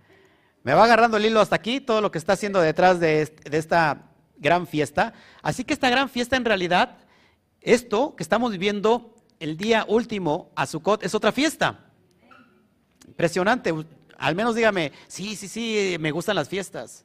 Me 0.63 0.73
va 0.73 0.83
agarrando 0.83 1.17
el 1.17 1.25
hilo 1.25 1.39
hasta 1.39 1.55
aquí, 1.55 1.79
todo 1.79 2.01
lo 2.01 2.11
que 2.11 2.17
está 2.17 2.33
haciendo 2.33 2.59
detrás 2.61 2.99
de, 2.99 3.25
de 3.49 3.57
esta 3.57 4.09
gran 4.37 4.67
fiesta. 4.67 5.13
Así 5.41 5.63
que 5.63 5.73
esta 5.73 5.89
gran 5.89 6.09
fiesta 6.09 6.35
en 6.35 6.45
realidad, 6.45 6.97
esto 7.61 8.15
que 8.15 8.23
estamos 8.23 8.51
viviendo 8.51 9.15
el 9.39 9.55
día 9.57 9.85
último 9.87 10.51
a 10.55 10.65
Sukkot 10.65 11.03
es 11.03 11.15
otra 11.15 11.31
fiesta. 11.31 11.88
Impresionante. 13.19 13.73
Al 14.17 14.33
menos 14.33 14.55
dígame, 14.55 14.93
sí, 15.09 15.35
sí, 15.35 15.49
sí, 15.49 15.97
me 15.99 16.09
gustan 16.09 16.37
las 16.37 16.47
fiestas. 16.47 17.03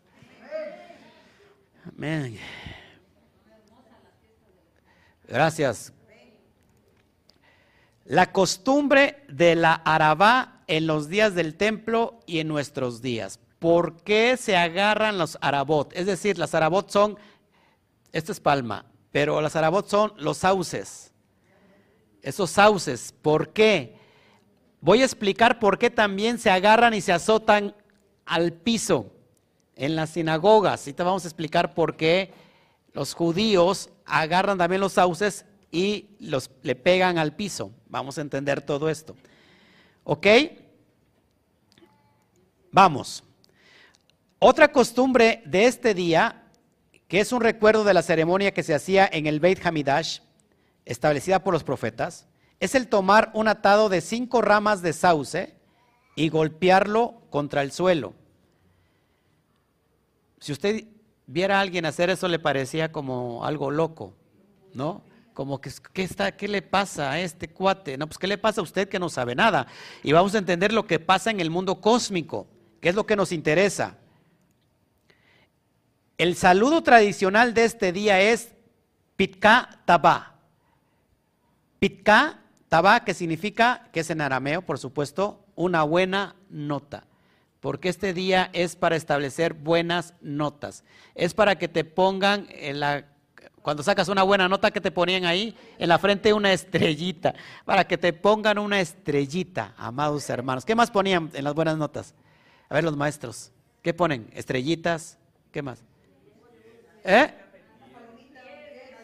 Amén. 1.89 2.39
Gracias. 5.27 5.93
La 8.05 8.31
costumbre 8.31 9.25
de 9.27 9.57
la 9.57 9.75
arabá 9.75 10.63
en 10.69 10.87
los 10.87 11.09
días 11.09 11.35
del 11.35 11.57
templo 11.57 12.21
y 12.27 12.39
en 12.39 12.47
nuestros 12.47 13.03
días. 13.03 13.41
¿Por 13.59 13.97
qué 14.05 14.37
se 14.37 14.57
agarran 14.57 15.19
los 15.19 15.37
arabot? 15.41 15.93
Es 15.97 16.07
decir, 16.07 16.39
las 16.39 16.55
arabot 16.55 16.89
son, 16.91 17.19
esto 18.13 18.31
es 18.31 18.39
palma, 18.39 18.87
pero 19.11 19.41
las 19.41 19.57
arabot 19.57 19.89
son 19.89 20.13
los 20.17 20.39
sauces 20.39 21.11
esos 22.25 22.51
sauces. 22.51 23.15
¿Por 23.23 23.53
qué? 23.53 23.97
Voy 24.85 25.01
a 25.01 25.07
explicar 25.07 25.61
por 25.61 25.79
qué 25.79 25.89
también 25.89 26.39
se 26.39 26.51
agarran 26.51 26.93
y 26.93 27.01
se 27.01 27.11
azotan 27.11 27.75
al 28.27 28.53
piso 28.53 29.11
en 29.77 29.97
las 29.97 30.11
sinagogas. 30.11 30.87
Y 30.87 30.93
te 30.93 31.03
vamos 31.03 31.25
a 31.25 31.29
explicar 31.29 31.73
por 31.73 31.97
qué 31.97 32.35
los 32.93 33.15
judíos 33.15 33.89
agarran 34.05 34.59
también 34.59 34.83
los 34.83 34.93
sauces 34.93 35.47
y 35.73 36.11
los, 36.21 36.51
le 36.61 36.75
pegan 36.75 37.17
al 37.17 37.35
piso. 37.35 37.71
Vamos 37.89 38.19
a 38.19 38.21
entender 38.21 38.61
todo 38.61 38.91
esto. 38.91 39.17
¿Ok? 40.03 40.27
Vamos. 42.71 43.25
Otra 44.39 44.71
costumbre 44.71 45.43
de 45.47 45.65
este 45.65 45.95
día, 45.95 46.43
que 47.09 47.21
es 47.21 47.33
un 47.33 47.41
recuerdo 47.41 47.85
de 47.85 47.95
la 47.95 48.03
ceremonia 48.03 48.53
que 48.53 48.63
se 48.63 48.75
hacía 48.75 49.09
en 49.11 49.27
el 49.27 49.41
Beit 49.41 49.65
Hamidash, 49.65 50.19
establecida 50.85 51.43
por 51.43 51.55
los 51.55 51.65
profetas, 51.65 52.29
es 52.61 52.75
el 52.75 52.89
tomar 52.89 53.31
un 53.35 53.49
atado 53.49 53.89
de 53.89 54.01
cinco 54.01 54.43
ramas 54.43 54.83
de 54.83 54.93
sauce 54.93 55.55
y 56.17 56.29
golpearlo 56.29 57.23
contra 57.31 57.63
el 57.63 57.73
suelo. 57.73 58.15
Si 60.39 60.53
usted 60.53 60.85
viera 61.27 61.59
a 61.59 61.61
alguien 61.61 61.87
hacer 61.87 62.11
eso, 62.11 62.29
le 62.29 62.39
parecía 62.39 62.93
como 62.93 63.45
algo 63.45 63.71
loco, 63.71 64.15
¿no? 64.73 65.03
Como 65.33 65.61
que, 65.61 65.71
¿qué, 65.93 66.03
está, 66.03 66.37
¿qué 66.37 66.47
le 66.47 66.63
pasa 66.63 67.11
a 67.11 67.21
este 67.21 67.49
cuate? 67.49 67.99
No, 67.99 68.07
pues 68.07 68.19
¿qué 68.19 68.27
le 68.27 68.39
pasa 68.39 68.61
a 68.61 68.65
usted 68.65 68.89
que 68.89 68.99
no 68.99 69.09
sabe 69.09 69.35
nada? 69.35 69.67
Y 70.03 70.13
vamos 70.13 70.35
a 70.35 70.39
entender 70.39 70.73
lo 70.73 70.87
que 70.87 71.01
pasa 71.01 71.31
en 71.31 71.41
el 71.41 71.51
mundo 71.51 71.81
cósmico, 71.81 72.47
que 72.81 72.91
es 72.91 72.95
lo 72.95 73.07
que 73.07 73.17
nos 73.17 73.33
interesa. 73.33 73.97
El 76.19 76.37
saludo 76.37 76.83
tradicional 76.83 77.55
de 77.55 77.65
este 77.65 77.93
día 77.93 78.21
es 78.21 78.53
Pitka 79.17 79.81
Tabá. 79.85 80.37
Pitka 81.81 82.44
Tabá, 82.75 83.05
que 83.05 83.15
significa, 83.15 83.87
que 83.93 84.01
es 84.01 84.11
en 84.11 84.21
arameo, 84.21 84.61
por 84.61 84.81
supuesto, 84.81 85.45
una 85.55 85.85
buena 85.85 86.35
nota. 86.51 87.05
Porque 87.61 87.89
este 87.89 88.13
día 88.13 88.51
es 88.53 88.75
para 88.75 88.97
establecer 88.97 89.55
buenas 89.55 90.15
notas. 90.21 90.83
Es 91.15 91.35
para 91.35 91.57
que 91.57 91.69
te 91.69 91.85
pongan 91.85 92.49
en 92.51 92.81
la 92.81 93.05
cuando 93.63 93.85
sacas 93.85 94.09
una 94.09 94.25
buena 94.25 94.49
nota 94.49 94.73
que 94.73 94.81
te 94.81 94.91
ponían 94.91 95.25
ahí 95.25 95.57
en 95.79 95.89
la 95.89 96.01
frente 96.01 96.33
una 96.33 96.53
estrellita, 96.53 97.37
para 97.65 97.87
que 97.87 97.97
te 97.97 98.13
pongan 98.13 98.59
una 98.59 98.81
estrellita, 98.81 99.73
amados 99.77 100.29
hermanos. 100.29 100.65
¿Qué 100.65 100.75
más 100.75 100.91
ponían 100.91 101.31
en 101.33 101.45
las 101.45 101.55
buenas 101.55 101.79
notas? 101.79 102.13
A 102.69 102.75
ver 102.75 102.83
los 102.83 102.97
maestros, 102.97 103.53
¿qué 103.83 103.95
ponen? 103.95 104.29
Estrellitas, 104.33 105.17
¿qué 105.53 105.63
más? 105.63 105.79
¿Eh? 107.05 107.33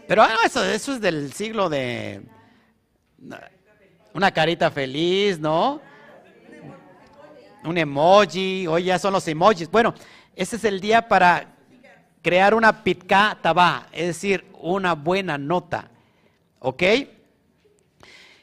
Pero 0.08 0.22
ah, 0.22 0.38
eso, 0.44 0.64
eso 0.64 0.92
es 0.94 1.00
del 1.00 1.32
siglo 1.32 1.68
de... 1.68 2.20
Una 4.12 4.30
carita 4.32 4.70
feliz, 4.70 5.38
¿no? 5.38 5.80
Un 7.62 7.78
emoji, 7.78 8.66
hoy 8.66 8.84
ya 8.84 8.98
son 8.98 9.12
los 9.12 9.26
emojis. 9.28 9.70
Bueno, 9.70 9.94
ese 10.34 10.56
es 10.56 10.64
el 10.64 10.80
día 10.80 11.06
para 11.06 11.54
crear 12.22 12.54
una 12.54 12.82
pitka 12.82 13.38
tabá, 13.40 13.86
es 13.92 14.06
decir, 14.06 14.46
una 14.60 14.94
buena 14.94 15.38
nota. 15.38 15.90
¿Ok? 16.58 16.82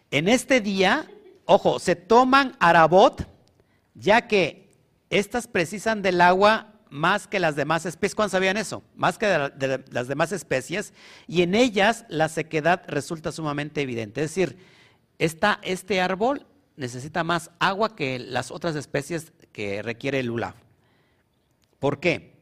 En 0.09 0.27
este 0.27 0.61
día, 0.61 1.05
ojo, 1.45 1.79
se 1.79 1.95
toman 1.95 2.55
arabot, 2.59 3.27
ya 3.93 4.27
que 4.27 4.69
estas 5.09 5.47
precisan 5.47 6.01
del 6.01 6.21
agua 6.21 6.73
más 6.89 7.27
que 7.27 7.39
las 7.39 7.55
demás 7.55 7.85
especies. 7.85 8.15
¿Cuándo 8.15 8.31
sabían 8.31 8.57
eso? 8.57 8.83
Más 8.95 9.17
que 9.17 9.27
las 9.91 10.07
demás 10.07 10.31
especies. 10.31 10.93
Y 11.27 11.41
en 11.41 11.55
ellas 11.55 12.05
la 12.07 12.29
sequedad 12.29 12.83
resulta 12.87 13.31
sumamente 13.31 13.81
evidente. 13.81 14.23
Es 14.23 14.33
decir, 14.33 14.57
este 15.17 16.01
árbol 16.01 16.45
necesita 16.75 17.23
más 17.23 17.51
agua 17.59 17.95
que 17.95 18.19
las 18.19 18.51
otras 18.51 18.75
especies 18.75 19.33
que 19.51 19.81
requiere 19.81 20.19
el 20.19 20.27
lulav. 20.27 20.53
¿Por 21.79 21.99
qué? 21.99 22.37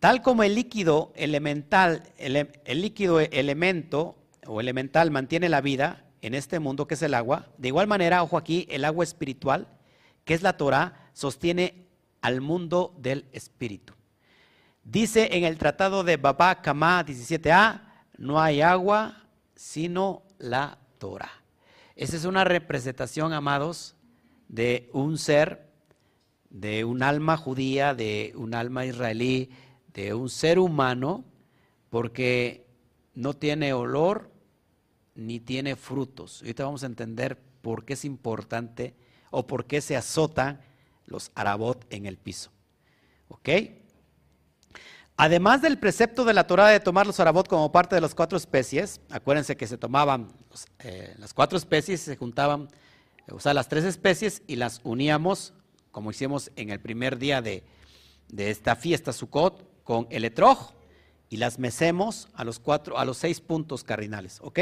Tal 0.00 0.22
como 0.22 0.42
el 0.42 0.54
líquido 0.54 1.12
elemental, 1.14 2.02
el, 2.16 2.48
líquido 2.80 3.20
elemento 3.20 4.16
o 4.46 4.60
elemental 4.60 5.10
mantiene 5.10 5.48
la 5.48 5.60
vida 5.60 6.04
en 6.22 6.34
este 6.34 6.58
mundo 6.58 6.88
que 6.88 6.94
es 6.94 7.02
el 7.02 7.14
agua, 7.14 7.48
de 7.58 7.68
igual 7.68 7.86
manera, 7.86 8.22
ojo 8.22 8.36
aquí, 8.36 8.66
el 8.70 8.84
agua 8.84 9.04
espiritual, 9.04 9.68
que 10.24 10.34
es 10.34 10.42
la 10.42 10.56
Torah, 10.56 11.10
sostiene 11.12 11.86
al 12.20 12.40
mundo 12.40 12.94
del 12.98 13.26
espíritu. 13.32 13.94
Dice 14.82 15.36
en 15.36 15.44
el 15.44 15.58
tratado 15.58 16.02
de 16.02 16.16
Baba 16.16 16.62
Kama 16.62 17.04
17a, 17.04 17.82
no 18.18 18.40
hay 18.40 18.60
agua 18.60 19.28
sino 19.54 20.22
la 20.38 20.78
Torah. 20.98 21.41
Esa 21.96 22.16
es 22.16 22.24
una 22.24 22.44
representación, 22.44 23.32
amados, 23.32 23.96
de 24.48 24.88
un 24.92 25.18
ser, 25.18 25.70
de 26.50 26.84
un 26.84 27.02
alma 27.02 27.36
judía, 27.36 27.94
de 27.94 28.32
un 28.36 28.54
alma 28.54 28.86
israelí, 28.86 29.50
de 29.92 30.14
un 30.14 30.28
ser 30.28 30.58
humano, 30.58 31.24
porque 31.90 32.66
no 33.14 33.34
tiene 33.34 33.72
olor 33.72 34.30
ni 35.14 35.40
tiene 35.40 35.76
frutos. 35.76 36.40
Ahorita 36.40 36.64
vamos 36.64 36.82
a 36.82 36.86
entender 36.86 37.38
por 37.60 37.84
qué 37.84 37.94
es 37.94 38.04
importante 38.04 38.94
o 39.30 39.46
por 39.46 39.66
qué 39.66 39.80
se 39.80 39.96
azotan 39.96 40.60
los 41.06 41.30
arabot 41.34 41.84
en 41.90 42.06
el 42.06 42.16
piso. 42.16 42.50
¿Ok? 43.28 43.48
Además 45.16 45.60
del 45.62 45.78
precepto 45.78 46.24
de 46.24 46.32
la 46.32 46.46
Torah 46.46 46.68
de 46.68 46.80
tomar 46.80 47.06
los 47.06 47.20
arabot 47.20 47.46
como 47.46 47.70
parte 47.70 47.94
de 47.94 48.00
las 48.00 48.14
cuatro 48.14 48.38
especies, 48.38 49.00
acuérdense 49.10 49.56
que 49.56 49.66
se 49.66 49.76
tomaban 49.76 50.28
eh, 50.80 51.14
las 51.18 51.34
cuatro 51.34 51.58
especies, 51.58 52.00
se 52.00 52.16
juntaban, 52.16 52.68
o 53.30 53.38
sea, 53.38 53.54
las 53.54 53.68
tres 53.68 53.84
especies 53.84 54.42
y 54.46 54.56
las 54.56 54.80
uníamos, 54.84 55.52
como 55.90 56.10
hicimos 56.10 56.50
en 56.56 56.70
el 56.70 56.80
primer 56.80 57.18
día 57.18 57.42
de, 57.42 57.62
esta 58.36 58.74
fiesta 58.74 59.12
Sukkot, 59.12 59.84
con 59.84 60.06
el 60.10 60.24
etroj 60.24 60.72
y 61.28 61.36
las 61.36 61.58
mecemos 61.58 62.28
a 62.34 62.44
los 62.44 62.58
cuatro, 62.58 62.98
a 62.98 63.04
los 63.04 63.18
seis 63.18 63.40
puntos 63.40 63.84
cardinales, 63.84 64.38
¿ok? 64.40 64.60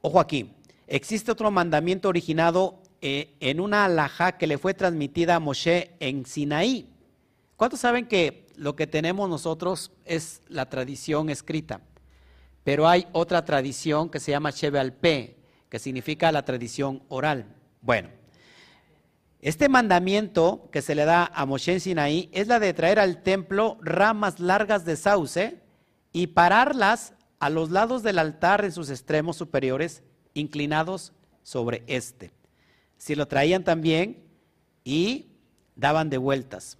Ojo 0.00 0.18
aquí, 0.18 0.52
existe 0.88 1.30
otro 1.30 1.50
mandamiento 1.52 2.08
originado 2.08 2.82
eh, 3.00 3.36
en 3.38 3.60
una 3.60 3.84
alhaja 3.84 4.32
que 4.32 4.48
le 4.48 4.58
fue 4.58 4.74
transmitida 4.74 5.36
a 5.36 5.40
Moshe 5.40 5.94
en 6.00 6.26
Sinaí. 6.26 6.88
¿Cuántos 7.56 7.80
saben 7.80 8.06
que 8.06 8.46
lo 8.56 8.76
que 8.76 8.86
tenemos 8.86 9.28
nosotros 9.28 9.92
es 10.04 10.42
la 10.48 10.68
tradición 10.68 11.30
escrita? 11.30 11.80
Pero 12.64 12.88
hay 12.88 13.06
otra 13.12 13.44
tradición 13.44 14.08
que 14.08 14.20
se 14.20 14.30
llama 14.30 14.50
Shebe 14.50 14.78
al 14.78 14.92
P, 14.92 15.36
que 15.68 15.78
significa 15.78 16.30
la 16.32 16.44
tradición 16.44 17.02
oral. 17.08 17.46
Bueno, 17.80 18.10
este 19.40 19.68
mandamiento 19.68 20.68
que 20.70 20.82
se 20.82 20.94
le 20.94 21.04
da 21.04 21.30
a 21.34 21.46
Moshe 21.46 21.72
en 21.72 21.80
Sinaí 21.80 22.28
es 22.32 22.46
la 22.46 22.60
de 22.60 22.72
traer 22.74 22.98
al 22.98 23.22
templo 23.22 23.78
ramas 23.80 24.38
largas 24.38 24.84
de 24.84 24.96
sauce 24.96 25.60
y 26.12 26.28
pararlas 26.28 27.14
a 27.40 27.50
los 27.50 27.70
lados 27.70 28.02
del 28.02 28.18
altar 28.18 28.64
en 28.64 28.72
sus 28.72 28.90
extremos 28.90 29.36
superiores, 29.36 30.02
inclinados 30.34 31.12
sobre 31.42 31.82
este 31.88 32.32
si 33.02 33.16
lo 33.16 33.26
traían 33.26 33.64
también 33.64 34.22
y 34.84 35.32
daban 35.74 36.08
de 36.08 36.18
vueltas. 36.18 36.78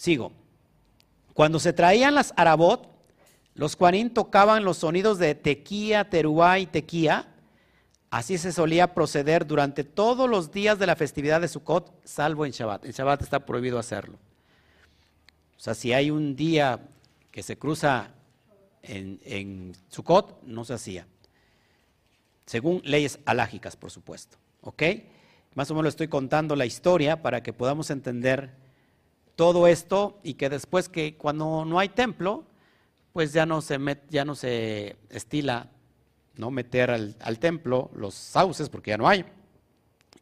Sigo. 0.00 0.32
Cuando 1.34 1.60
se 1.60 1.74
traían 1.74 2.14
las 2.14 2.32
arabot, 2.38 2.88
los 3.54 3.76
cuanín 3.76 4.08
tocaban 4.08 4.64
los 4.64 4.78
sonidos 4.78 5.18
de 5.18 5.34
tequía, 5.34 6.08
teruá 6.08 6.58
y 6.58 6.64
tequía. 6.64 7.28
Así 8.08 8.38
se 8.38 8.50
solía 8.50 8.94
proceder 8.94 9.46
durante 9.46 9.84
todos 9.84 10.26
los 10.26 10.52
días 10.52 10.78
de 10.78 10.86
la 10.86 10.96
festividad 10.96 11.42
de 11.42 11.48
Sukkot, 11.48 11.92
salvo 12.02 12.46
en 12.46 12.52
Shabbat. 12.52 12.86
En 12.86 12.92
Shabbat 12.92 13.20
está 13.20 13.44
prohibido 13.44 13.78
hacerlo. 13.78 14.16
O 15.58 15.60
sea, 15.60 15.74
si 15.74 15.92
hay 15.92 16.10
un 16.10 16.34
día 16.34 16.80
que 17.30 17.42
se 17.42 17.58
cruza 17.58 18.08
en, 18.82 19.20
en 19.26 19.74
Sukkot, 19.90 20.42
no 20.44 20.64
se 20.64 20.72
hacía 20.72 21.06
según 22.46 22.80
leyes 22.84 23.18
alágicas, 23.26 23.76
por 23.76 23.90
supuesto. 23.90 24.38
¿Ok? 24.62 24.82
Más 25.54 25.70
o 25.70 25.74
menos 25.74 25.90
estoy 25.90 26.08
contando 26.08 26.56
la 26.56 26.64
historia 26.64 27.20
para 27.20 27.42
que 27.42 27.52
podamos 27.52 27.90
entender 27.90 28.59
todo 29.40 29.66
esto 29.66 30.20
y 30.22 30.34
que 30.34 30.50
después 30.50 30.90
que 30.90 31.16
cuando 31.16 31.64
no 31.64 31.78
hay 31.78 31.88
templo, 31.88 32.44
pues 33.14 33.32
ya 33.32 33.46
no 33.46 33.62
se, 33.62 33.78
ya 34.10 34.22
no 34.22 34.34
se 34.34 34.96
estila 35.08 35.70
no 36.36 36.50
meter 36.50 36.90
al, 36.90 37.38
templo 37.38 37.90
los 37.94 38.12
sauces 38.12 38.68
porque 38.68 38.90
ya 38.90 38.98
no 38.98 39.08
hay. 39.08 39.24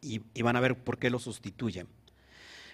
Y, 0.00 0.20
van 0.40 0.54
a 0.54 0.60
ver 0.60 0.76
por 0.76 0.98
qué 0.98 1.10
lo 1.10 1.18
sustituyen. 1.18 1.88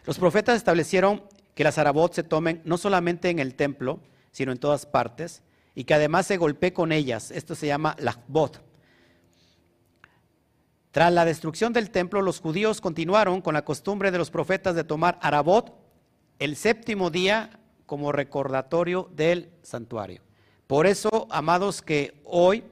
Los 0.04 0.18
profetas 0.18 0.56
establecieron 0.56 1.22
que 1.54 1.64
las 1.64 1.78
arabot 1.78 2.12
se 2.12 2.22
tomen 2.22 2.60
no 2.66 2.76
solamente 2.76 3.30
en 3.30 3.38
el 3.38 3.54
templo, 3.54 4.00
sino 4.30 4.52
en 4.52 4.58
todas 4.58 4.84
partes, 4.84 5.42
y 5.74 5.84
que 5.84 5.94
además 5.94 6.26
se 6.26 6.36
golpee 6.36 6.74
con 6.74 6.92
ellas. 6.92 7.30
Esto 7.30 7.54
se 7.54 7.68
llama 7.68 7.96
lachbot. 7.98 8.62
Tras 10.90 11.10
la 11.10 11.24
destrucción 11.24 11.72
del 11.72 11.88
templo, 11.88 12.20
los 12.20 12.40
judíos 12.40 12.82
continuaron 12.82 13.40
con 13.40 13.54
la 13.54 13.64
costumbre 13.64 14.10
de 14.10 14.18
los 14.18 14.30
profetas 14.30 14.74
de 14.74 14.84
tomar 14.84 15.18
Arabot 15.22 15.83
el 16.38 16.56
séptimo 16.56 17.10
día 17.10 17.58
como 17.86 18.12
recordatorio 18.12 19.10
del 19.14 19.50
santuario. 19.62 20.22
Por 20.66 20.86
eso, 20.86 21.26
amados, 21.30 21.82
que 21.82 22.20
hoy 22.24 22.64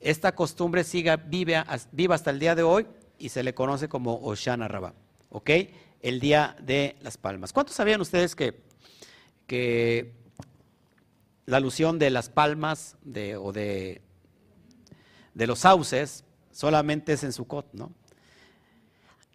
esta 0.00 0.34
costumbre 0.34 0.84
siga 0.84 1.16
viva, 1.16 1.66
hasta 2.10 2.30
el 2.30 2.38
día 2.38 2.54
de 2.54 2.62
hoy 2.62 2.86
y 3.18 3.28
se 3.28 3.42
le 3.42 3.54
conoce 3.54 3.88
como 3.88 4.20
Oshana 4.22 4.68
Rabá, 4.68 4.94
¿ok? 5.30 5.50
El 6.00 6.20
día 6.20 6.56
de 6.60 6.96
las 7.02 7.16
palmas. 7.16 7.52
¿Cuántos 7.52 7.76
sabían 7.76 8.00
ustedes 8.00 8.34
que, 8.34 8.60
que 9.46 10.12
la 11.46 11.58
alusión 11.58 11.98
de 11.98 12.10
las 12.10 12.28
palmas 12.28 12.96
o 13.38 13.52
de, 13.52 14.00
de 15.34 15.46
los 15.46 15.60
sauces 15.60 16.24
solamente 16.50 17.12
es 17.12 17.24
en 17.24 17.32
Sukkot, 17.32 17.72
¿no? 17.72 17.92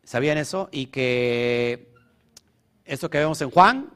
¿Sabían 0.03 0.38
eso? 0.38 0.69
Y 0.71 0.88
que 0.88 1.93
esto 2.88 3.09
que 3.09 3.19
vemos 3.19 3.41
en 3.41 3.51
Juan, 3.51 3.89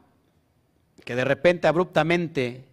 que 1.05 1.15
de 1.15 1.23
repente 1.23 1.67
abruptamente 1.67 2.65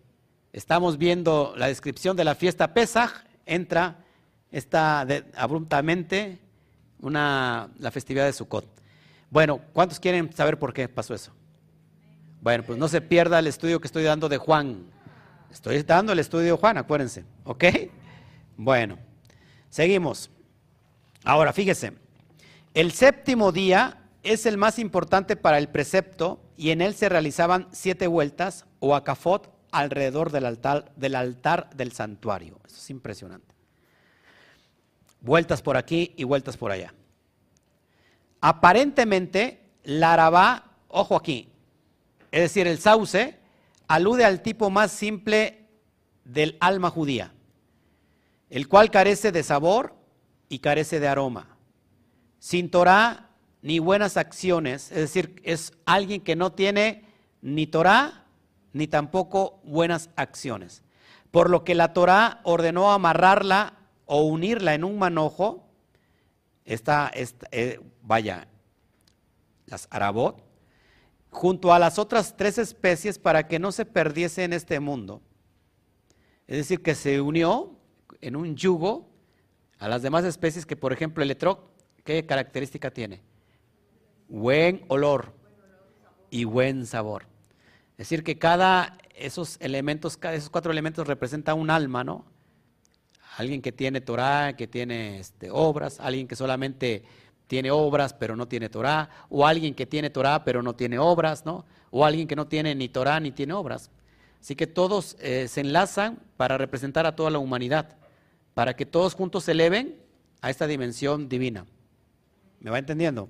estamos 0.53 0.99
viendo 0.99 1.55
la 1.57 1.69
descripción 1.69 2.17
de 2.17 2.25
la 2.25 2.35
fiesta 2.35 2.75
Pesach, 2.75 3.13
entra 3.47 4.05
esta 4.51 5.07
abruptamente 5.37 6.39
una, 7.01 7.69
la 7.79 7.91
festividad 7.91 8.27
de 8.27 8.33
Sukkot. 8.33 8.67
Bueno, 9.31 9.61
¿cuántos 9.73 10.01
quieren 10.01 10.33
saber 10.35 10.59
por 10.59 10.73
qué 10.73 10.89
pasó 10.89 11.15
eso? 11.15 11.33
Bueno, 12.41 12.65
pues 12.65 12.79
no 12.79 12.89
se 12.89 13.01
pierda 13.01 13.39
el 13.39 13.47
estudio 13.47 13.81
que 13.81 13.87
estoy 13.87 14.03
dando 14.03 14.29
de 14.29 14.39
Juan. 14.39 14.85
Estoy 15.51 15.83
dando 15.83 16.13
el 16.13 16.19
estudio 16.19 16.53
de 16.53 16.61
Juan, 16.61 16.79
acuérdense. 16.79 17.25
¿Ok? 17.45 17.65
Bueno, 18.57 18.99
seguimos. 19.71 20.31
Ahora, 21.25 21.53
fíjese, 21.53 21.93
el 22.75 22.93
séptimo 22.93 23.53
día 23.53 23.99
es 24.33 24.47
el 24.47 24.57
más 24.57 24.79
importante 24.79 25.37
para 25.37 25.59
el 25.59 25.69
precepto 25.69 26.41
y 26.57 26.71
en 26.71 26.81
él 26.81 26.95
se 26.95 27.09
realizaban 27.09 27.69
siete 27.73 28.07
vueltas 28.07 28.67
o 28.81 28.95
acafot 28.95 29.53
alrededor 29.71 30.33
del 30.33 30.47
altar, 30.47 30.93
del 30.97 31.15
altar 31.15 31.71
del 31.75 31.93
santuario. 31.93 32.59
Eso 32.67 32.77
es 32.77 32.91
impresionante. 32.91 33.55
Vueltas 35.21 35.63
por 35.63 35.77
aquí 35.77 36.15
y 36.17 36.25
vueltas 36.25 36.57
por 36.57 36.71
allá. 36.71 36.95
Aparentemente, 38.41 39.61
la 39.85 40.13
arabá, 40.13 40.73
ojo 40.89 41.17
aquí, 41.17 41.49
es 42.31 42.41
decir, 42.43 42.67
el 42.67 42.79
sauce, 42.79 43.39
alude 43.89 44.25
al 44.25 44.43
tipo 44.43 44.71
más 44.71 44.93
simple 44.93 45.67
del 46.25 46.57
alma 46.61 46.91
judía, 46.91 47.33
el 48.51 48.69
cual 48.69 48.91
carece 48.91 49.33
de 49.33 49.43
sabor 49.43 49.95
y 50.49 50.59
carece 50.59 51.01
de 51.01 51.09
aroma. 51.09 51.57
Sin 52.39 52.71
Torah 52.71 53.28
ni 53.63 53.79
buenas 53.79 54.17
acciones, 54.17 54.91
es 54.93 54.99
decir, 54.99 55.41
es 55.45 55.73
alguien 55.85 56.21
que 56.21 56.37
no 56.37 56.53
tiene 56.53 57.05
ni 57.43 57.67
Torah 57.67 58.25
ni 58.73 58.87
tampoco 58.87 59.61
buenas 59.65 60.11
acciones. 60.17 60.83
Por 61.31 61.51
lo 61.51 61.65
que 61.65 61.75
la 61.75 61.93
Torah 61.93 62.41
ordenó 62.45 62.93
amarrarla 62.93 63.75
o 64.07 64.23
unirla 64.23 64.75
en 64.75 64.85
un 64.85 64.99
manojo, 64.99 65.67
esta, 66.65 67.11
eh, 67.51 67.81
vaya, 68.03 68.49
las 69.67 69.89
arabot, 69.91 70.43
junto 71.31 71.73
a 71.73 71.79
las 71.79 71.99
otras 71.99 72.37
tres 72.37 72.59
especies 72.59 73.19
para 73.19 73.49
que 73.49 73.59
no 73.59 73.73
se 73.73 73.85
perdiese 73.85 74.45
en 74.45 74.53
este 74.53 74.81
mundo. 74.81 75.21
Es 76.47 76.57
decir, 76.57 76.83
que 76.83 76.95
se 76.95 77.21
unió 77.21 77.77
en 78.21 78.37
un 78.37 78.57
yugo 78.57 79.09
a 79.79 79.89
las 79.89 80.03
demás 80.03 80.25
especies 80.25 80.65
que, 80.65 80.77
por 80.77 80.93
ejemplo, 80.93 81.23
el 81.23 81.31
etroc, 81.31 81.61
¿qué 82.05 82.25
característica 82.25 82.91
tiene? 82.91 83.21
Buen 84.29 84.85
olor 84.89 85.33
y 86.31 86.45
buen 86.45 86.87
sabor. 86.87 87.25
Es 87.93 88.09
decir, 88.09 88.23
que 88.23 88.39
cada 88.39 88.99
esos 89.15 89.57
elementos, 89.61 90.17
cada 90.17 90.35
esos 90.35 90.51
cuatro 90.51 90.71
elementos 90.71 91.07
representa 91.07 91.55
un 91.55 91.71
alma, 91.71 92.05
¿no? 92.05 92.25
Alguien 93.37 93.63
que 93.63 93.73
tiene 93.73 94.01
Torah, 94.01 94.55
que 94.57 94.67
tiene 94.67 95.19
este, 95.19 95.51
obras, 95.51 96.01
alguien 96.01 96.29
que 96.29 96.37
solamente 96.37 97.05
tiene 97.47 97.71
obras 97.71 98.13
pero 98.13 98.37
no 98.37 98.47
tiene 98.47 98.69
Torah, 98.69 99.09
o 99.31 99.47
alguien 99.47 99.75
que 99.75 99.87
tiene 99.87 100.11
Torah 100.11 100.45
pero 100.45 100.63
no 100.63 100.75
tiene 100.75 100.99
obras, 100.99 101.45
¿no? 101.45 101.65
O 101.91 102.05
alguien 102.05 102.29
que 102.29 102.37
no 102.37 102.47
tiene 102.47 102.75
ni 102.75 102.89
Torah 102.89 103.21
ni 103.21 103.33
tiene 103.33 103.55
obras. 103.55 103.91
Así 104.41 104.55
que 104.55 104.67
todos 104.67 105.17
eh, 105.21 105.49
se 105.49 105.61
enlazan 105.61 106.19
para 106.37 106.59
representar 106.59 107.07
a 107.07 107.17
toda 107.17 107.31
la 107.31 107.39
humanidad, 107.39 107.97
para 108.55 108.77
que 108.77 108.87
todos 108.87 109.15
juntos 109.15 109.45
se 109.45 109.53
eleven 109.53 109.97
a 110.41 110.51
esta 110.51 110.67
dimensión 110.67 111.29
divina. 111.29 111.67
¿Me 112.61 112.71
va 112.71 112.79
entendiendo? 112.79 113.29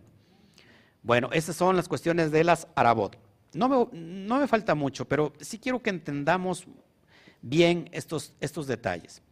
Bueno, 1.02 1.30
esas 1.32 1.56
son 1.56 1.76
las 1.76 1.88
cuestiones 1.88 2.30
de 2.30 2.44
las 2.44 2.66
Arabot. 2.74 3.16
No 3.54 3.68
me, 3.68 3.98
no 3.98 4.38
me 4.38 4.46
falta 4.46 4.74
mucho, 4.74 5.06
pero 5.06 5.32
sí 5.40 5.58
quiero 5.58 5.82
que 5.82 5.90
entendamos 5.90 6.66
bien 7.40 7.88
estos, 7.92 8.34
estos 8.40 8.66
detalles. 8.66 9.22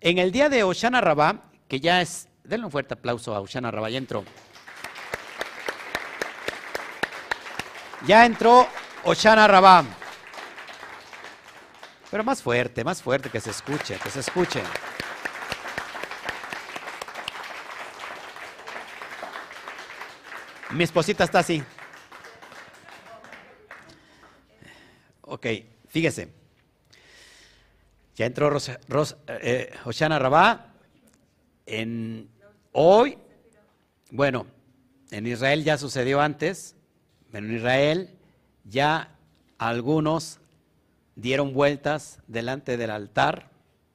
En 0.00 0.18
el 0.18 0.32
día 0.32 0.48
de 0.48 0.62
Oshana 0.62 1.00
Rabá, 1.00 1.50
que 1.66 1.80
ya 1.80 2.00
es 2.00 2.28
Denle 2.44 2.66
un 2.66 2.70
fuerte 2.70 2.92
aplauso 2.92 3.34
a 3.34 3.40
Ushana 3.40 3.70
Rabá, 3.70 3.88
ya 3.88 3.96
entró. 3.96 4.22
Ya 8.06 8.26
entró 8.26 8.68
Oshana 9.04 9.48
Rabá. 9.48 9.82
Pero 12.10 12.22
más 12.22 12.42
fuerte, 12.42 12.84
más 12.84 13.02
fuerte, 13.02 13.30
que 13.30 13.40
se 13.40 13.50
escuche, 13.50 13.98
que 13.98 14.10
se 14.10 14.20
escuche. 14.20 14.62
Mi 20.74 20.82
esposita 20.82 21.22
está 21.22 21.38
así. 21.38 21.62
Ok, 25.20 25.46
fíjese. 25.86 26.28
Ya 28.16 28.26
entró 28.26 28.50
Rosa, 28.50 28.80
eh, 29.28 29.72
Oshana 29.84 30.18
Rabá. 30.18 30.72
En 31.66 32.28
Hoy, 32.72 33.18
bueno, 34.10 34.46
en 35.12 35.28
Israel 35.28 35.62
ya 35.62 35.78
sucedió 35.78 36.20
antes, 36.20 36.74
pero 37.30 37.46
en 37.46 37.54
Israel 37.54 38.10
ya 38.64 39.16
algunos 39.58 40.40
dieron 41.14 41.54
vueltas 41.54 42.18
delante 42.26 42.76
del 42.76 42.90
altar, 42.90 43.48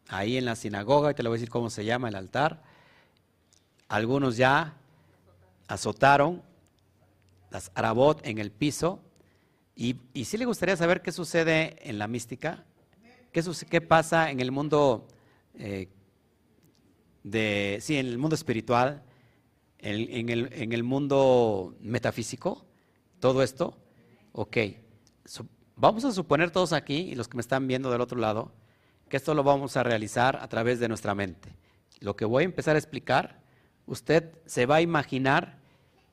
ahí 0.07 0.37
en 0.37 0.45
la 0.45 0.55
sinagoga, 0.55 1.11
y 1.11 1.13
te 1.13 1.23
lo 1.23 1.29
voy 1.29 1.35
a 1.35 1.39
decir 1.39 1.49
cómo 1.49 1.69
se 1.69 1.83
llama 1.83 2.07
el 2.07 2.15
altar. 2.15 2.63
Algunos 3.89 4.37
ya 4.37 4.75
azotaron 5.67 6.41
las 7.49 7.71
arabot 7.75 8.25
en 8.25 8.37
el 8.37 8.51
piso. 8.51 9.03
Y, 9.75 9.95
y 10.13 10.37
le 10.37 10.45
gustaría 10.45 10.75
saber 10.75 11.01
qué 11.01 11.11
sucede 11.11 11.77
en 11.89 11.99
la 11.99 12.07
mística, 12.07 12.65
qué, 13.31 13.43
qué 13.69 13.81
pasa 13.81 14.29
en 14.29 14.39
el 14.39 14.51
mundo 14.51 15.07
eh, 15.53 15.87
de, 17.23 17.77
sí, 17.81 17.97
en 17.97 18.07
el 18.07 18.17
mundo 18.17 18.35
espiritual, 18.35 19.03
en, 19.77 20.29
el, 20.29 20.49
en 20.51 20.73
el, 20.73 20.83
mundo 20.83 21.75
metafísico, 21.79 22.65
todo 23.19 23.43
esto, 23.43 23.77
ok. 24.33 24.57
vamos 25.75 26.03
a 26.05 26.11
suponer 26.11 26.51
todos 26.51 26.73
aquí, 26.73 26.95
y 26.95 27.15
los 27.15 27.27
que 27.27 27.37
me 27.37 27.41
están 27.41 27.67
viendo 27.67 27.89
del 27.89 28.01
otro 28.01 28.19
lado, 28.19 28.51
que 29.07 29.17
esto 29.17 29.33
lo 29.33 29.43
vamos 29.43 29.77
a 29.77 29.83
realizar 29.83 30.37
a 30.41 30.47
través 30.49 30.79
de 30.79 30.87
nuestra 30.87 31.15
mente. 31.15 31.55
Lo 31.99 32.15
que 32.15 32.25
voy 32.25 32.43
a 32.43 32.45
empezar 32.45 32.75
a 32.75 32.79
explicar, 32.79 33.41
usted 33.85 34.33
se 34.45 34.65
va 34.65 34.75
a 34.75 34.81
imaginar 34.81 35.58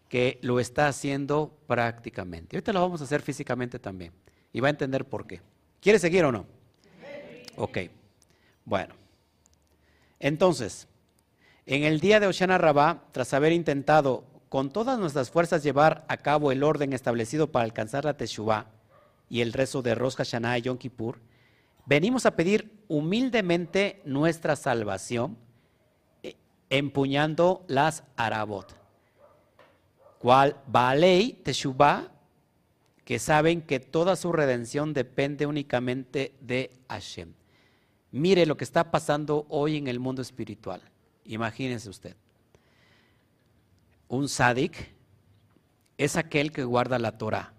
que 0.09 0.39
lo 0.43 0.61
está 0.61 0.89
haciendo 0.89 1.57
prácticamente. 1.67 2.57
Ahorita 2.57 2.73
lo 2.73 2.81
vamos 2.81 3.01
a 3.01 3.05
hacer 3.05 3.23
físicamente 3.23 3.79
también. 3.79 4.13
Y 4.53 4.61
va 4.61 4.69
a 4.69 4.71
entender 4.71 5.05
por 5.05 5.27
qué. 5.27 5.41
¿Quiere 5.81 5.99
seguir 5.99 6.25
o 6.25 6.33
no? 6.33 6.47
Ok. 7.57 7.79
Bueno. 8.65 8.95
Entonces, 10.19 10.89
en 11.67 11.85
el 11.85 12.01
día 12.01 12.21
de 12.21 12.27
Oshana 12.27 12.59
Rabá, 12.59 13.05
tras 13.13 13.35
haber 13.35 13.53
intentado 13.53 14.25
con 14.49 14.71
todas 14.71 14.99
nuestras 14.99 15.31
fuerzas 15.31 15.63
llevar 15.63 16.05
a 16.09 16.17
cabo 16.19 16.53
el 16.53 16.63
orden 16.63 16.93
establecido 16.93 17.51
para 17.51 17.65
alcanzar 17.65 18.05
la 18.05 18.17
Teshuvah 18.17 18.67
y 19.29 19.41
el 19.41 19.53
rezo 19.53 19.83
de 19.83 19.95
Rosh 19.95 20.15
Hashanah 20.15 20.59
y 20.59 20.63
Yom 20.63 20.79
Kippur, 20.79 21.21
venimos 21.85 22.27
a 22.27 22.37
pedir 22.37 22.83
humildemente 22.89 24.01
nuestra 24.05 24.57
salvación 24.57 25.37
eh, 26.23 26.37
empuñando 26.71 27.65
las 27.67 28.05
Arabot. 28.17 28.86
Cual 30.19 30.57
Baalei 30.67 31.33
Teshuvah, 31.45 32.11
que 33.05 33.19
saben 33.19 33.63
que 33.63 33.79
toda 33.79 34.17
su 34.17 34.33
redención 34.33 34.93
depende 34.93 35.47
únicamente 35.47 36.35
de 36.41 36.73
Hashem. 36.89 37.35
Mire 38.11 38.47
lo 38.47 38.57
que 38.57 38.65
está 38.65 38.91
pasando 38.91 39.47
hoy 39.49 39.77
en 39.77 39.89
el 39.89 40.01
mundo 40.01 40.23
espiritual. 40.23 40.81
Imagínense 41.25 41.89
usted. 41.89 42.17
Un 44.09 44.29
sádic 44.29 44.93
es 45.99 46.17
aquel 46.17 46.53
que 46.53 46.65
guarda 46.65 46.99
la 46.99 47.19
Torah. 47.19 47.53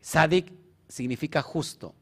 Sádic 0.00 0.52
significa 0.88 1.42
justo, 1.42 1.94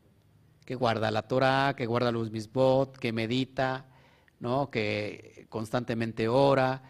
que 0.64 0.74
guarda 0.74 1.10
la 1.10 1.22
Torah, 1.22 1.74
que 1.76 1.86
guarda 1.86 2.12
los 2.12 2.30
misbot, 2.30 2.96
que 2.96 3.12
medita, 3.12 3.86
¿no? 4.40 4.70
que 4.70 5.46
constantemente 5.48 6.28
ora, 6.28 6.82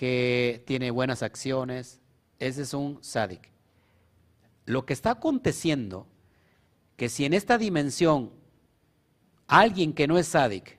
que 0.00 0.64
tiene 0.66 0.90
buenas 0.90 1.22
acciones. 1.22 2.00
Ese 2.38 2.62
es 2.62 2.72
un 2.72 3.04
sádic. 3.04 3.50
Lo 4.64 4.86
que 4.86 4.94
está 4.94 5.10
aconteciendo, 5.10 6.06
que 6.96 7.10
si 7.10 7.26
en 7.26 7.34
esta 7.34 7.58
dimensión 7.58 8.32
alguien 9.46 9.92
que 9.92 10.06
no 10.06 10.16
es 10.16 10.28
sádic 10.28 10.78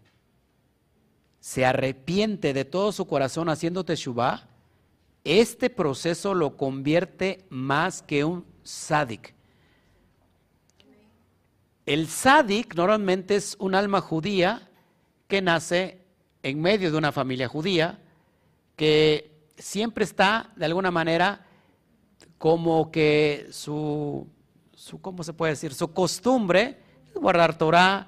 se 1.39 1.67
arrepiente 1.67 2.51
de 2.51 2.65
todo 2.65 2.91
su 2.91 3.05
corazón 3.05 3.47
haciendo 3.49 3.86
teshuvah, 3.86 4.49
este 5.24 5.69
proceso 5.69 6.34
lo 6.34 6.57
convierte 6.57 7.45
más 7.51 8.01
que 8.01 8.26
un 8.26 8.43
sádic. 8.63 9.36
el 11.86 12.07
sádic 12.07 12.74
normalmente 12.74 13.36
es 13.36 13.55
un 13.59 13.76
alma 13.76 14.01
judía 14.01 14.67
que 15.28 15.43
nace 15.43 16.07
en 16.41 16.59
medio 16.59 16.89
de 16.91 16.97
una 16.97 17.11
familia 17.11 17.47
judía, 17.47 17.99
que 18.76 19.32
siempre 19.57 20.03
está 20.03 20.51
de 20.55 20.65
alguna 20.65 20.91
manera 20.91 21.45
como 22.38 22.91
que 22.91 23.47
su, 23.51 24.28
su 24.74 24.99
¿cómo 24.99 25.24
se 25.24 25.34
puede 25.34 25.53
decir? 25.53 25.74
Su 25.74 25.93
costumbre 25.93 26.80
guardar 27.15 27.57
Torah 27.57 28.07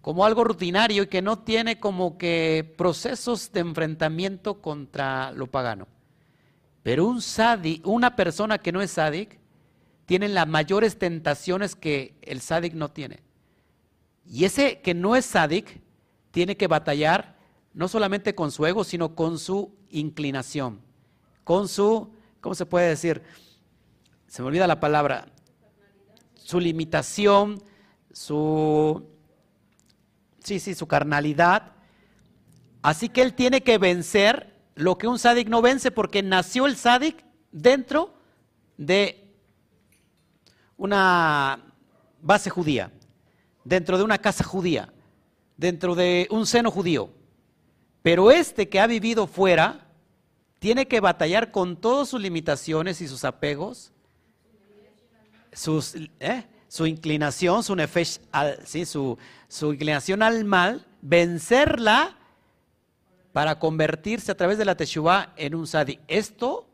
como 0.00 0.24
algo 0.24 0.44
rutinario 0.44 1.02
y 1.02 1.06
que 1.06 1.22
no 1.22 1.38
tiene 1.38 1.80
como 1.80 2.18
que 2.18 2.74
procesos 2.76 3.52
de 3.52 3.60
enfrentamiento 3.60 4.60
contra 4.60 5.32
lo 5.32 5.46
pagano. 5.46 5.86
Pero 6.82 7.06
un 7.06 7.20
sádic, 7.20 7.86
una 7.86 8.16
persona 8.16 8.58
que 8.58 8.72
no 8.72 8.80
es 8.80 8.92
sádic, 8.92 9.38
tienen 10.06 10.34
las 10.34 10.48
mayores 10.48 10.98
tentaciones 10.98 11.74
que 11.74 12.14
el 12.22 12.40
sádic 12.40 12.72
no 12.74 12.90
tiene. 12.90 13.20
Y 14.24 14.44
ese 14.44 14.80
que 14.80 14.94
no 14.94 15.16
es 15.16 15.26
sádic 15.26 15.80
tiene 16.30 16.56
que 16.56 16.66
batallar 16.66 17.37
no 17.78 17.86
solamente 17.86 18.34
con 18.34 18.50
su 18.50 18.66
ego, 18.66 18.82
sino 18.82 19.14
con 19.14 19.38
su 19.38 19.72
inclinación, 19.90 20.80
con 21.44 21.68
su, 21.68 22.12
¿cómo 22.40 22.56
se 22.56 22.66
puede 22.66 22.88
decir? 22.88 23.22
Se 24.26 24.42
me 24.42 24.48
olvida 24.48 24.66
la 24.66 24.80
palabra, 24.80 25.28
su 26.34 26.58
limitación, 26.58 27.62
su, 28.12 29.06
sí, 30.42 30.58
sí, 30.58 30.74
su 30.74 30.88
carnalidad. 30.88 31.74
Así 32.82 33.08
que 33.08 33.22
él 33.22 33.32
tiene 33.34 33.62
que 33.62 33.78
vencer 33.78 34.56
lo 34.74 34.98
que 34.98 35.06
un 35.06 35.20
sádic 35.20 35.48
no 35.48 35.62
vence 35.62 35.92
porque 35.92 36.20
nació 36.20 36.66
el 36.66 36.74
sádic 36.74 37.24
dentro 37.52 38.12
de 38.76 39.36
una 40.76 41.62
base 42.20 42.50
judía, 42.50 42.90
dentro 43.62 43.98
de 43.98 44.02
una 44.02 44.18
casa 44.18 44.42
judía, 44.42 44.92
dentro 45.56 45.94
de 45.94 46.26
un 46.32 46.44
seno 46.44 46.72
judío. 46.72 47.16
Pero 48.02 48.30
este 48.30 48.68
que 48.68 48.80
ha 48.80 48.86
vivido 48.86 49.26
fuera 49.26 49.86
tiene 50.58 50.86
que 50.86 51.00
batallar 51.00 51.50
con 51.50 51.76
todas 51.76 52.08
sus 52.08 52.20
limitaciones 52.20 53.00
y 53.00 53.08
sus 53.08 53.24
apegos, 53.24 53.92
sus, 55.52 55.94
¿eh? 56.20 56.44
su 56.68 56.86
inclinación, 56.86 57.62
su, 57.62 57.74
nefesh, 57.74 58.20
su, 58.84 59.18
su 59.48 59.72
inclinación 59.72 60.22
al 60.22 60.44
mal, 60.44 60.86
vencerla 61.00 62.16
para 63.32 63.58
convertirse 63.58 64.32
a 64.32 64.36
través 64.36 64.58
de 64.58 64.64
la 64.64 64.76
Teshuvah 64.76 65.32
en 65.36 65.54
un 65.54 65.66
sadi. 65.66 66.00
Esto 66.08 66.66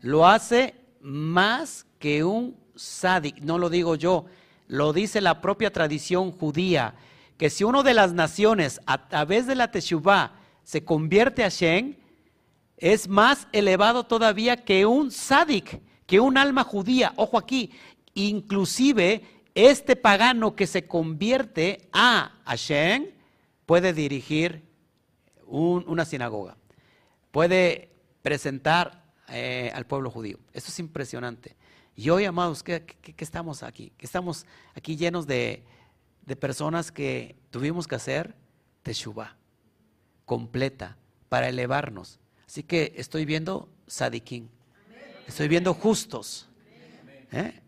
lo 0.00 0.26
hace 0.26 0.74
más 1.00 1.86
que 1.98 2.24
un 2.24 2.56
sádic, 2.74 3.40
no 3.40 3.58
lo 3.58 3.68
digo 3.68 3.94
yo, 3.96 4.24
lo 4.66 4.92
dice 4.92 5.20
la 5.20 5.40
propia 5.40 5.72
tradición 5.72 6.32
judía, 6.32 6.94
que 7.36 7.50
si 7.50 7.64
uno 7.64 7.82
de 7.82 7.94
las 7.94 8.12
naciones 8.12 8.80
a 8.86 9.08
través 9.08 9.46
de 9.46 9.54
la 9.54 9.70
Teshuvah 9.70 10.39
se 10.70 10.84
convierte 10.84 11.42
a 11.42 11.48
Shen, 11.48 11.98
es 12.76 13.08
más 13.08 13.48
elevado 13.50 14.04
todavía 14.04 14.56
que 14.64 14.86
un 14.86 15.10
sádic, 15.10 15.80
que 16.06 16.20
un 16.20 16.38
alma 16.38 16.62
judía. 16.62 17.12
Ojo 17.16 17.38
aquí, 17.38 17.72
inclusive 18.14 19.24
este 19.56 19.96
pagano 19.96 20.54
que 20.54 20.68
se 20.68 20.86
convierte 20.86 21.88
a 21.92 22.38
Hashem 22.44 23.08
puede 23.66 23.92
dirigir 23.92 24.62
una 25.44 26.04
sinagoga, 26.04 26.56
puede 27.32 27.90
presentar 28.22 29.02
eh, 29.26 29.72
al 29.74 29.86
pueblo 29.86 30.08
judío. 30.08 30.38
Eso 30.52 30.68
es 30.68 30.78
impresionante. 30.78 31.56
Y 31.96 32.10
hoy, 32.10 32.26
amados, 32.26 32.62
¿qué, 32.62 32.86
estamos 33.18 33.64
aquí? 33.64 33.92
Que 33.98 34.06
estamos 34.06 34.46
aquí 34.76 34.94
llenos 34.94 35.26
de, 35.26 35.64
personas 36.38 36.92
que 36.92 37.34
tuvimos 37.50 37.88
que 37.88 37.96
hacer 37.96 38.36
teshuva 38.84 39.39
completa 40.30 40.96
para 41.28 41.48
elevarnos. 41.48 42.20
Así 42.46 42.62
que 42.62 42.92
estoy 42.96 43.24
viendo 43.24 43.68
sadiquín, 43.88 44.48
estoy 45.26 45.48
viendo 45.48 45.74
justos. 45.74 46.48
¿eh? 47.32 47.60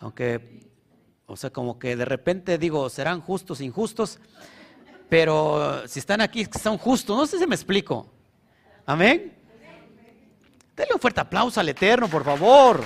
Aunque, 0.00 0.62
o 1.26 1.36
sea, 1.36 1.50
como 1.50 1.78
que 1.78 1.94
de 1.94 2.06
repente 2.06 2.56
digo, 2.56 2.88
serán 2.88 3.20
justos, 3.20 3.60
injustos, 3.60 4.18
pero 5.10 5.86
si 5.86 5.98
están 5.98 6.22
aquí 6.22 6.46
son 6.58 6.78
justos. 6.78 7.14
No 7.18 7.26
sé 7.26 7.38
si 7.38 7.46
me 7.46 7.54
explico. 7.54 8.10
Amén. 8.86 9.36
Denle 10.74 10.94
un 10.94 11.00
fuerte 11.00 11.20
aplauso 11.20 11.60
al 11.60 11.68
Eterno, 11.68 12.08
por 12.08 12.24
favor. 12.24 12.82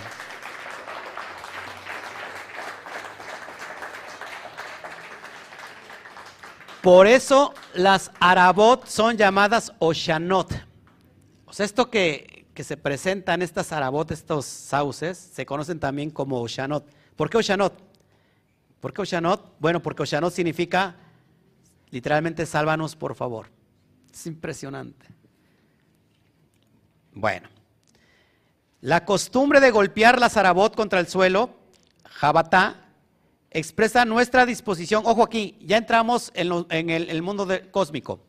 Por 6.82 7.06
eso 7.06 7.52
las 7.74 8.10
Arabot 8.20 8.86
son 8.86 9.16
llamadas 9.16 9.72
Oshanot. 9.78 10.50
O 11.44 11.52
sea, 11.52 11.66
esto 11.66 11.90
que, 11.90 12.46
que 12.54 12.64
se 12.64 12.76
presentan, 12.76 13.42
estas 13.42 13.72
Arabot, 13.72 14.10
estos 14.10 14.46
sauces, 14.46 15.18
se 15.18 15.44
conocen 15.44 15.78
también 15.78 16.10
como 16.10 16.40
Oshanot. 16.40 16.88
¿Por 17.16 17.28
qué 17.28 17.38
Oshanot? 17.38 17.74
¿Por 18.80 18.94
qué 18.94 19.02
Oshanot? 19.02 19.56
Bueno, 19.58 19.82
porque 19.82 20.02
Oshanot 20.02 20.32
significa 20.32 20.96
literalmente 21.90 22.46
sálvanos 22.46 22.96
por 22.96 23.14
favor. 23.14 23.48
Es 24.12 24.26
impresionante. 24.26 25.06
Bueno, 27.12 27.48
la 28.80 29.04
costumbre 29.04 29.60
de 29.60 29.70
golpear 29.70 30.18
las 30.18 30.36
Arabot 30.36 30.74
contra 30.74 31.00
el 31.00 31.08
suelo, 31.08 31.50
Jabatá, 32.04 32.79
expresa 33.50 34.04
nuestra 34.04 34.46
disposición, 34.46 35.02
ojo 35.06 35.22
aquí, 35.22 35.56
ya 35.60 35.76
entramos 35.76 36.30
en, 36.34 36.90
el, 36.90 37.22
mundo 37.22 37.48
cósmico, 37.70 38.20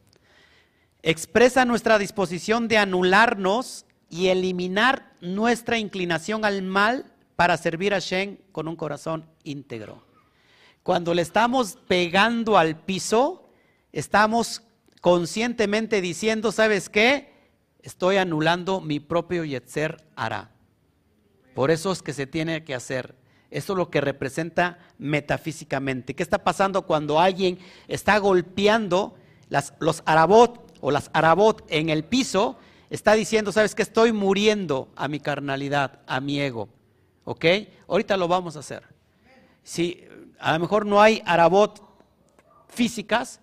expresa 1.03 1.65
nuestra 1.65 1.97
disposición 1.99 2.67
de 2.67 2.77
anularnos 2.77 3.85
y 4.09 4.27
eliminar 4.27 5.13
nuestra 5.21 5.77
inclinación 5.77 6.43
al 6.43 6.63
mal 6.63 7.13
para 7.35 7.57
servir 7.57 7.93
a 7.93 7.99
Shen 7.99 8.39
con 8.51 8.67
un 8.67 8.75
corazón 8.75 9.25
íntegro. 9.43 10.03
Cuando 10.83 11.13
le 11.13 11.21
estamos 11.21 11.77
pegando 11.87 12.57
al 12.57 12.75
piso, 12.75 13.49
estamos 13.91 14.63
conscientemente 14.99 16.01
diciendo, 16.01 16.51
¿sabes 16.51 16.89
qué? 16.89 17.31
Estoy 17.83 18.17
anulando 18.17 18.81
mi 18.81 18.99
propio 18.99 19.43
Yetzer 19.43 20.03
Ara. 20.15 20.51
Por 21.53 21.71
eso 21.71 21.91
es 21.91 22.01
que 22.01 22.13
se 22.13 22.27
tiene 22.27 22.63
que 22.63 22.73
hacer. 22.73 23.20
Eso 23.51 23.73
es 23.73 23.77
lo 23.77 23.89
que 23.89 23.99
representa 23.99 24.79
metafísicamente. 24.97 26.15
¿Qué 26.15 26.23
está 26.23 26.39
pasando 26.39 26.83
cuando 26.83 27.19
alguien 27.19 27.59
está 27.89 28.17
golpeando 28.17 29.13
los 29.79 30.01
arabot 30.05 30.73
o 30.79 30.89
las 30.89 31.11
arabot 31.13 31.63
en 31.67 31.89
el 31.89 32.05
piso? 32.05 32.57
Está 32.89 33.13
diciendo, 33.13 33.51
¿sabes 33.51 33.75
qué? 33.75 33.81
Estoy 33.81 34.13
muriendo 34.13 34.89
a 34.95 35.09
mi 35.09 35.19
carnalidad, 35.19 35.99
a 36.07 36.21
mi 36.21 36.39
ego. 36.39 36.69
¿Ok? 37.25 37.45
Ahorita 37.89 38.15
lo 38.15 38.29
vamos 38.29 38.55
a 38.55 38.59
hacer. 38.59 38.83
Si 39.63 40.07
a 40.39 40.53
lo 40.53 40.59
mejor 40.59 40.85
no 40.85 41.01
hay 41.01 41.21
arabot 41.25 41.83
físicas, 42.69 43.41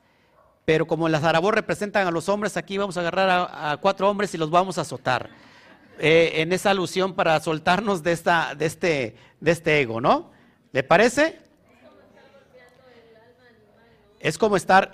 pero 0.64 0.86
como 0.86 1.09
las 1.11 1.22
arabot 1.22 1.54
representan 1.54 2.06
a 2.06 2.11
los 2.11 2.30
hombres, 2.30 2.56
aquí 2.56 2.78
vamos 2.78 2.96
a 2.96 3.00
agarrar 3.00 3.48
a 3.52 3.76
cuatro 3.76 4.09
hombres 4.09 4.34
y 4.34 4.38
los 4.38 4.50
vamos 4.50 4.78
a 4.78 4.82
azotar. 4.82 5.30
Eh, 6.01 6.42
en 6.42 6.53
esa 6.53 6.70
alusión 6.70 7.14
para 7.14 7.40
soltarnos 7.40 8.03
de, 8.03 8.12
esta, 8.12 8.55
de, 8.55 8.66
este, 8.66 9.16
de 9.40 9.51
este 9.51 9.80
ego, 9.80 10.01
¿no? 10.01 10.30
¿Le 10.72 10.84
parece? 10.84 11.40
Es 14.20 14.38
como 14.38 14.57
estar, 14.57 14.92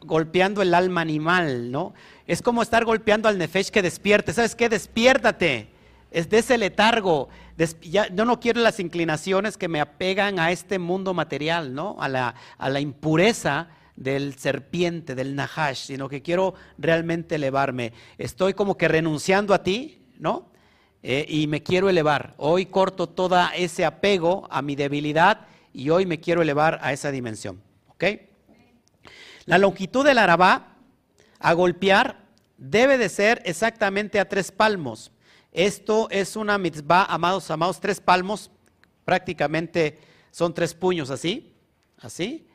golpeando 0.00 0.62
el 0.62 0.74
alma 0.74 1.00
animal, 1.00 1.70
¿no? 1.70 1.94
Es 2.26 2.42
como 2.42 2.62
estar 2.62 2.84
golpeando 2.84 3.28
al 3.28 3.38
nefesh 3.38 3.70
que 3.70 3.82
despierte. 3.82 4.32
¿Sabes 4.32 4.54
qué? 4.54 4.68
Despiértate. 4.68 5.68
Es 6.10 6.28
de 6.28 6.38
ese 6.38 6.58
letargo. 6.58 7.28
ya, 7.82 8.08
yo 8.08 8.24
no 8.24 8.38
quiero 8.40 8.60
las 8.60 8.80
inclinaciones 8.80 9.56
que 9.56 9.68
me 9.68 9.80
apegan 9.80 10.38
a 10.38 10.50
este 10.52 10.78
mundo 10.78 11.14
material, 11.14 11.74
¿no? 11.74 11.96
A 11.98 12.08
la, 12.08 12.34
a 12.58 12.68
la 12.68 12.80
impureza 12.80 13.68
del 13.96 14.34
serpiente, 14.34 15.14
del 15.14 15.34
nahash, 15.34 15.86
sino 15.86 16.08
que 16.08 16.22
quiero 16.22 16.54
realmente 16.76 17.36
elevarme. 17.36 17.92
Estoy 18.18 18.52
como 18.52 18.76
que 18.76 18.88
renunciando 18.88 19.54
a 19.54 19.62
ti, 19.62 20.05
¿no? 20.18 20.48
Eh, 21.02 21.24
y 21.28 21.46
me 21.46 21.62
quiero 21.62 21.88
elevar. 21.88 22.34
Hoy 22.36 22.66
corto 22.66 23.08
todo 23.08 23.38
ese 23.54 23.84
apego 23.84 24.48
a 24.50 24.62
mi 24.62 24.74
debilidad 24.74 25.46
y 25.72 25.90
hoy 25.90 26.06
me 26.06 26.20
quiero 26.20 26.42
elevar 26.42 26.78
a 26.82 26.92
esa 26.92 27.10
dimensión. 27.10 27.62
¿Ok? 27.88 28.04
La 29.44 29.58
longitud 29.58 30.04
del 30.04 30.18
arabá 30.18 30.76
a 31.38 31.52
golpear 31.52 32.24
debe 32.58 32.98
de 32.98 33.08
ser 33.08 33.42
exactamente 33.44 34.18
a 34.18 34.28
tres 34.28 34.50
palmos. 34.50 35.12
Esto 35.52 36.08
es 36.10 36.36
una 36.36 36.58
mitzvah, 36.58 37.04
amados, 37.04 37.50
amados, 37.50 37.80
tres 37.80 38.00
palmos, 38.00 38.50
prácticamente 39.04 39.98
son 40.30 40.52
tres 40.52 40.74
puños 40.74 41.10
así, 41.10 41.54
así, 41.98 42.46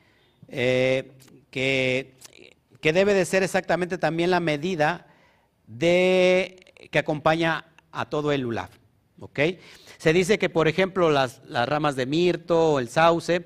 eh, 0.48 1.12
que, 1.50 2.14
que 2.80 2.92
debe 2.92 3.14
de 3.14 3.24
ser 3.24 3.42
exactamente 3.42 3.98
también 3.98 4.30
la 4.30 4.40
medida 4.40 5.06
de 5.66 6.71
que 6.92 7.00
acompaña 7.00 7.64
a 7.90 8.08
todo 8.08 8.30
el 8.30 8.42
lulav. 8.42 8.70
Se 9.98 10.12
dice 10.12 10.38
que, 10.38 10.48
por 10.48 10.68
ejemplo, 10.68 11.10
las, 11.10 11.40
ramas 11.48 11.96
de 11.96 12.06
mirto 12.06 12.74
o 12.74 12.78
el 12.78 12.88
sauce 12.88 13.44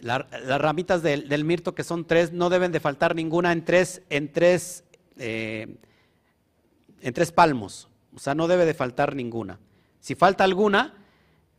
las 0.00 0.60
ramitas 0.60 1.02
del, 1.02 1.44
mirto, 1.44 1.74
que 1.74 1.84
son 1.84 2.06
tres, 2.06 2.32
no 2.32 2.48
deben 2.48 2.72
de 2.72 2.80
faltar 2.80 3.14
ninguna 3.14 3.52
en 3.52 3.66
tres, 3.66 4.00
en 4.08 4.32
tres, 4.32 4.84
eh, 5.18 5.76
en 7.02 7.12
tres 7.12 7.32
palmos. 7.32 7.86
O 8.14 8.18
sea, 8.18 8.34
no 8.34 8.48
debe 8.48 8.64
de 8.64 8.72
faltar 8.72 9.14
ninguna. 9.14 9.58
Si 10.00 10.14
falta 10.14 10.42
alguna, 10.44 10.94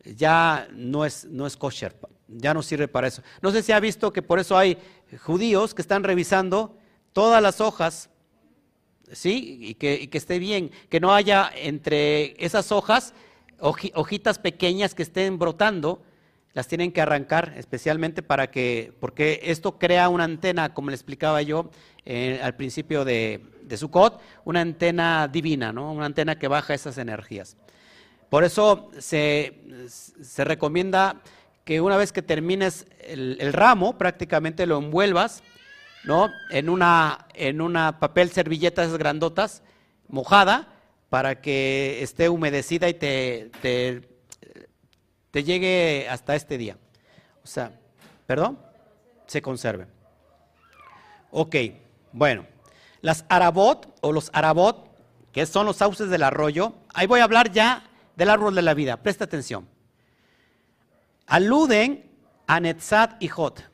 ya 0.04 0.66
no 0.72 1.04
es, 1.04 1.24
no 1.26 1.46
es 1.46 1.56
kosher, 1.56 1.94
ya 2.26 2.52
no 2.52 2.62
sirve 2.62 2.88
para 2.88 3.06
eso. 3.06 3.22
No 3.42 3.52
sé 3.52 3.62
si 3.62 3.70
ha 3.70 3.78
visto 3.78 4.12
que 4.12 4.22
por 4.22 4.40
eso 4.40 4.58
hay 4.58 4.76
judíos 5.20 5.72
que 5.72 5.82
están 5.82 6.02
revisando 6.02 6.76
todas 7.12 7.40
las 7.40 7.60
hojas, 7.60 8.10
¿sí? 9.10 9.58
Y 9.60 9.74
que, 9.74 10.08
esté 10.12 10.38
bien, 10.38 10.70
que 10.88 11.00
no 11.00 11.14
haya 11.14 11.50
entre 11.54 12.36
esas 12.44 12.70
hojas 12.70 13.14
hojitas 13.58 14.38
pequeñas 14.38 14.94
que 14.94 15.02
estén 15.02 15.38
brotando, 15.38 16.02
las 16.52 16.68
tienen 16.68 16.92
que 16.92 17.00
arrancar 17.00 17.54
especialmente 17.56 18.22
para 18.22 18.50
que, 18.50 18.92
porque 19.00 19.40
esto 19.44 19.78
crea 19.78 20.08
una 20.08 20.24
antena, 20.24 20.74
como 20.74 20.90
le 20.90 20.96
explicaba 20.96 21.42
yo 21.42 21.70
eh, 22.04 22.40
al 22.42 22.56
principio 22.56 23.04
de, 23.04 23.40
de 23.62 23.76
Sukkot, 23.76 24.20
una 24.44 24.60
antena 24.60 25.28
divina, 25.28 25.72
¿no? 25.72 25.92
una 25.92 26.06
antena 26.06 26.38
que 26.38 26.48
baja 26.48 26.74
esas 26.74 26.98
energías. 26.98 27.56
Por 28.32 28.44
eso 28.44 28.90
se, 28.98 29.52
recomienda 30.38 31.20
que 31.64 31.82
una 31.82 31.98
vez 31.98 32.12
que 32.12 32.22
termines 32.22 32.86
el, 33.00 33.52
ramo, 33.52 33.98
prácticamente 33.98 34.66
lo 34.66 34.78
envuelvas 34.78 35.42
¿no? 36.04 36.32
en, 36.50 36.68
una, 36.68 37.26
en 37.34 37.60
una 37.60 37.98
papel 37.98 38.30
servilleta 38.30 38.82
esas 38.84 38.98
grandotas, 38.98 39.62
mojada, 40.08 40.68
para 41.08 41.40
que 41.40 42.02
esté 42.02 42.28
humedecida 42.28 42.88
y 42.88 42.94
te, 42.94 43.50
te, 43.60 45.44
llegue 45.44 46.08
hasta 46.08 46.34
este 46.34 46.56
día. 46.56 46.78
O 47.44 47.46
sea, 47.46 47.78
¿perdón? 48.26 48.58
Se 49.26 49.42
conserve. 49.42 49.86
Ok, 51.30 51.56
bueno. 52.12 52.46
Las 53.02 53.24
arabot 53.28 53.94
o 54.00 54.12
los 54.12 54.30
arabot, 54.32 54.88
que 55.32 55.44
son 55.44 55.66
los 55.66 55.76
sauces 55.76 56.08
del 56.08 56.22
arroyo, 56.22 56.74
ahí 56.94 57.06
voy 57.06 57.20
a 57.20 57.24
hablar 57.24 57.50
ya 57.50 57.84
del 58.16 58.30
árbol 58.30 58.54
de 58.54 58.62
la 58.62 58.74
vida. 58.74 58.96
Presta 58.96 59.24
atención. 59.24 59.68
Aluden 61.26 62.10
a 62.46 62.60
Netzat 62.60 63.22
y 63.22 63.28
Jot. 63.28 63.70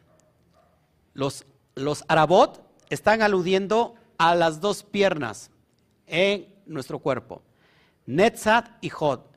Los, 1.14 1.44
los 1.78 2.04
Arabot 2.08 2.62
están 2.90 3.22
aludiendo 3.22 3.94
a 4.18 4.34
las 4.34 4.60
dos 4.60 4.82
piernas 4.82 5.50
en 6.06 6.54
nuestro 6.66 6.98
cuerpo. 6.98 7.42
Netzat 8.06 8.68
y 8.80 8.88
Jot. 8.88 9.36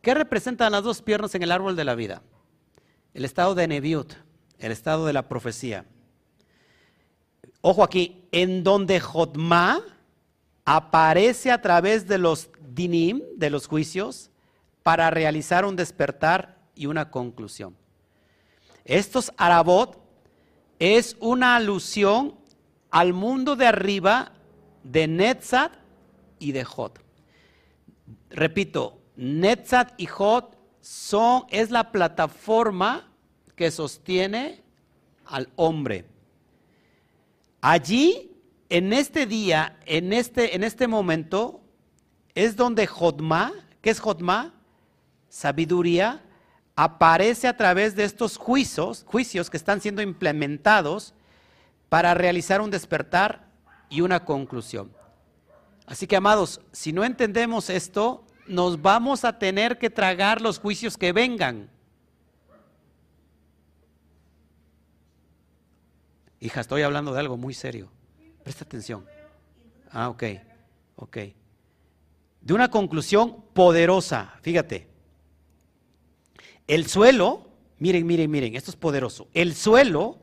¿Qué 0.00 0.14
representan 0.14 0.72
las 0.72 0.82
dos 0.82 1.02
piernas 1.02 1.34
en 1.34 1.42
el 1.42 1.52
árbol 1.52 1.76
de 1.76 1.84
la 1.84 1.94
vida? 1.94 2.22
El 3.14 3.24
estado 3.24 3.54
de 3.54 3.68
Neviut, 3.68 4.14
el 4.58 4.72
estado 4.72 5.06
de 5.06 5.12
la 5.12 5.28
profecía. 5.28 5.84
Ojo 7.60 7.84
aquí, 7.84 8.26
en 8.32 8.64
donde 8.64 8.98
Jotma 8.98 9.80
aparece 10.64 11.52
a 11.52 11.60
través 11.60 12.08
de 12.08 12.18
los 12.18 12.50
dinim, 12.60 13.22
de 13.36 13.50
los 13.50 13.68
juicios, 13.68 14.30
para 14.82 15.10
realizar 15.10 15.64
un 15.64 15.76
despertar 15.76 16.58
y 16.74 16.86
una 16.86 17.10
conclusión. 17.10 17.76
Estos 18.84 19.32
arabot 19.36 20.01
es 20.82 21.16
una 21.20 21.54
alusión 21.54 22.34
al 22.90 23.12
mundo 23.12 23.54
de 23.54 23.68
arriba 23.68 24.32
de 24.82 25.06
Netzat 25.06 25.72
y 26.40 26.50
de 26.50 26.64
Jot. 26.64 26.98
Repito, 28.30 28.98
Netzat 29.14 29.92
y 29.96 30.06
Jot 30.06 30.58
son, 30.80 31.44
es 31.50 31.70
la 31.70 31.92
plataforma 31.92 33.08
que 33.54 33.70
sostiene 33.70 34.60
al 35.24 35.50
hombre. 35.54 36.04
Allí, 37.60 38.32
en 38.68 38.92
este 38.92 39.26
día, 39.26 39.78
en 39.86 40.12
este, 40.12 40.56
en 40.56 40.64
este 40.64 40.88
momento, 40.88 41.60
es 42.34 42.56
donde 42.56 42.88
Jotma, 42.88 43.52
¿qué 43.82 43.90
es 43.90 44.00
Jotma? 44.00 44.52
Sabiduría, 45.28 46.24
aparece 46.74 47.48
a 47.48 47.56
través 47.56 47.94
de 47.94 48.04
estos 48.04 48.36
juicios, 48.36 49.04
juicios 49.06 49.50
que 49.50 49.56
están 49.56 49.80
siendo 49.80 50.02
implementados 50.02 51.14
para 51.88 52.14
realizar 52.14 52.60
un 52.60 52.70
despertar 52.70 53.48
y 53.90 54.00
una 54.00 54.24
conclusión. 54.24 54.92
Así 55.86 56.06
que, 56.06 56.16
amados, 56.16 56.60
si 56.72 56.92
no 56.92 57.04
entendemos 57.04 57.68
esto, 57.68 58.24
nos 58.46 58.80
vamos 58.80 59.24
a 59.24 59.38
tener 59.38 59.78
que 59.78 59.90
tragar 59.90 60.40
los 60.40 60.58
juicios 60.58 60.96
que 60.96 61.12
vengan. 61.12 61.68
Hija, 66.40 66.60
estoy 66.60 66.82
hablando 66.82 67.12
de 67.12 67.20
algo 67.20 67.36
muy 67.36 67.54
serio. 67.54 67.90
Presta 68.42 68.64
atención. 68.64 69.06
Ah, 69.90 70.08
ok, 70.08 70.24
ok 70.96 71.18
de 72.42 72.54
una 72.54 72.70
conclusión 72.70 73.44
poderosa. 73.54 74.34
Fíjate, 74.42 74.88
el 76.66 76.86
suelo, 76.86 77.48
miren, 77.78 78.06
miren, 78.06 78.30
miren, 78.30 78.56
esto 78.56 78.70
es 78.70 78.76
poderoso. 78.76 79.28
El 79.34 79.54
suelo 79.54 80.18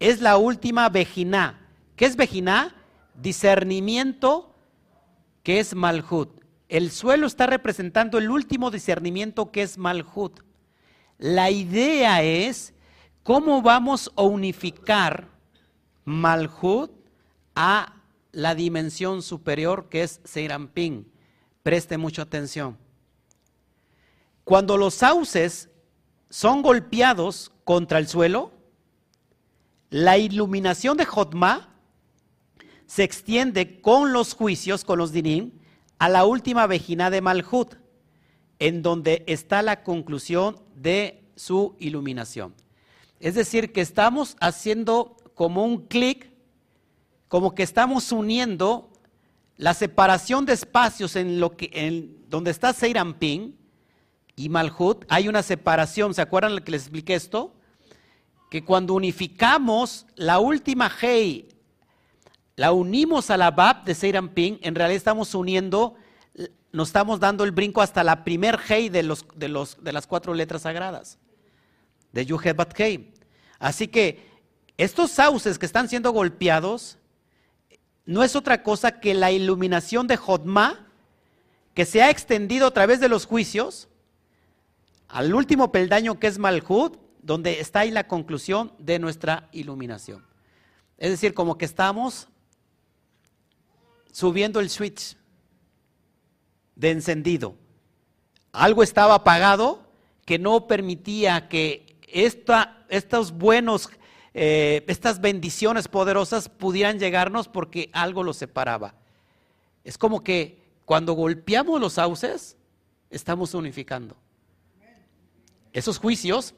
es 0.00 0.20
la 0.20 0.36
última 0.36 0.88
vejina. 0.88 1.68
¿Qué 1.96 2.06
es 2.06 2.16
vejina? 2.16 2.74
Discernimiento 3.14 4.54
que 5.42 5.60
es 5.60 5.74
malhut. 5.74 6.30
El 6.68 6.90
suelo 6.90 7.26
está 7.26 7.46
representando 7.46 8.18
el 8.18 8.30
último 8.30 8.70
discernimiento 8.70 9.50
que 9.50 9.62
es 9.62 9.76
malhut. 9.76 10.40
La 11.18 11.50
idea 11.50 12.22
es 12.22 12.74
cómo 13.22 13.62
vamos 13.62 14.10
a 14.16 14.22
unificar 14.22 15.28
malhut 16.04 16.90
a 17.54 17.94
la 18.32 18.54
dimensión 18.54 19.22
superior 19.22 19.88
que 19.88 20.02
es 20.02 20.20
Seiramping. 20.24 21.06
Preste 21.62 21.98
mucha 21.98 22.22
atención. 22.22 22.78
Cuando 24.44 24.76
los 24.76 24.94
sauces 24.94 25.68
son 26.32 26.62
golpeados 26.62 27.52
contra 27.62 27.98
el 27.98 28.08
suelo, 28.08 28.52
la 29.90 30.16
iluminación 30.16 30.96
de 30.96 31.04
Jotma 31.04 31.68
se 32.86 33.04
extiende 33.04 33.82
con 33.82 34.14
los 34.14 34.32
juicios, 34.32 34.82
con 34.82 34.98
los 34.98 35.12
dinim, 35.12 35.52
a 35.98 36.08
la 36.08 36.24
última 36.24 36.66
vejina 36.66 37.10
de 37.10 37.20
Malhut, 37.20 37.74
en 38.58 38.80
donde 38.80 39.24
está 39.26 39.60
la 39.60 39.82
conclusión 39.82 40.58
de 40.74 41.22
su 41.36 41.76
iluminación. 41.78 42.54
Es 43.20 43.34
decir, 43.34 43.70
que 43.70 43.82
estamos 43.82 44.38
haciendo 44.40 45.18
como 45.34 45.66
un 45.66 45.86
clic, 45.86 46.32
como 47.28 47.54
que 47.54 47.62
estamos 47.62 48.10
uniendo 48.10 48.90
la 49.58 49.74
separación 49.74 50.46
de 50.46 50.54
espacios 50.54 51.14
en 51.14 51.40
lo 51.40 51.58
que 51.58 51.68
en 51.74 52.24
donde 52.30 52.52
está 52.52 52.72
Seiramping 52.72 53.54
y 54.36 54.48
Malhut, 54.48 55.04
hay 55.08 55.28
una 55.28 55.42
separación, 55.42 56.14
¿se 56.14 56.22
acuerdan 56.22 56.58
que 56.58 56.72
les 56.72 56.82
expliqué 56.82 57.14
esto? 57.14 57.54
Que 58.50 58.64
cuando 58.64 58.94
unificamos 58.94 60.06
la 60.14 60.38
última 60.38 60.90
Hei, 61.00 61.48
la 62.56 62.72
unimos 62.72 63.30
a 63.30 63.36
la 63.36 63.50
Bab 63.50 63.84
de 63.84 63.94
Seiramping, 63.94 64.58
en 64.62 64.74
realidad 64.74 64.96
estamos 64.96 65.34
uniendo, 65.34 65.94
nos 66.72 66.88
estamos 66.88 67.20
dando 67.20 67.44
el 67.44 67.50
brinco 67.50 67.82
hasta 67.82 68.04
la 68.04 68.24
primer 68.24 68.58
Hei 68.68 68.88
de, 68.88 69.02
los, 69.02 69.26
de, 69.34 69.48
los, 69.48 69.82
de 69.82 69.92
las 69.92 70.06
cuatro 70.06 70.34
letras 70.34 70.62
sagradas, 70.62 71.18
de 72.12 72.26
Yuhet 72.26 72.56
Bat 72.56 72.78
Hei. 72.78 73.12
Así 73.58 73.88
que 73.88 74.30
estos 74.76 75.10
sauces 75.10 75.58
que 75.58 75.66
están 75.66 75.88
siendo 75.88 76.10
golpeados, 76.12 76.98
no 78.04 78.22
es 78.24 78.34
otra 78.34 78.62
cosa 78.62 79.00
que 79.00 79.14
la 79.14 79.30
iluminación 79.30 80.06
de 80.06 80.16
Jodma 80.16 80.88
que 81.74 81.84
se 81.84 82.02
ha 82.02 82.10
extendido 82.10 82.66
a 82.66 82.72
través 82.72 83.00
de 83.00 83.08
los 83.08 83.26
juicios 83.26 83.88
al 85.12 85.34
último 85.34 85.70
peldaño 85.70 86.18
que 86.18 86.26
es 86.26 86.38
Malhud, 86.38 86.96
donde 87.20 87.60
está 87.60 87.80
ahí 87.80 87.90
la 87.90 88.08
conclusión 88.08 88.72
de 88.78 88.98
nuestra 88.98 89.50
iluminación. 89.52 90.24
Es 90.96 91.10
decir, 91.10 91.34
como 91.34 91.58
que 91.58 91.66
estamos 91.66 92.28
subiendo 94.10 94.58
el 94.58 94.70
switch 94.70 95.16
de 96.76 96.90
encendido. 96.90 97.56
Algo 98.52 98.82
estaba 98.82 99.14
apagado 99.14 99.86
que 100.24 100.38
no 100.38 100.66
permitía 100.66 101.46
que 101.48 101.98
estos 102.08 103.32
buenos 103.32 103.90
eh, 104.32 104.82
estas 104.88 105.20
bendiciones 105.20 105.88
poderosas 105.88 106.48
pudieran 106.48 106.98
llegarnos 106.98 107.48
porque 107.48 107.90
algo 107.92 108.22
los 108.22 108.38
separaba. 108.38 108.94
Es 109.84 109.98
como 109.98 110.24
que 110.24 110.58
cuando 110.86 111.12
golpeamos 111.12 111.78
los 111.78 111.94
sauces, 111.94 112.56
estamos 113.10 113.52
unificando. 113.52 114.16
Esos 115.72 115.98
juicios 115.98 116.54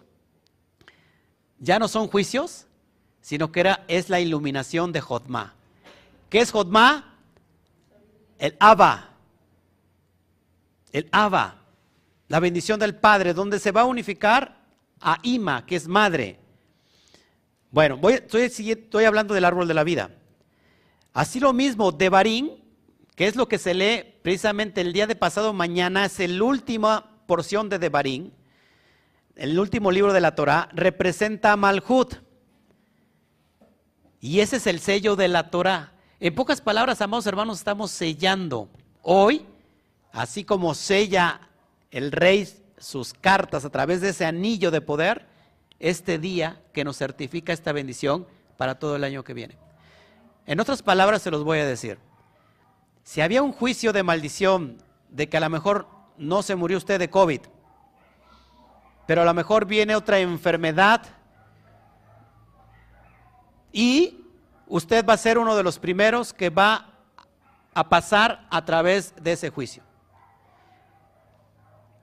ya 1.59 1.79
no 1.79 1.89
son 1.89 2.09
juicios, 2.09 2.67
sino 3.21 3.53
que 3.53 3.75
es 3.89 4.11
la 4.11 4.21
iluminación 4.21 4.93
de 4.93 5.01
Jotma. 5.01 5.55
¿Qué 6.29 6.41
es 6.41 6.51
Jotma? 6.51 7.17
El 8.39 8.57
Abba. 8.59 9.11
El 10.93 11.09
Abba. 11.13 11.63
La 12.29 12.41
bendición 12.41 12.81
del 12.81 12.95
Padre, 12.97 13.35
donde 13.35 13.59
se 13.59 13.73
va 13.73 13.83
a 13.83 13.87
unificar 13.87 14.65
a 15.01 15.19
Ima, 15.23 15.65
que 15.65 15.77
es 15.77 15.87
madre. 15.87 16.39
Bueno, 17.71 17.97
voy, 17.97 18.15
estoy, 18.15 18.43
estoy 18.43 19.05
hablando 19.05 19.35
del 19.35 19.45
árbol 19.45 19.69
de 19.69 19.75
la 19.75 19.85
vida. 19.85 20.11
Así 21.13 21.41
lo 21.41 21.53
mismo, 21.53 21.93
de 21.93 22.09
Barín, 22.09 22.65
que 23.15 23.27
es 23.27 23.37
lo 23.37 23.49
que 23.49 23.59
se 23.59 23.75
lee 23.75 24.05
precisamente 24.23 24.81
el 24.81 24.93
día 24.93 25.07
de 25.07 25.17
pasado 25.17 25.53
mañana, 25.53 26.05
es 26.05 26.19
la 26.19 26.45
última 26.45 27.11
porción 27.27 27.69
de 27.69 27.79
Devarim, 27.79 28.31
el 29.37 29.59
último 29.59 29.91
libro 29.91 30.13
de 30.13 30.21
la 30.21 30.35
Torah, 30.35 30.69
representa 30.73 31.53
a 31.53 31.57
Malhut. 31.57 32.15
Y 34.21 34.41
ese 34.41 34.57
es 34.57 34.67
el 34.67 34.81
sello 34.81 35.17
de 35.17 35.29
la 35.29 35.51
Torah. 35.51 35.93
En 36.21 36.35
pocas 36.35 36.61
palabras, 36.61 37.01
amados 37.01 37.27
hermanos, 37.27 37.59
estamos 37.59 37.91
sellando 37.91 38.71
hoy, 39.03 39.45
así 40.13 40.45
como 40.45 40.75
sella 40.75 41.41
el 41.91 42.13
rey 42.13 42.49
sus 42.79 43.15
cartas 43.15 43.65
a 43.65 43.71
través 43.71 44.01
de 44.01 44.11
ese 44.11 44.25
anillo 44.25 44.71
de 44.71 44.81
poder, 44.81 45.27
este 45.79 46.19
día 46.19 46.63
que 46.73 46.85
nos 46.85 46.97
certifica 46.97 47.53
esta 47.53 47.73
bendición 47.73 48.27
para 48.57 48.79
todo 48.79 48.97
el 48.97 49.05
año 49.05 49.25
que 49.25 49.35
viene. 49.35 49.57
En 50.47 50.61
otras 50.61 50.83
palabras, 50.83 51.23
se 51.23 51.31
los 51.31 51.45
voy 51.45 51.59
a 51.59 51.67
decir. 51.67 51.99
Si 53.03 53.21
había 53.21 53.43
un 53.43 53.53
juicio 53.53 53.93
de 53.93 54.03
maldición 54.03 54.79
de 55.11 55.29
que 55.29 55.37
a 55.37 55.41
lo 55.41 55.51
mejor 55.51 55.89
no 56.17 56.43
se 56.43 56.55
murió 56.55 56.79
usted 56.79 56.99
de 56.99 57.11
COVID, 57.11 57.41
pero 59.07 59.23
a 59.23 59.25
lo 59.25 59.35
mejor 59.35 59.67
viene 59.67 59.95
otra 59.95 60.19
enfermedad 60.19 61.03
y 63.73 64.25
usted 64.67 65.05
va 65.05 65.15
a 65.15 65.19
ser 65.19 65.39
uno 65.39 65.57
de 65.57 65.63
los 65.63 65.79
primeros 65.79 66.33
que 66.33 66.51
va 66.51 66.87
a 67.75 67.89
pasar 67.89 68.47
a 68.51 68.65
través 68.65 69.15
de 69.21 69.33
ese 69.33 69.51
juicio. 69.51 69.83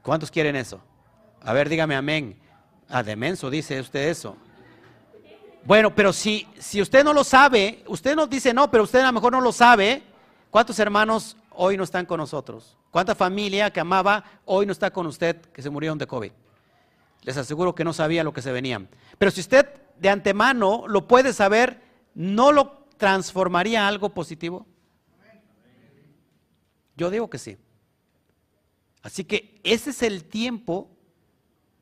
¿Cuántos 0.03 0.29
quieren 0.29 0.55
eso? 0.55 0.81
A 1.43 1.53
ver, 1.53 1.69
dígame 1.69 1.95
amén. 1.95 2.37
Ah, 2.89 3.03
demenso, 3.03 3.49
dice 3.49 3.79
usted 3.79 4.09
eso. 4.09 4.35
Bueno, 5.63 5.93
pero 5.93 6.11
si, 6.11 6.47
si 6.59 6.81
usted 6.81 7.03
no 7.03 7.13
lo 7.13 7.23
sabe, 7.23 7.83
usted 7.87 8.15
nos 8.15 8.29
dice 8.29 8.53
no, 8.53 8.69
pero 8.69 8.83
usted 8.83 8.99
a 8.99 9.07
lo 9.07 9.13
mejor 9.13 9.31
no 9.31 9.41
lo 9.41 9.51
sabe, 9.51 10.03
¿cuántos 10.49 10.77
hermanos 10.79 11.37
hoy 11.51 11.77
no 11.77 11.83
están 11.83 12.05
con 12.05 12.17
nosotros? 12.17 12.77
¿Cuánta 12.89 13.15
familia 13.15 13.71
que 13.71 13.79
amaba 13.79 14.23
hoy 14.45 14.65
no 14.65 14.71
está 14.71 14.91
con 14.91 15.07
usted 15.07 15.37
que 15.37 15.61
se 15.61 15.69
murieron 15.69 15.97
de 15.97 16.07
COVID? 16.07 16.31
Les 17.23 17.37
aseguro 17.37 17.75
que 17.75 17.83
no 17.83 17.93
sabía 17.93 18.23
lo 18.23 18.33
que 18.33 18.41
se 18.41 18.51
venían. 18.51 18.89
Pero 19.17 19.31
si 19.31 19.41
usted 19.41 19.67
de 19.99 20.09
antemano 20.09 20.85
lo 20.87 21.07
puede 21.07 21.33
saber, 21.33 21.81
¿no 22.15 22.51
lo 22.51 22.85
transformaría 22.97 23.87
algo 23.87 24.13
positivo? 24.13 24.65
Yo 26.97 27.09
digo 27.09 27.29
que 27.29 27.37
sí. 27.37 27.57
Así 29.01 29.23
que 29.23 29.59
ese 29.63 29.91
es 29.91 30.03
el 30.03 30.23
tiempo 30.23 30.89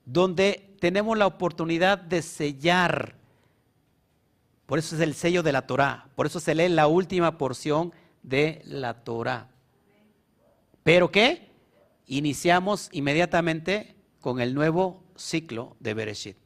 donde 0.06 0.76
tenemos 0.80 1.18
la 1.18 1.28
oportunidad 1.28 1.98
de 1.98 2.22
sellar. 2.22 3.16
Por 4.66 4.80
eso 4.80 4.96
es 4.96 5.02
el 5.02 5.14
sello 5.14 5.44
de 5.44 5.52
la 5.52 5.68
Torah. 5.68 6.08
Por 6.16 6.26
eso 6.26 6.40
se 6.40 6.56
lee 6.56 6.70
la 6.70 6.88
última 6.88 7.38
porción 7.38 7.94
de 8.24 8.62
la 8.66 9.04
Torah. 9.04 9.50
Pero 10.84 11.12
¿qué? 11.12 11.50
Iniciamos 12.08 12.90
inmediatamente 12.92 13.96
con 14.22 14.40
el 14.40 14.54
nuevo 14.54 15.04
ciclo 15.20 15.76
de 15.80 15.94
Bereshit. 15.94 16.38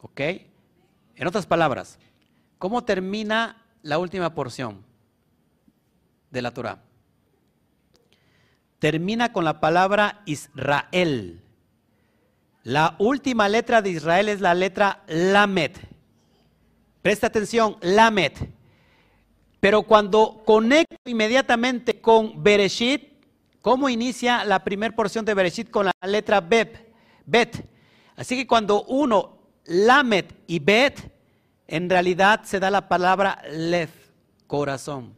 ¿Ok? 0.00 0.20
En 1.16 1.26
otras 1.26 1.46
palabras, 1.46 1.98
¿cómo 2.58 2.84
termina 2.84 3.64
la 3.82 3.98
última 3.98 4.34
porción 4.34 4.84
de 6.30 6.42
la 6.42 6.50
Torah? 6.52 6.82
Termina 8.78 9.32
con 9.32 9.44
la 9.44 9.60
palabra 9.60 10.22
Israel. 10.26 11.40
La 12.62 12.96
última 12.98 13.48
letra 13.48 13.80
de 13.80 13.90
Israel 13.90 14.28
es 14.28 14.40
la 14.40 14.54
letra 14.54 15.04
Lamet. 15.06 15.78
Presta 17.00 17.28
atención, 17.28 17.76
Lamet. 17.80 18.50
Pero 19.60 19.84
cuando 19.84 20.42
conecto 20.44 20.96
inmediatamente 21.06 22.00
con 22.00 22.42
Bereshit, 22.42 23.14
¿Cómo 23.64 23.88
inicia 23.88 24.44
la 24.44 24.62
primera 24.62 24.94
porción 24.94 25.24
de 25.24 25.32
Bereshit 25.32 25.70
con 25.70 25.86
la 25.86 25.92
letra 26.06 26.42
Bet? 26.42 26.83
Bet. 27.26 27.66
Así 28.16 28.36
que 28.36 28.46
cuando 28.46 28.84
uno, 28.84 29.38
Lamet 29.64 30.34
y 30.46 30.58
Bet, 30.58 31.12
en 31.66 31.88
realidad 31.88 32.42
se 32.44 32.60
da 32.60 32.70
la 32.70 32.88
palabra 32.88 33.42
Lev, 33.50 33.90
corazón. 34.46 35.14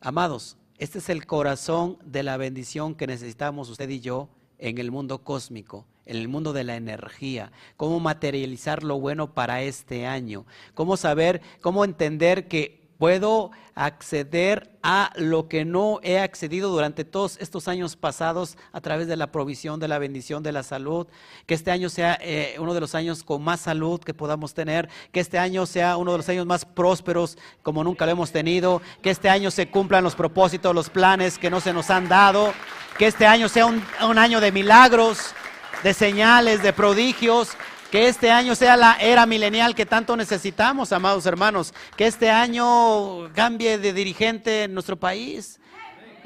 Amados, 0.00 0.56
este 0.78 0.98
es 0.98 1.08
el 1.08 1.26
corazón 1.26 1.98
de 2.04 2.22
la 2.22 2.36
bendición 2.36 2.94
que 2.94 3.06
necesitamos 3.06 3.68
usted 3.70 3.88
y 3.88 4.00
yo 4.00 4.28
en 4.58 4.78
el 4.78 4.90
mundo 4.90 5.24
cósmico, 5.24 5.86
en 6.04 6.16
el 6.16 6.28
mundo 6.28 6.52
de 6.52 6.64
la 6.64 6.76
energía, 6.76 7.52
cómo 7.76 8.00
materializar 8.00 8.82
lo 8.82 8.98
bueno 9.00 9.34
para 9.34 9.62
este 9.62 10.06
año, 10.06 10.46
cómo 10.74 10.96
saber, 10.96 11.40
cómo 11.60 11.84
entender 11.84 12.48
que 12.48 12.85
puedo 12.98 13.50
acceder 13.74 14.70
a 14.82 15.12
lo 15.16 15.48
que 15.48 15.64
no 15.64 16.00
he 16.02 16.18
accedido 16.18 16.70
durante 16.70 17.04
todos 17.04 17.36
estos 17.40 17.68
años 17.68 17.96
pasados 17.96 18.56
a 18.72 18.80
través 18.80 19.06
de 19.06 19.16
la 19.16 19.30
provisión, 19.32 19.80
de 19.80 19.88
la 19.88 19.98
bendición, 19.98 20.42
de 20.42 20.52
la 20.52 20.62
salud. 20.62 21.06
Que 21.44 21.54
este 21.54 21.70
año 21.70 21.88
sea 21.90 22.18
eh, 22.22 22.56
uno 22.58 22.72
de 22.72 22.80
los 22.80 22.94
años 22.94 23.22
con 23.22 23.42
más 23.42 23.60
salud 23.60 24.00
que 24.00 24.14
podamos 24.14 24.54
tener. 24.54 24.88
Que 25.12 25.20
este 25.20 25.38
año 25.38 25.66
sea 25.66 25.96
uno 25.96 26.12
de 26.12 26.18
los 26.18 26.28
años 26.28 26.46
más 26.46 26.64
prósperos 26.64 27.36
como 27.62 27.84
nunca 27.84 28.06
lo 28.06 28.12
hemos 28.12 28.32
tenido. 28.32 28.80
Que 29.02 29.10
este 29.10 29.28
año 29.28 29.50
se 29.50 29.68
cumplan 29.68 30.04
los 30.04 30.14
propósitos, 30.14 30.74
los 30.74 30.88
planes 30.88 31.38
que 31.38 31.50
no 31.50 31.60
se 31.60 31.72
nos 31.72 31.90
han 31.90 32.08
dado. 32.08 32.54
Que 32.98 33.06
este 33.06 33.26
año 33.26 33.48
sea 33.48 33.66
un, 33.66 33.84
un 34.08 34.18
año 34.18 34.40
de 34.40 34.52
milagros, 34.52 35.34
de 35.82 35.92
señales, 35.92 36.62
de 36.62 36.72
prodigios 36.72 37.50
que 37.90 38.08
este 38.08 38.30
año 38.30 38.54
sea 38.54 38.76
la 38.76 38.96
era 39.00 39.26
milenial 39.26 39.74
que 39.74 39.86
tanto 39.86 40.16
necesitamos, 40.16 40.92
amados 40.92 41.26
hermanos. 41.26 41.72
Que 41.96 42.06
este 42.06 42.30
año 42.30 43.32
cambie 43.32 43.78
de 43.78 43.92
dirigente 43.92 44.64
en 44.64 44.74
nuestro 44.74 44.96
país. 44.96 45.60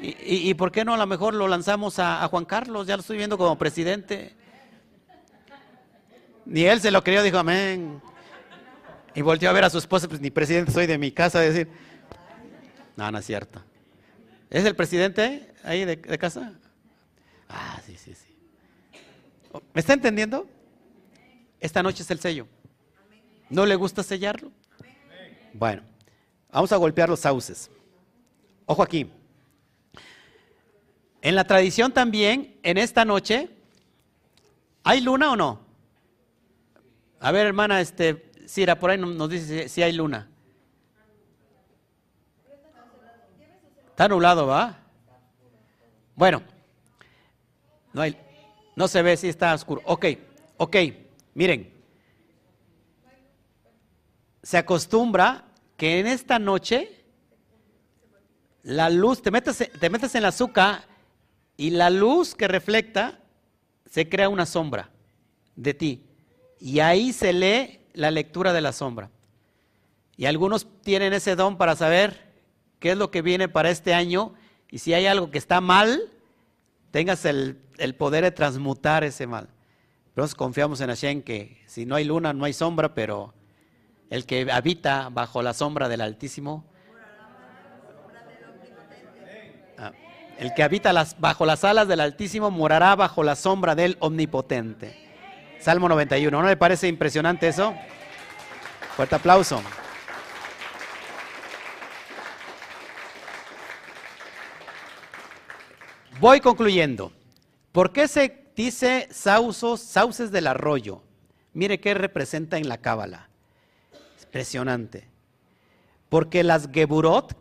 Y, 0.03 0.51
por 0.55 0.71
qué 0.71 0.83
no 0.83 0.95
a 0.95 0.97
lo 0.97 1.05
mejor 1.05 1.35
lo 1.35 1.47
lanzamos 1.47 1.99
a, 1.99 2.27
Juan 2.27 2.45
Carlos, 2.45 2.87
ya 2.87 2.97
lo 2.97 3.01
estoy 3.01 3.17
viendo 3.17 3.37
como 3.37 3.55
presidente. 3.59 4.33
Ni 6.45 6.63
él 6.63 6.81
se 6.81 6.89
lo 6.89 7.03
creyó, 7.03 7.21
dijo 7.21 7.37
amén. 7.37 8.01
Y 9.13 9.21
volteó 9.21 9.51
a 9.51 9.53
ver 9.53 9.63
a 9.63 9.69
su 9.69 9.77
esposa, 9.77 10.07
pues 10.07 10.19
ni 10.19 10.31
presidente 10.31 10.71
soy 10.71 10.87
de 10.87 10.97
mi 10.97 11.11
casa, 11.11 11.37
a 11.37 11.41
decir, 11.43 11.67
no, 12.95 13.11
no 13.11 13.19
es 13.19 13.25
cierto. 13.25 13.61
¿Es 14.49 14.65
el 14.65 14.75
presidente 14.75 15.53
ahí 15.63 15.85
de, 15.85 15.97
de 15.97 16.17
casa? 16.17 16.53
Ah, 17.47 17.79
sí, 17.85 17.95
sí, 17.95 18.15
sí. 18.15 18.35
¿Me 19.73 19.81
está 19.81 19.93
entendiendo? 19.93 20.47
Esta 21.61 21.83
noche 21.83 22.01
es 22.01 22.09
el 22.09 22.19
sello. 22.19 22.47
¿No 23.49 23.65
le 23.65 23.75
gusta 23.75 24.01
sellarlo? 24.01 24.51
Bueno, 25.53 25.83
vamos 26.51 26.71
a 26.71 26.77
golpear 26.77 27.07
los 27.07 27.19
sauces. 27.19 27.69
Ojo 28.65 28.81
aquí. 28.81 29.09
En 31.21 31.35
la 31.35 31.43
tradición 31.43 31.91
también, 31.91 32.57
en 32.63 32.79
esta 32.79 33.05
noche, 33.05 33.49
¿hay 34.83 35.01
luna 35.01 35.31
o 35.31 35.35
no? 35.35 35.59
A 37.19 37.31
ver, 37.31 37.45
hermana, 37.45 37.79
este, 37.79 38.31
Cira, 38.47 38.79
por 38.79 38.89
ahí 38.89 38.97
nos 38.97 39.29
dice 39.29 39.69
si 39.69 39.83
hay 39.83 39.93
luna. 39.93 40.27
Está 43.89 44.07
nublado, 44.07 44.47
¿va? 44.47 44.79
Bueno, 46.15 46.41
no, 47.93 48.01
no 48.75 48.87
se 48.87 49.01
ve 49.03 49.15
si 49.15 49.29
está 49.29 49.53
oscuro. 49.53 49.81
Ok, 49.85 50.05
ok. 50.57 50.75
Miren, 51.33 51.73
se 54.43 54.57
acostumbra 54.57 55.45
que 55.77 55.99
en 55.99 56.07
esta 56.07 56.39
noche 56.39 57.03
la 58.63 58.89
luz, 58.89 59.21
te 59.21 59.31
metes, 59.31 59.69
te 59.79 59.89
metes 59.89 60.13
en 60.15 60.23
la 60.23 60.29
azúcar 60.29 60.85
y 61.57 61.71
la 61.71 61.89
luz 61.89 62.35
que 62.35 62.47
reflecta 62.47 63.19
se 63.89 64.07
crea 64.07 64.29
una 64.29 64.45
sombra 64.45 64.89
de 65.55 65.73
ti. 65.73 66.05
Y 66.59 66.79
ahí 66.79 67.13
se 67.13 67.33
lee 67.33 67.79
la 67.93 68.11
lectura 68.11 68.53
de 68.53 68.61
la 68.61 68.71
sombra. 68.71 69.09
Y 70.15 70.25
algunos 70.25 70.67
tienen 70.81 71.13
ese 71.13 71.35
don 71.35 71.57
para 71.57 71.75
saber 71.75 72.31
qué 72.79 72.91
es 72.91 72.97
lo 72.97 73.11
que 73.11 73.21
viene 73.21 73.49
para 73.49 73.69
este 73.69 73.93
año 73.93 74.33
y 74.69 74.79
si 74.79 74.93
hay 74.93 75.05
algo 75.05 75.31
que 75.31 75.37
está 75.37 75.61
mal, 75.61 76.09
tengas 76.91 77.25
el, 77.25 77.59
el 77.77 77.95
poder 77.95 78.23
de 78.23 78.31
transmutar 78.31 79.03
ese 79.03 79.27
mal. 79.27 79.49
Pero 80.13 80.27
confiamos 80.35 80.81
en 80.81 80.89
Hashem 80.89 81.21
que 81.21 81.61
si 81.67 81.85
no 81.85 81.95
hay 81.95 82.03
luna, 82.03 82.33
no 82.33 82.45
hay 82.45 82.53
sombra, 82.53 82.93
pero 82.93 83.33
el 84.09 84.25
que 84.25 84.51
habita 84.51 85.09
bajo 85.09 85.41
la 85.41 85.53
sombra 85.53 85.87
del 85.87 86.01
Altísimo, 86.01 86.65
ah, 89.77 89.93
el 90.37 90.53
que 90.53 90.63
habita 90.63 90.91
bajo 91.17 91.45
las 91.45 91.63
alas 91.63 91.87
del 91.87 92.01
Altísimo 92.01 92.51
morará 92.51 92.95
bajo 92.95 93.23
la 93.23 93.37
sombra 93.37 93.73
del 93.73 93.95
Omnipotente. 93.99 95.09
Salmo 95.61 95.87
91. 95.87 96.41
¿No 96.41 96.47
le 96.47 96.57
parece 96.57 96.89
impresionante 96.89 97.47
eso? 97.47 97.73
Fuerte 98.97 99.15
aplauso. 99.15 99.61
Voy 106.19 106.41
concluyendo. 106.41 107.13
¿Por 107.71 107.93
qué 107.93 108.07
se 108.07 108.40
dice 108.55 109.07
sauces 109.11 110.31
del 110.31 110.47
arroyo. 110.47 111.01
Mire 111.53 111.79
qué 111.79 111.93
representa 111.93 112.57
en 112.57 112.67
la 112.67 112.77
cábala. 112.77 113.29
Impresionante. 114.23 115.07
Porque 116.09 116.43
las 116.43 116.69
Geburot, 116.71 117.35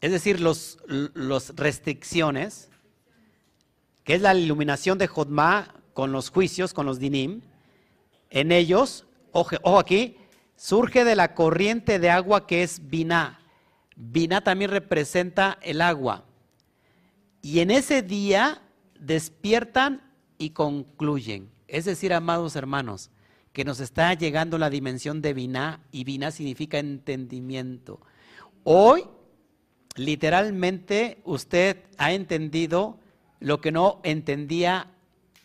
es 0.00 0.10
decir, 0.10 0.40
los, 0.40 0.78
los 0.86 1.54
restricciones, 1.56 2.70
que 4.04 4.14
es 4.14 4.22
la 4.22 4.34
iluminación 4.34 4.98
de 4.98 5.06
Jodma 5.06 5.74
con 5.94 6.12
los 6.12 6.30
juicios, 6.30 6.74
con 6.74 6.86
los 6.86 6.98
dinim, 6.98 7.42
en 8.30 8.50
ellos, 8.50 9.06
ojo 9.32 9.78
aquí, 9.78 10.16
surge 10.56 11.04
de 11.04 11.16
la 11.16 11.34
corriente 11.34 11.98
de 11.98 12.10
agua 12.10 12.46
que 12.46 12.62
es 12.62 12.88
Biná. 12.88 13.40
Biná 13.94 14.42
también 14.42 14.70
representa 14.70 15.58
el 15.62 15.80
agua. 15.80 16.24
Y 17.42 17.60
en 17.60 17.70
ese 17.70 18.02
día 18.02 18.62
despiertan 18.98 20.11
y 20.42 20.50
concluyen. 20.50 21.52
Es 21.68 21.84
decir, 21.84 22.12
amados 22.12 22.56
hermanos, 22.56 23.10
que 23.52 23.64
nos 23.64 23.78
está 23.78 24.12
llegando 24.14 24.58
la 24.58 24.70
dimensión 24.70 25.22
de 25.22 25.34
Biná 25.34 25.80
y 25.92 26.02
Biná 26.02 26.32
significa 26.32 26.80
entendimiento. 26.80 28.00
Hoy, 28.64 29.04
literalmente, 29.94 31.20
usted 31.24 31.84
ha 31.96 32.12
entendido 32.12 32.98
lo 33.38 33.60
que 33.60 33.70
no 33.70 34.00
entendía 34.02 34.88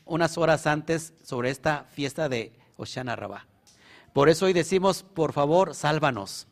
unas 0.06 0.40
horas 0.40 0.66
antes 0.66 1.14
sobre 1.22 1.52
esta 1.52 1.84
fiesta 1.92 2.28
de 2.28 2.54
Oshana 2.76 3.16
Rabá. 3.16 3.46
Por 4.14 4.30
eso 4.30 4.48
hoy 4.48 4.54
decimos, 4.54 5.04
por 5.04 5.32
favor, 5.32 5.76
sálvanos. 5.76 6.48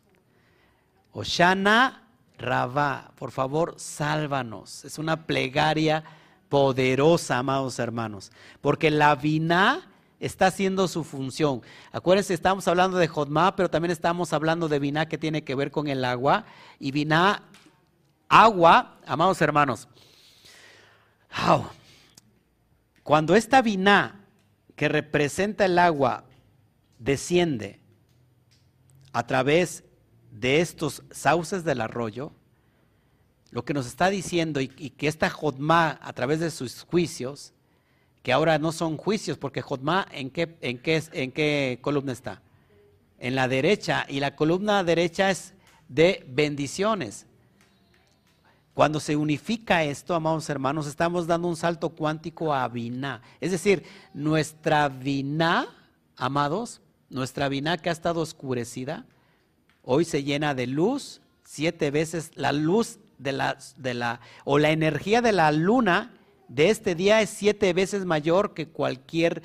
Oshana 1.14 2.10
Rabá, 2.38 3.12
por 3.16 3.32
favor, 3.32 3.74
sálvanos. 3.78 4.86
Es 4.86 5.00
una 5.00 5.26
plegaria 5.26 6.04
poderosa, 6.50 7.38
amados 7.38 7.80
hermanos, 7.80 8.32
porque 8.62 8.92
la 8.92 9.16
Biná 9.16 9.92
está 10.20 10.48
haciendo 10.48 10.88
su 10.88 11.04
función. 11.04 11.62
Acuérdense, 11.92 12.34
estamos 12.34 12.68
hablando 12.68 12.98
de 12.98 13.08
Jodma, 13.08 13.56
pero 13.56 13.70
también 13.70 13.92
estamos 13.92 14.34
hablando 14.34 14.68
de 14.68 14.80
Biná 14.80 15.08
que 15.08 15.18
tiene 15.18 15.44
que 15.44 15.56
ver 15.56 15.72
con 15.72 15.88
el 15.88 16.06
agua. 16.06 16.46
Y 16.80 16.92
Biná, 16.92 17.44
agua, 18.30 18.98
amados 19.06 19.42
hermanos. 19.42 19.88
Cuando 23.04 23.36
esta 23.36 23.62
Biná 23.62 24.26
que 24.76 24.88
representa 24.88 25.66
el 25.66 25.78
agua 25.78 26.24
desciende 26.98 27.80
a 29.12 29.28
través 29.28 29.84
de 30.32 30.62
estos 30.62 31.04
sauces 31.12 31.64
del 31.64 31.82
arroyo, 31.82 32.32
lo 33.56 33.64
que 33.64 33.74
nos 33.74 33.88
está 33.88 34.10
diciendo 34.10 34.60
y, 34.60 34.68
que 34.68 35.08
esta 35.08 35.30
Jodma 35.30 35.98
a 36.02 36.12
través 36.12 36.42
de 36.42 36.52
sus 36.52 36.84
juicios, 36.84 37.54
que 38.22 38.34
ahora 38.34 38.60
no 38.60 38.74
son 38.74 38.98
juicios, 38.98 39.38
porque 39.38 39.62
Jodma 39.62 40.06
en 40.12 40.30
qué, 40.30 40.58
en 40.60 40.78
qué, 40.78 41.02
en 41.14 41.32
qué 41.32 41.80
columna 41.82 42.12
está? 42.12 42.42
En 43.18 43.34
la 43.34 43.48
derecha, 43.48 44.06
y 44.10 44.20
la 44.20 44.36
columna 44.36 44.84
derecha 44.84 45.32
es 45.32 45.54
de 45.88 46.26
bendiciones. 46.28 47.28
Cuando 48.74 49.00
se 49.00 49.16
unifica 49.16 49.86
esto, 49.86 50.16
amados 50.16 50.50
hermanos, 50.50 50.86
estamos 50.86 51.26
dando 51.26 51.48
un 51.48 51.56
salto 51.56 51.92
cuántico 51.92 52.54
a 52.54 52.68
Biná. 52.68 53.22
Es 53.40 53.52
decir, 53.52 53.84
nuestra 54.14 54.90
Biná, 54.90 55.66
amados, 56.18 56.82
nuestra 57.10 57.48
Biná 57.48 57.78
que 57.78 57.88
ha 57.88 57.94
estado 57.94 58.20
oscurecida, 58.20 59.06
hoy 59.82 60.04
se 60.04 60.26
llena 60.26 60.54
de 60.54 60.68
luz, 60.68 61.22
siete 61.46 61.90
veces 61.90 62.32
la 62.36 62.52
luz 62.52 63.00
de 63.18 63.32
la, 63.32 63.58
de 63.78 63.94
la, 63.94 64.20
o 64.44 64.58
la 64.58 64.72
energía 64.72 65.22
de 65.22 65.32
la 65.32 65.52
luna 65.52 66.12
de 66.48 66.70
este 66.70 66.96
día 66.96 67.22
es 67.22 67.30
siete 67.30 67.74
veces 67.74 68.06
mayor 68.06 68.54
que 68.54 68.68
cualquier 68.68 69.42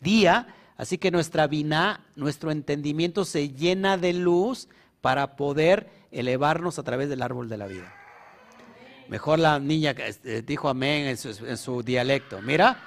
día, 0.00 0.54
así 0.76 0.98
que 0.98 1.10
nuestra 1.10 1.46
Biná, 1.46 2.04
nuestro 2.16 2.50
entendimiento 2.50 3.24
se 3.24 3.50
llena 3.50 3.96
de 3.96 4.12
luz 4.12 4.68
para 5.00 5.36
poder 5.36 5.90
elevarnos 6.10 6.78
a 6.78 6.82
través 6.82 7.08
del 7.08 7.22
árbol 7.22 7.48
de 7.48 7.56
la 7.58 7.66
vida. 7.66 7.94
Mejor 9.08 9.38
la 9.38 9.58
niña 9.58 9.92
este, 9.92 10.42
dijo 10.42 10.68
amén 10.68 11.06
en 11.06 11.56
su, 11.56 11.82
dialecto. 11.82 12.42
Mira, 12.42 12.78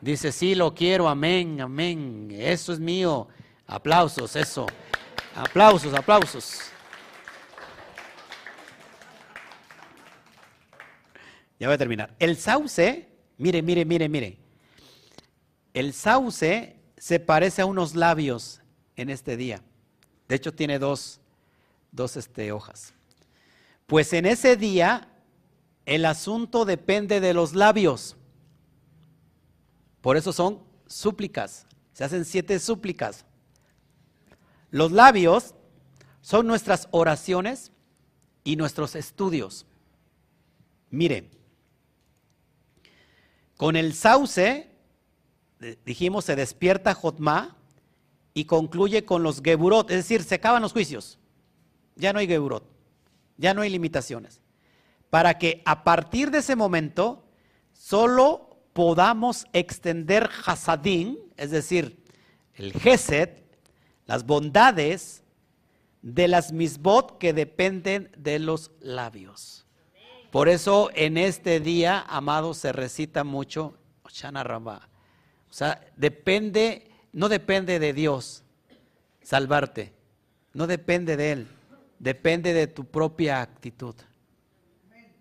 dice, 0.00 0.32
sí, 0.32 0.56
lo 0.56 0.74
quiero, 0.74 1.08
amén, 1.08 1.60
amén. 1.60 2.28
Eso 2.32 2.72
es 2.72 2.80
mío. 2.80 3.28
Aplausos, 3.68 4.34
eso. 4.34 4.66
Aplausos, 5.36 5.94
aplausos. 5.94 6.62
Ya 11.60 11.68
voy 11.68 11.74
a 11.74 11.78
terminar. 11.78 12.16
El 12.18 12.38
sauce, 12.38 13.06
mire, 13.36 13.60
mire, 13.60 13.84
mire, 13.84 14.08
mire. 14.08 14.38
El 15.74 15.92
sauce 15.92 16.80
se 16.96 17.20
parece 17.20 17.60
a 17.60 17.66
unos 17.66 17.94
labios 17.94 18.62
en 18.96 19.10
este 19.10 19.36
día. 19.36 19.62
De 20.26 20.36
hecho, 20.36 20.54
tiene 20.54 20.78
dos, 20.78 21.20
dos 21.92 22.16
este, 22.16 22.50
hojas. 22.50 22.94
Pues 23.86 24.12
en 24.14 24.24
ese 24.24 24.56
día 24.56 25.08
el 25.84 26.06
asunto 26.06 26.64
depende 26.64 27.20
de 27.20 27.34
los 27.34 27.54
labios. 27.54 28.16
Por 30.00 30.16
eso 30.16 30.32
son 30.32 30.62
súplicas. 30.86 31.66
Se 31.92 32.04
hacen 32.04 32.24
siete 32.24 32.58
súplicas. 32.58 33.26
Los 34.70 34.92
labios 34.92 35.54
son 36.22 36.46
nuestras 36.46 36.88
oraciones 36.90 37.70
y 38.44 38.56
nuestros 38.56 38.94
estudios. 38.94 39.66
Mire, 40.88 41.30
con 43.60 43.76
el 43.76 43.92
sauce, 43.92 44.70
dijimos, 45.84 46.24
se 46.24 46.34
despierta 46.34 46.94
Jotma 46.94 47.58
y 48.32 48.46
concluye 48.46 49.04
con 49.04 49.22
los 49.22 49.42
geburot, 49.42 49.90
es 49.90 49.98
decir, 49.98 50.22
se 50.22 50.36
acaban 50.36 50.62
los 50.62 50.72
juicios. 50.72 51.18
Ya 51.94 52.14
no 52.14 52.20
hay 52.20 52.26
geburot, 52.26 52.64
ya 53.36 53.52
no 53.52 53.60
hay 53.60 53.68
limitaciones 53.68 54.40
para 55.10 55.36
que 55.36 55.60
a 55.66 55.84
partir 55.84 56.30
de 56.30 56.38
ese 56.38 56.56
momento 56.56 57.22
solo 57.74 58.56
podamos 58.72 59.44
extender 59.52 60.30
hasadín, 60.46 61.18
es 61.36 61.50
decir, 61.50 62.02
el 62.54 62.72
gesed, 62.72 63.42
las 64.06 64.24
bondades 64.24 65.22
de 66.00 66.28
las 66.28 66.50
misbot 66.50 67.18
que 67.18 67.34
dependen 67.34 68.10
de 68.16 68.38
los 68.38 68.70
labios. 68.80 69.66
Por 70.30 70.48
eso 70.48 70.90
en 70.94 71.16
este 71.16 71.60
día, 71.60 72.00
amado, 72.08 72.54
se 72.54 72.72
recita 72.72 73.24
mucho 73.24 73.76
Shana 74.08 74.44
Rabá. 74.44 74.88
O 75.48 75.52
sea, 75.52 75.80
depende, 75.96 76.90
no 77.12 77.28
depende 77.28 77.78
de 77.78 77.92
Dios 77.92 78.44
salvarte, 79.22 79.92
no 80.52 80.66
depende 80.66 81.16
de 81.16 81.32
Él, 81.32 81.48
depende 81.98 82.52
de 82.52 82.66
tu 82.66 82.84
propia 82.84 83.40
actitud 83.40 83.94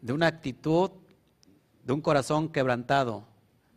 de 0.01 0.13
una 0.13 0.27
actitud, 0.27 0.91
de 1.83 1.93
un 1.93 2.01
corazón 2.01 2.49
quebrantado, 2.49 3.27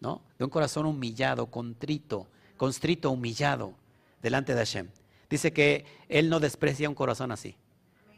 ¿no? 0.01 0.23
De 0.39 0.45
un 0.45 0.51
corazón 0.51 0.87
humillado, 0.87 1.47
contrito, 1.47 2.29
constrito, 2.57 3.11
humillado 3.11 3.75
delante 4.23 4.55
de 4.55 4.61
Hashem. 4.61 4.89
Dice 5.29 5.53
que 5.53 5.85
Él 6.09 6.29
no 6.29 6.41
desprecia 6.41 6.89
un 6.89 6.95
corazón 6.95 7.33
así. 7.33 7.57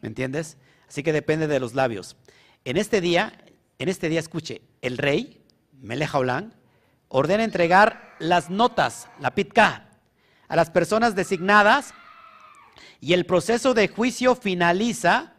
¿Me 0.01 0.07
entiendes? 0.07 0.57
Así 0.87 1.01
que 1.01 1.13
depende 1.13 1.47
de 1.47 1.59
los 1.59 1.73
labios. 1.73 2.15
En 2.65 2.77
este 2.77 2.99
día, 2.99 3.31
en 3.77 3.89
este 3.89 4.09
día, 4.09 4.19
escuche, 4.19 4.63
el 4.81 4.97
rey, 4.97 5.39
Melech 5.81 6.09
ordena 7.09 7.43
entregar 7.43 8.15
las 8.17 8.49
notas, 8.49 9.07
la 9.19 9.35
pitka, 9.35 9.89
a 10.47 10.55
las 10.55 10.71
personas 10.71 11.13
designadas 11.13 11.93
y 12.99 13.13
el 13.13 13.27
proceso 13.27 13.75
de 13.75 13.87
juicio 13.87 14.33
finaliza 14.33 15.33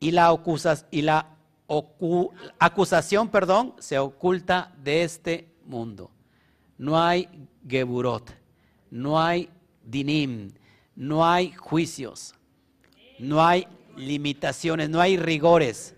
y 0.00 0.12
la, 0.12 0.34
y 0.90 1.02
la 1.02 1.26
acusación, 2.58 3.28
perdón, 3.28 3.74
se 3.78 3.98
oculta 3.98 4.72
de 4.82 5.04
este 5.04 5.52
mundo. 5.66 6.10
No 6.78 6.98
hay 6.98 7.28
geburot, 7.68 8.34
no 8.90 9.20
hay 9.20 9.50
dinim, 9.84 10.50
no 10.96 11.26
hay 11.26 11.52
juicios, 11.52 12.34
no 13.18 13.44
hay 13.44 13.66
limitaciones, 13.96 14.88
no 14.88 14.98
hay 14.98 15.18
rigores. 15.18 15.94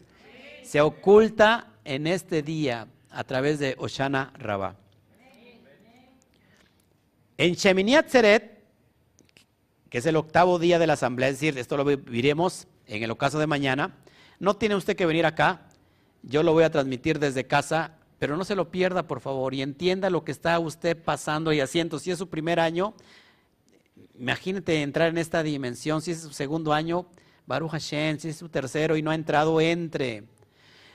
Se 0.63 0.81
oculta 0.81 1.69
en 1.85 2.07
este 2.07 2.43
día 2.43 2.87
a 3.11 3.25
través 3.25 3.59
de 3.59 3.75
Oshana 3.79 4.33
Rabá. 4.39 4.77
En 7.37 7.55
Sheminiat 7.55 8.09
Seret, 8.09 8.63
que 9.91 9.99
es 9.99 10.07
el 10.07 10.17
octavo 10.17 10.59
día 10.59 10.79
de 10.79 10.87
la 10.87 10.93
asamblea, 10.95 11.29
es 11.29 11.35
decir, 11.35 11.59
esto 11.59 11.77
lo 11.77 11.85
viviremos 11.85 12.67
en 12.87 13.03
el 13.03 13.11
ocaso 13.11 13.39
de 13.39 13.47
mañana, 13.47 13.97
no 14.39 14.55
tiene 14.55 14.77
usted 14.77 14.97
que 14.97 15.07
venir 15.07 15.27
acá, 15.27 15.69
yo 16.23 16.43
lo 16.43 16.53
voy 16.53 16.65
a 16.65 16.71
transmitir 16.71 17.19
desde 17.19 17.47
casa, 17.47 17.97
pero 18.19 18.37
no 18.37 18.45
se 18.45 18.55
lo 18.55 18.71
pierda, 18.71 19.07
por 19.07 19.21
favor, 19.21 19.55
y 19.55 19.63
entienda 19.63 20.09
lo 20.09 20.25
que 20.25 20.33
está 20.33 20.59
usted 20.61 20.97
pasando 20.97 21.53
y 21.53 21.61
haciendo. 21.61 21.99
Si 21.99 22.11
es 22.13 22.19
su 22.19 22.29
primer 22.29 22.61
año, 22.61 22.95
imagínate 24.19 24.81
entrar 24.83 25.09
en 25.09 25.19
esta 25.19 25.43
dimensión, 25.43 26.01
si 26.01 26.13
es 26.13 26.21
su 26.21 26.33
segundo 26.33 26.73
año, 26.73 27.07
Baruch 27.47 27.73
Hashem, 27.73 28.19
si 28.19 28.29
es 28.29 28.37
su 28.37 28.49
tercero 28.49 28.97
y 28.97 29.03
no 29.03 29.11
ha 29.11 29.17
entrado, 29.17 29.61
entre. 29.61 30.25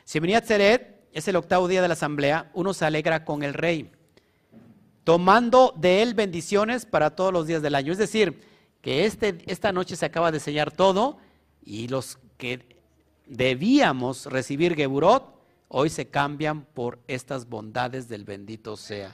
Si 0.08 0.22
venía 0.22 0.40
Tzeret, 0.40 1.10
es 1.12 1.28
el 1.28 1.36
octavo 1.36 1.68
día 1.68 1.82
de 1.82 1.90
la 1.90 1.94
asamblea, 1.96 2.50
uno 2.54 2.74
se 2.74 2.86
alegra 2.86 3.26
con 3.26 3.44
el 3.44 3.54
rey, 3.54 3.92
tomando 5.04 5.74
de 5.76 6.02
él 6.02 6.14
bendiciones 6.14 6.86
para 6.86 7.10
todos 7.10 7.34
los 7.34 7.46
días 7.46 7.62
del 7.62 7.76
año. 7.76 7.92
Es 7.92 7.98
decir, 7.98 8.40
que 8.82 9.04
este, 9.04 9.40
esta 9.48 9.74
noche 9.74 9.98
se 9.98 10.06
acaba 10.06 10.32
de 10.32 10.40
sellar 10.40 10.72
todo 10.72 11.18
y 11.62 11.90
los 11.90 12.20
que 12.38 12.78
debíamos 13.26 14.28
recibir 14.28 14.76
Geburot, 14.76 15.26
hoy 15.68 15.90
se 15.90 16.08
cambian 16.08 16.62
por 16.62 17.00
estas 17.10 17.50
bondades 17.50 18.08
del 18.08 18.24
bendito 18.24 18.78
sea. 18.78 19.14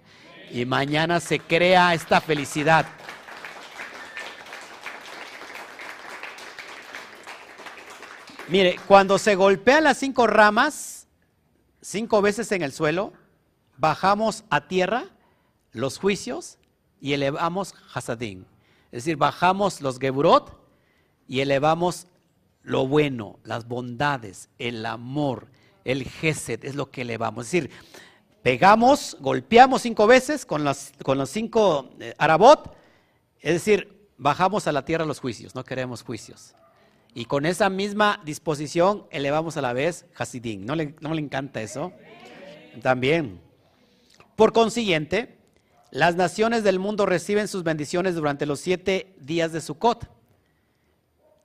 Y 0.52 0.64
mañana 0.65 1.20
se 1.20 1.40
crea 1.40 1.95
esta 1.95 2.22
felicidad. 2.22 2.86
Mire, 8.49 8.76
cuando 8.88 9.18
se 9.18 9.36
golpean 9.36 9.86
las 9.86 9.98
cinco 9.98 10.28
ramas, 10.28 11.07
cinco 11.82 12.22
veces 12.22 12.52
en 12.52 12.61
el 12.61 12.74
suelo, 12.74 13.14
bajamos 13.78 14.44
a 14.49 14.68
tierra 14.68 15.06
los 15.72 15.98
juicios 15.98 16.57
y 16.99 17.14
elevamos 17.14 17.74
Hasadim. 17.94 18.45
Es 18.91 19.06
decir, 19.06 19.15
bajamos 19.15 19.82
los 19.82 19.98
Geburot 19.98 20.60
y 21.28 21.40
elevamos 21.40 22.07
lo 22.64 22.86
bueno, 22.86 23.40
las 23.44 23.68
bondades, 23.68 24.49
el 24.60 24.86
amor, 24.86 25.48
el 25.86 26.03
Gesed, 26.03 26.65
es 26.65 26.76
lo 26.76 26.91
que 26.91 27.02
elevamos. 27.02 27.45
Es 27.45 27.52
decir, 27.52 27.72
pegamos, 28.41 29.18
golpeamos 29.22 29.82
cinco 29.82 30.06
veces 30.06 30.45
con, 30.45 30.65
con 31.02 31.18
los 31.18 31.30
cinco 31.30 31.90
eh, 31.99 32.14
Arabot, 32.18 32.76
es 33.40 33.53
decir, 33.53 34.10
bajamos 34.18 34.68
a 34.68 34.74
la 34.74 34.84
tierra 34.84 35.06
los 35.06 35.20
juicios, 35.20 35.56
no 35.56 35.64
queremos 35.64 36.03
juicios. 36.03 36.53
Y 37.15 37.26
con 37.26 37.45
esa 37.45 37.69
misma 37.69 38.19
disposición 38.26 39.06
elevamos 39.11 39.57
a 39.57 39.61
la 39.61 39.73
vez 39.73 40.06
Hasidim. 40.15 40.65
¿No 40.65 40.76
le, 40.76 40.95
¿No 40.99 41.14
le 41.14 41.22
encanta 41.22 41.61
eso? 41.61 41.94
También. 42.81 43.40
Por 44.35 44.52
consiguiente, 44.52 45.38
las 45.91 46.15
naciones 46.15 46.64
del 46.64 46.80
mundo 46.80 47.06
reciben 47.06 47.48
sus 47.48 47.64
bendiciones 47.64 48.15
durante 48.15 48.48
los 48.48 48.60
siete 48.60 49.14
días 49.19 49.52
de 49.52 49.61
Sukkot. 49.61 50.10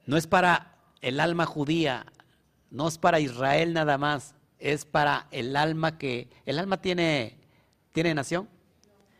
No 0.06 0.16
es 0.16 0.26
para 0.26 0.76
el 1.02 1.20
alma 1.20 1.44
judía, 1.44 2.06
no 2.70 2.88
es 2.88 2.96
para 2.96 3.20
Israel 3.20 3.74
nada 3.74 3.98
más, 3.98 4.34
es 4.58 4.86
para 4.86 5.26
el 5.32 5.54
alma 5.54 5.98
que... 5.98 6.30
¿El 6.46 6.58
alma 6.58 6.80
tiene, 6.80 7.36
tiene 7.92 8.14
nación? 8.14 8.48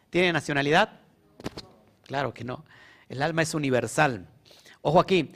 ¿Tiene 0.09 0.33
nacionalidad? 0.33 1.01
Claro 2.05 2.33
que 2.33 2.45
no. 2.45 2.65
El 3.11 3.21
alma 3.21 3.43
es 3.43 3.53
universal. 3.53 4.27
Ojo 4.81 4.99
aquí. 4.99 5.31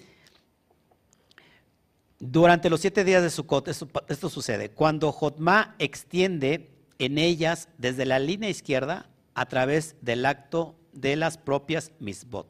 Durante 2.25 2.71
los 2.71 2.81
siete 2.81 3.03
días 3.03 3.21
de 3.21 3.31
Sukkot, 3.31 3.67
esto, 3.67 3.89
esto 4.07 4.31
sucede. 4.31 4.71
Cuando 4.71 5.11
Jotma 5.11 5.75
extiende 5.81 6.71
en 7.01 7.19
ellas 7.19 7.69
desde 7.79 8.07
la 8.07 8.21
línea 8.21 8.49
izquierda 8.49 9.11
a 9.35 9.47
través 9.47 9.97
del 10.03 10.25
acto 10.25 10.77
de 10.93 11.17
las 11.17 11.37
propias 11.37 11.91
mitzvot. 11.99 12.47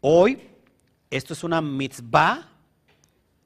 Hoy, 0.00 0.50
esto 1.10 1.32
es 1.32 1.42
una 1.42 1.60
mitzvah 1.60 2.52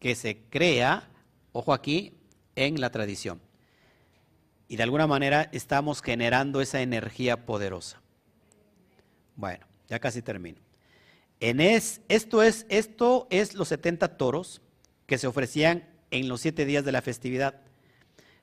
que 0.01 0.15
se 0.17 0.37
crea, 0.51 1.09
ojo 1.53 1.73
aquí, 1.73 2.13
en 2.55 2.79
la 2.79 2.91
tradición. 2.91 3.41
Y 4.69 4.77
de 4.77 4.83
alguna 4.83 5.07
manera 5.07 5.49
estamos 5.53 6.03
generando 6.03 6.61
esa 6.61 6.83
energía 6.83 7.47
poderosa. 7.47 8.03
Bueno, 9.37 9.65
ya 9.89 9.99
casi 9.99 10.21
termino. 10.21 10.59
En 11.41 11.59
es, 11.59 12.03
esto, 12.11 12.43
es, 12.43 12.67
esto 12.69 13.29
es 13.31 13.55
los 13.55 13.69
70 13.69 14.19
toros 14.19 14.61
que 15.07 15.19
se 15.19 15.27
ofrecían 15.27 15.89
en 16.11 16.29
los 16.29 16.41
siete 16.41 16.65
días 16.65 16.85
de 16.85 16.93
la 16.93 17.03
festividad, 17.03 17.61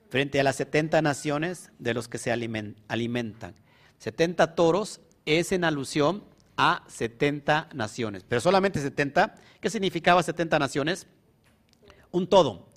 frente 0.09 0.39
a 0.39 0.43
las 0.43 0.55
70 0.55 1.01
naciones 1.01 1.71
de 1.79 1.93
los 1.93 2.07
que 2.07 2.17
se 2.17 2.31
alimentan. 2.31 3.55
70 3.99 4.55
toros 4.55 5.01
es 5.25 5.51
en 5.51 5.63
alusión 5.63 6.23
a 6.57 6.83
70 6.87 7.69
naciones, 7.73 8.25
pero 8.27 8.41
solamente 8.41 8.81
70. 8.81 9.35
¿Qué 9.61 9.69
significaba 9.69 10.23
70 10.23 10.59
naciones? 10.59 11.07
Un 12.11 12.27
todo, 12.27 12.67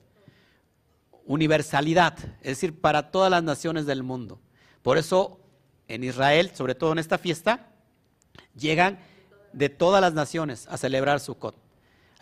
universalidad, 1.24 2.18
es 2.42 2.50
decir, 2.50 2.80
para 2.80 3.10
todas 3.10 3.30
las 3.30 3.42
naciones 3.42 3.86
del 3.86 4.02
mundo. 4.02 4.40
Por 4.82 4.98
eso 4.98 5.40
en 5.88 6.04
Israel, 6.04 6.50
sobre 6.54 6.74
todo 6.74 6.92
en 6.92 6.98
esta 6.98 7.18
fiesta, 7.18 7.70
llegan 8.54 8.98
de 9.52 9.68
todas 9.68 10.00
las 10.00 10.12
naciones 10.12 10.66
a 10.68 10.76
celebrar 10.76 11.20
Sukkot. 11.20 11.56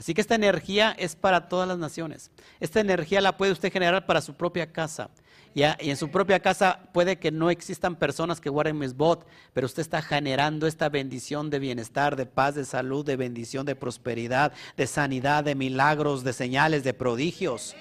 Así 0.01 0.15
que 0.15 0.23
esta 0.23 0.35
energía 0.35 0.97
es 0.99 1.15
para 1.15 1.47
todas 1.51 1.69
las 1.69 1.77
naciones. 1.77 2.31
Esta 2.59 2.81
energía 2.81 3.21
la 3.21 3.37
puede 3.37 3.53
usted 3.53 3.71
generar 3.71 4.07
para 4.07 4.23
su 4.23 4.33
propia 4.33 4.73
casa. 4.73 5.11
Y, 5.55 5.63
en 5.63 5.97
su 5.99 6.11
propia 6.11 6.41
casa 6.41 6.89
puede 6.95 7.19
que 7.19 7.31
no 7.31 7.51
existan 7.51 7.97
personas 7.97 8.41
que 8.41 8.49
guarden 8.49 8.79
misbot, 8.79 9.27
pero 9.53 9.67
usted 9.67 9.83
está 9.83 10.01
generando 10.01 10.67
esta 10.67 10.89
bendición 10.89 11.51
de 11.51 11.59
bienestar, 11.59 12.17
de 12.17 12.25
paz, 12.25 12.55
de 12.55 12.65
salud, 12.65 13.05
de 13.05 13.17
bendición, 13.17 13.67
de 13.67 13.77
prosperidad, 13.77 14.55
de 14.75 14.87
sanidad, 14.87 15.45
de 15.45 15.55
milagros, 15.55 16.25
de 16.25 16.33
señales, 16.33 16.83
de 16.83 16.95
prodigios. 16.95 17.77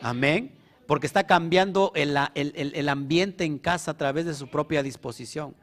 Amén. 0.00 0.50
Porque 0.86 1.06
está 1.06 1.24
cambiando 1.24 1.92
el, 1.94 2.88
ambiente 2.88 3.44
en 3.44 3.58
casa 3.58 3.90
a 3.90 3.98
través 3.98 4.24
de 4.24 4.32
su 4.32 4.48
propia 4.48 4.82
disposición. 4.82 5.54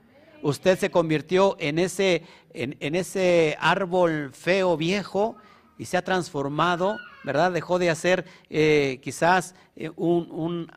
Usted 0.44 0.78
se 0.78 0.91
convirtió 0.91 1.58
en 1.60 1.80
ese, 1.80 2.22
en 2.53 2.94
ese 2.95 3.58
árbol 3.60 4.30
feo, 4.32 4.78
viejo, 4.78 5.38
y 5.82 5.86
se 5.86 5.98
ha 5.98 6.03
transformado, 6.03 6.99
¿verdad? 7.24 7.52
Dejó 7.52 7.80
de 7.80 7.90
hacer 7.90 8.24
eh, 8.52 8.99
quizás 9.02 9.56
eh, 9.76 9.90
un, 9.95 10.68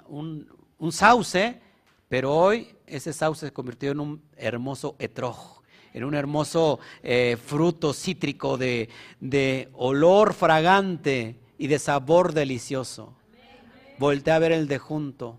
sauce, 0.92 1.60
pero 2.08 2.34
hoy 2.34 2.74
ese 2.86 3.12
sauce 3.12 3.48
se 3.48 3.52
convirtió 3.52 3.90
en 3.90 4.00
un 4.00 4.22
hermoso 4.34 4.96
etrojo, 4.98 5.62
en 5.92 6.04
un 6.04 6.14
hermoso 6.14 6.80
eh, 7.02 7.36
fruto 7.36 7.92
cítrico 7.92 8.56
de, 8.56 8.88
de, 9.20 9.68
olor 9.74 10.32
fragante 10.32 11.38
y 11.58 11.66
de 11.66 11.78
sabor 11.78 12.32
delicioso. 12.32 13.12
Voltea 13.98 14.36
a 14.36 14.38
ver 14.38 14.52
el 14.52 14.66
de 14.68 14.78
junto. 14.78 15.38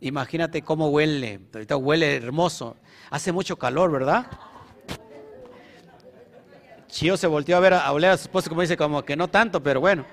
Imagínate 0.00 0.62
cómo 0.62 0.88
huele. 0.88 1.38
Ahorita 1.52 1.76
huele 1.76 2.16
hermoso. 2.16 2.76
Hace 3.10 3.30
mucho 3.30 3.58
calor, 3.58 3.92
¿verdad? 3.92 4.24
Chío 6.92 7.16
se 7.16 7.26
volteó 7.26 7.56
a 7.56 7.60
ver 7.60 7.72
a, 7.72 7.90
oler 7.90 8.10
a 8.10 8.16
su 8.18 8.24
esposo 8.24 8.50
como 8.50 8.60
dice, 8.60 8.76
como 8.76 9.02
que 9.02 9.16
no 9.16 9.26
tanto, 9.26 9.62
pero 9.62 9.80
bueno. 9.80 10.04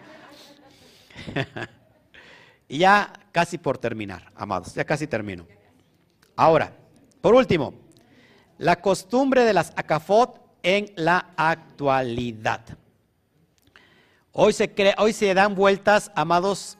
y 2.69 2.77
ya 2.77 3.11
casi 3.33 3.57
por 3.57 3.77
terminar, 3.77 4.31
amados, 4.33 4.73
ya 4.73 4.85
casi 4.85 5.05
termino. 5.05 5.45
Ahora, 6.37 6.71
por 7.19 7.35
último, 7.35 7.73
la 8.57 8.79
costumbre 8.79 9.43
de 9.43 9.53
las 9.53 9.73
acafot 9.75 10.39
en 10.63 10.93
la 10.95 11.31
actualidad. 11.35 12.61
Hoy 14.31 14.53
se, 14.53 14.73
hoy 14.99 15.11
se 15.11 15.33
dan 15.33 15.55
vueltas, 15.55 16.09
amados, 16.15 16.77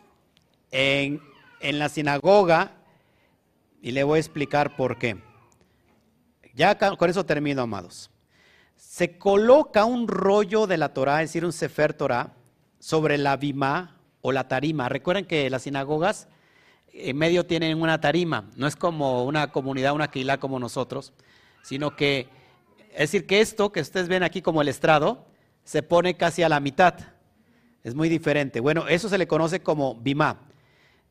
en, 0.72 1.22
en 1.60 1.78
la 1.78 1.90
sinagoga 1.90 2.72
y 3.82 3.92
le 3.92 4.04
voy 4.04 4.16
a 4.16 4.22
explicar 4.22 4.78
por 4.78 4.98
qué. 4.98 5.18
Ya 6.54 6.78
con 6.78 7.10
eso 7.10 7.26
termino, 7.26 7.64
amados 7.64 8.10
se 9.00 9.18
coloca 9.18 9.86
un 9.86 10.10
rollo 10.10 10.68
de 10.68 10.76
la 10.76 10.94
Torah, 10.94 11.24
es 11.24 11.30
decir, 11.30 11.46
un 11.46 11.54
Sefer 11.54 11.94
Torah, 11.94 12.34
sobre 12.80 13.18
la 13.18 13.38
bimá 13.38 13.98
o 14.20 14.34
la 14.34 14.50
tarima. 14.50 14.90
Recuerden 14.90 15.24
que 15.24 15.50
las 15.50 15.62
sinagogas 15.62 16.28
en 16.92 17.16
medio 17.16 17.46
tienen 17.46 17.82
una 17.82 18.02
tarima, 18.02 18.50
no 18.58 18.68
es 18.68 18.76
como 18.76 19.24
una 19.24 19.54
comunidad, 19.54 19.94
una 19.94 20.12
quilá 20.12 20.38
como 20.38 20.60
nosotros, 20.60 21.14
sino 21.62 21.96
que, 21.96 22.28
es 22.92 23.10
decir, 23.10 23.26
que 23.26 23.40
esto 23.40 23.72
que 23.72 23.80
ustedes 23.80 24.10
ven 24.10 24.22
aquí 24.22 24.42
como 24.42 24.62
el 24.62 24.68
estrado, 24.68 25.28
se 25.64 25.82
pone 25.82 26.18
casi 26.18 26.44
a 26.44 26.50
la 26.50 26.60
mitad. 26.60 26.96
Es 27.86 27.96
muy 27.96 28.10
diferente. 28.10 28.60
Bueno, 28.60 28.90
eso 28.90 29.08
se 29.08 29.18
le 29.18 29.30
conoce 29.30 29.62
como 29.62 29.96
bimá. 29.96 30.42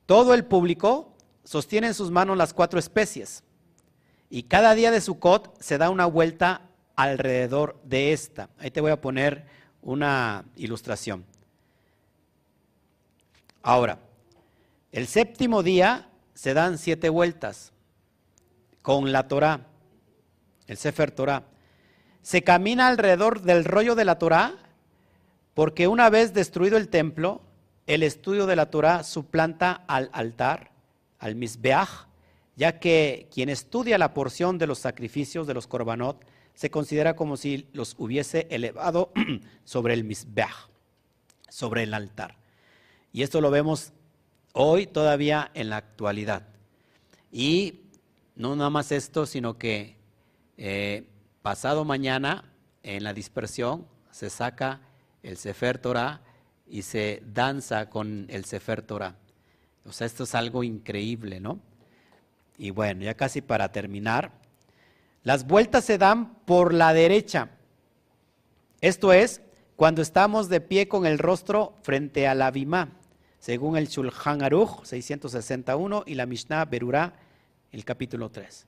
Todo 0.04 0.34
el 0.34 0.44
público 0.44 1.16
sostiene 1.42 1.86
en 1.86 1.94
sus 1.94 2.10
manos 2.10 2.36
las 2.36 2.52
cuatro 2.52 2.78
especies. 2.78 3.44
Y 4.28 4.42
cada 4.42 4.74
día 4.74 4.90
de 4.90 5.00
Sukkot 5.00 5.58
se 5.62 5.78
da 5.78 5.88
una 5.88 6.04
vuelta 6.04 6.67
alrededor 6.98 7.80
de 7.84 8.12
esta. 8.12 8.50
Ahí 8.58 8.72
te 8.72 8.80
voy 8.80 8.90
a 8.90 9.00
poner 9.00 9.44
una 9.82 10.44
ilustración. 10.56 11.24
Ahora, 13.62 14.00
el 14.90 15.06
séptimo 15.06 15.62
día 15.62 16.08
se 16.34 16.54
dan 16.54 16.76
siete 16.76 17.08
vueltas 17.08 17.72
con 18.82 19.12
la 19.12 19.28
Torah, 19.28 19.60
el 20.66 20.76
Sefer 20.76 21.12
Torah. 21.12 21.44
Se 22.22 22.42
camina 22.42 22.88
alrededor 22.88 23.42
del 23.42 23.64
rollo 23.64 23.94
de 23.94 24.04
la 24.04 24.18
Torah 24.18 24.56
porque 25.54 25.86
una 25.86 26.10
vez 26.10 26.34
destruido 26.34 26.76
el 26.76 26.88
templo, 26.88 27.42
el 27.86 28.02
estudio 28.02 28.46
de 28.46 28.56
la 28.56 28.70
Torah 28.70 29.04
suplanta 29.04 29.84
al 29.86 30.10
altar, 30.12 30.72
al 31.20 31.36
Mizbeach, 31.36 32.08
ya 32.56 32.80
que 32.80 33.28
quien 33.32 33.50
estudia 33.50 33.98
la 33.98 34.14
porción 34.14 34.58
de 34.58 34.66
los 34.66 34.80
sacrificios 34.80 35.46
de 35.46 35.54
los 35.54 35.68
korbanot 35.68 36.24
se 36.58 36.72
considera 36.72 37.14
como 37.14 37.36
si 37.36 37.68
los 37.72 37.94
hubiese 37.98 38.48
elevado 38.50 39.12
sobre 39.64 39.94
el 39.94 40.02
misbeach, 40.02 40.68
sobre 41.48 41.84
el 41.84 41.94
altar. 41.94 42.34
Y 43.12 43.22
esto 43.22 43.40
lo 43.40 43.52
vemos 43.52 43.92
hoy 44.54 44.88
todavía 44.88 45.52
en 45.54 45.70
la 45.70 45.76
actualidad. 45.76 46.48
Y 47.30 47.82
no 48.34 48.56
nada 48.56 48.70
más 48.70 48.90
esto, 48.90 49.24
sino 49.24 49.56
que 49.56 49.98
eh, 50.56 51.06
pasado 51.42 51.84
mañana 51.84 52.52
en 52.82 53.04
la 53.04 53.14
dispersión, 53.14 53.86
se 54.10 54.28
saca 54.28 54.80
el 55.22 55.36
Sefer 55.36 55.78
Torah 55.78 56.22
y 56.66 56.82
se 56.82 57.22
danza 57.24 57.88
con 57.88 58.26
el 58.30 58.44
Sefer 58.44 58.82
Torah. 58.82 59.14
O 59.84 59.92
sea, 59.92 60.08
esto 60.08 60.24
es 60.24 60.34
algo 60.34 60.64
increíble, 60.64 61.38
¿no? 61.38 61.60
Y 62.56 62.70
bueno, 62.70 63.04
ya 63.04 63.14
casi 63.14 63.42
para 63.42 63.70
terminar, 63.70 64.32
las 65.22 65.46
vueltas 65.46 65.84
se 65.84 65.98
dan 65.98 66.34
por 66.44 66.72
la 66.72 66.92
derecha. 66.92 67.50
Esto 68.80 69.12
es 69.12 69.40
cuando 69.76 70.02
estamos 70.02 70.48
de 70.48 70.60
pie 70.60 70.88
con 70.88 71.06
el 71.06 71.18
rostro 71.18 71.74
frente 71.82 72.26
a 72.26 72.34
la 72.34 72.50
Bimá, 72.50 72.90
según 73.38 73.76
el 73.76 73.88
Shulchan 73.88 74.42
Aruch 74.42 74.84
661 74.84 76.04
y 76.06 76.14
la 76.14 76.26
Mishnah 76.26 76.64
Berurá, 76.64 77.14
el 77.72 77.84
capítulo 77.84 78.30
3. 78.30 78.66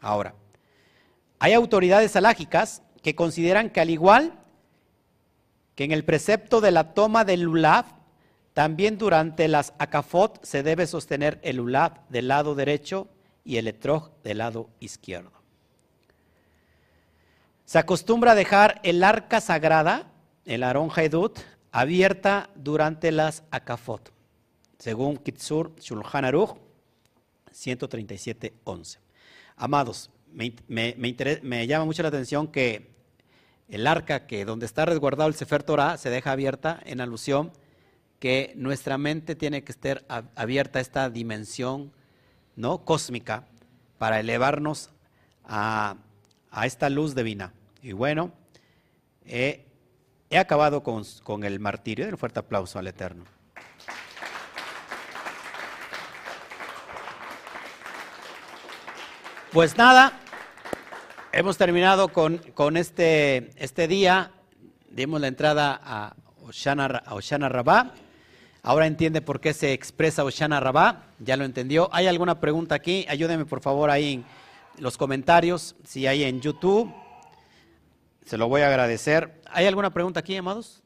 Ahora, 0.00 0.34
hay 1.38 1.52
autoridades 1.52 2.14
alágicas 2.16 2.82
que 3.02 3.14
consideran 3.14 3.70
que 3.70 3.80
al 3.80 3.90
igual 3.90 4.34
que 5.74 5.84
en 5.84 5.92
el 5.92 6.04
precepto 6.04 6.60
de 6.60 6.72
la 6.72 6.92
toma 6.92 7.24
del 7.24 7.40
lulav, 7.40 7.86
también 8.52 8.98
durante 8.98 9.48
las 9.48 9.72
acafot 9.78 10.44
se 10.44 10.62
debe 10.62 10.86
sostener 10.86 11.38
el 11.42 11.56
lulav 11.56 12.06
del 12.08 12.28
lado 12.28 12.54
derecho 12.54 13.08
y 13.44 13.56
el 13.56 13.68
etrog 13.68 14.10
del 14.22 14.38
lado 14.38 14.68
izquierdo. 14.80 15.39
Se 17.70 17.78
acostumbra 17.78 18.32
a 18.32 18.34
dejar 18.34 18.80
el 18.82 19.04
arca 19.04 19.40
sagrada, 19.40 20.10
el 20.44 20.64
Aron 20.64 20.90
Haidut, 20.92 21.38
abierta 21.70 22.50
durante 22.56 23.12
las 23.12 23.44
akafot, 23.52 24.12
según 24.76 25.16
Kitsur 25.18 25.76
Shulchan 25.76 26.24
Aruch 26.24 26.56
137.11. 27.52 28.98
Amados, 29.54 30.10
me, 30.32 30.52
me, 30.66 31.66
llama 31.68 31.84
mucho 31.84 32.02
la 32.02 32.08
atención 32.08 32.48
que 32.48 32.90
el 33.68 33.86
arca 33.86 34.26
que 34.26 34.44
donde 34.44 34.66
está 34.66 34.84
resguardado 34.84 35.28
el 35.28 35.36
Sefer 35.36 35.62
Torah 35.62 35.96
se 35.96 36.10
deja 36.10 36.32
abierta 36.32 36.80
en 36.84 37.00
alusión 37.00 37.52
que 38.18 38.52
nuestra 38.56 38.98
mente 38.98 39.36
tiene 39.36 39.62
que 39.62 39.70
estar 39.70 40.04
abierta 40.34 40.80
a 40.80 40.82
esta 40.82 41.08
dimensión 41.08 41.92
¿no? 42.56 42.84
cósmica 42.84 43.46
para 43.96 44.18
elevarnos 44.18 44.90
a, 45.44 45.98
a 46.50 46.66
esta 46.66 46.90
luz 46.90 47.14
divina. 47.14 47.54
Y 47.82 47.92
bueno, 47.92 48.32
he 49.24 49.64
acabado 50.38 50.82
con, 50.82 51.04
con 51.22 51.44
el 51.44 51.60
martirio. 51.60 52.08
Un 52.08 52.18
fuerte 52.18 52.40
aplauso 52.40 52.78
al 52.78 52.86
Eterno. 52.86 53.24
Pues 59.52 59.76
nada, 59.76 60.12
hemos 61.32 61.56
terminado 61.58 62.06
con, 62.10 62.38
con 62.54 62.76
este, 62.76 63.50
este, 63.56 63.88
día. 63.88 64.30
Dimos 64.90 65.20
la 65.20 65.26
entrada 65.26 65.80
a 65.82 66.14
Oshana, 66.46 66.84
a 66.86 67.48
Rabá. 67.48 67.92
Ahora 68.62 68.86
entiende 68.86 69.20
por 69.20 69.40
qué 69.40 69.52
se 69.52 69.72
expresa 69.72 70.22
Oshana 70.22 70.60
Rabá. 70.60 71.06
Ya 71.18 71.36
lo 71.36 71.44
entendió. 71.44 71.88
¿Hay 71.92 72.06
alguna 72.06 72.38
pregunta 72.38 72.76
aquí? 72.76 73.04
Ayúdenme 73.08 73.44
por 73.44 73.60
favor 73.60 73.90
ahí 73.90 74.12
en 74.12 74.24
los 74.78 74.96
comentarios, 74.96 75.74
si 75.84 76.06
hay 76.06 76.22
en 76.22 76.40
YouTube. 76.40 76.94
Se 78.30 78.38
lo 78.38 78.48
voy 78.48 78.60
a 78.60 78.68
agradecer. 78.68 79.42
¿Hay 79.50 79.66
alguna 79.66 79.90
pregunta 79.90 80.20
aquí, 80.20 80.36
amados? 80.36 80.79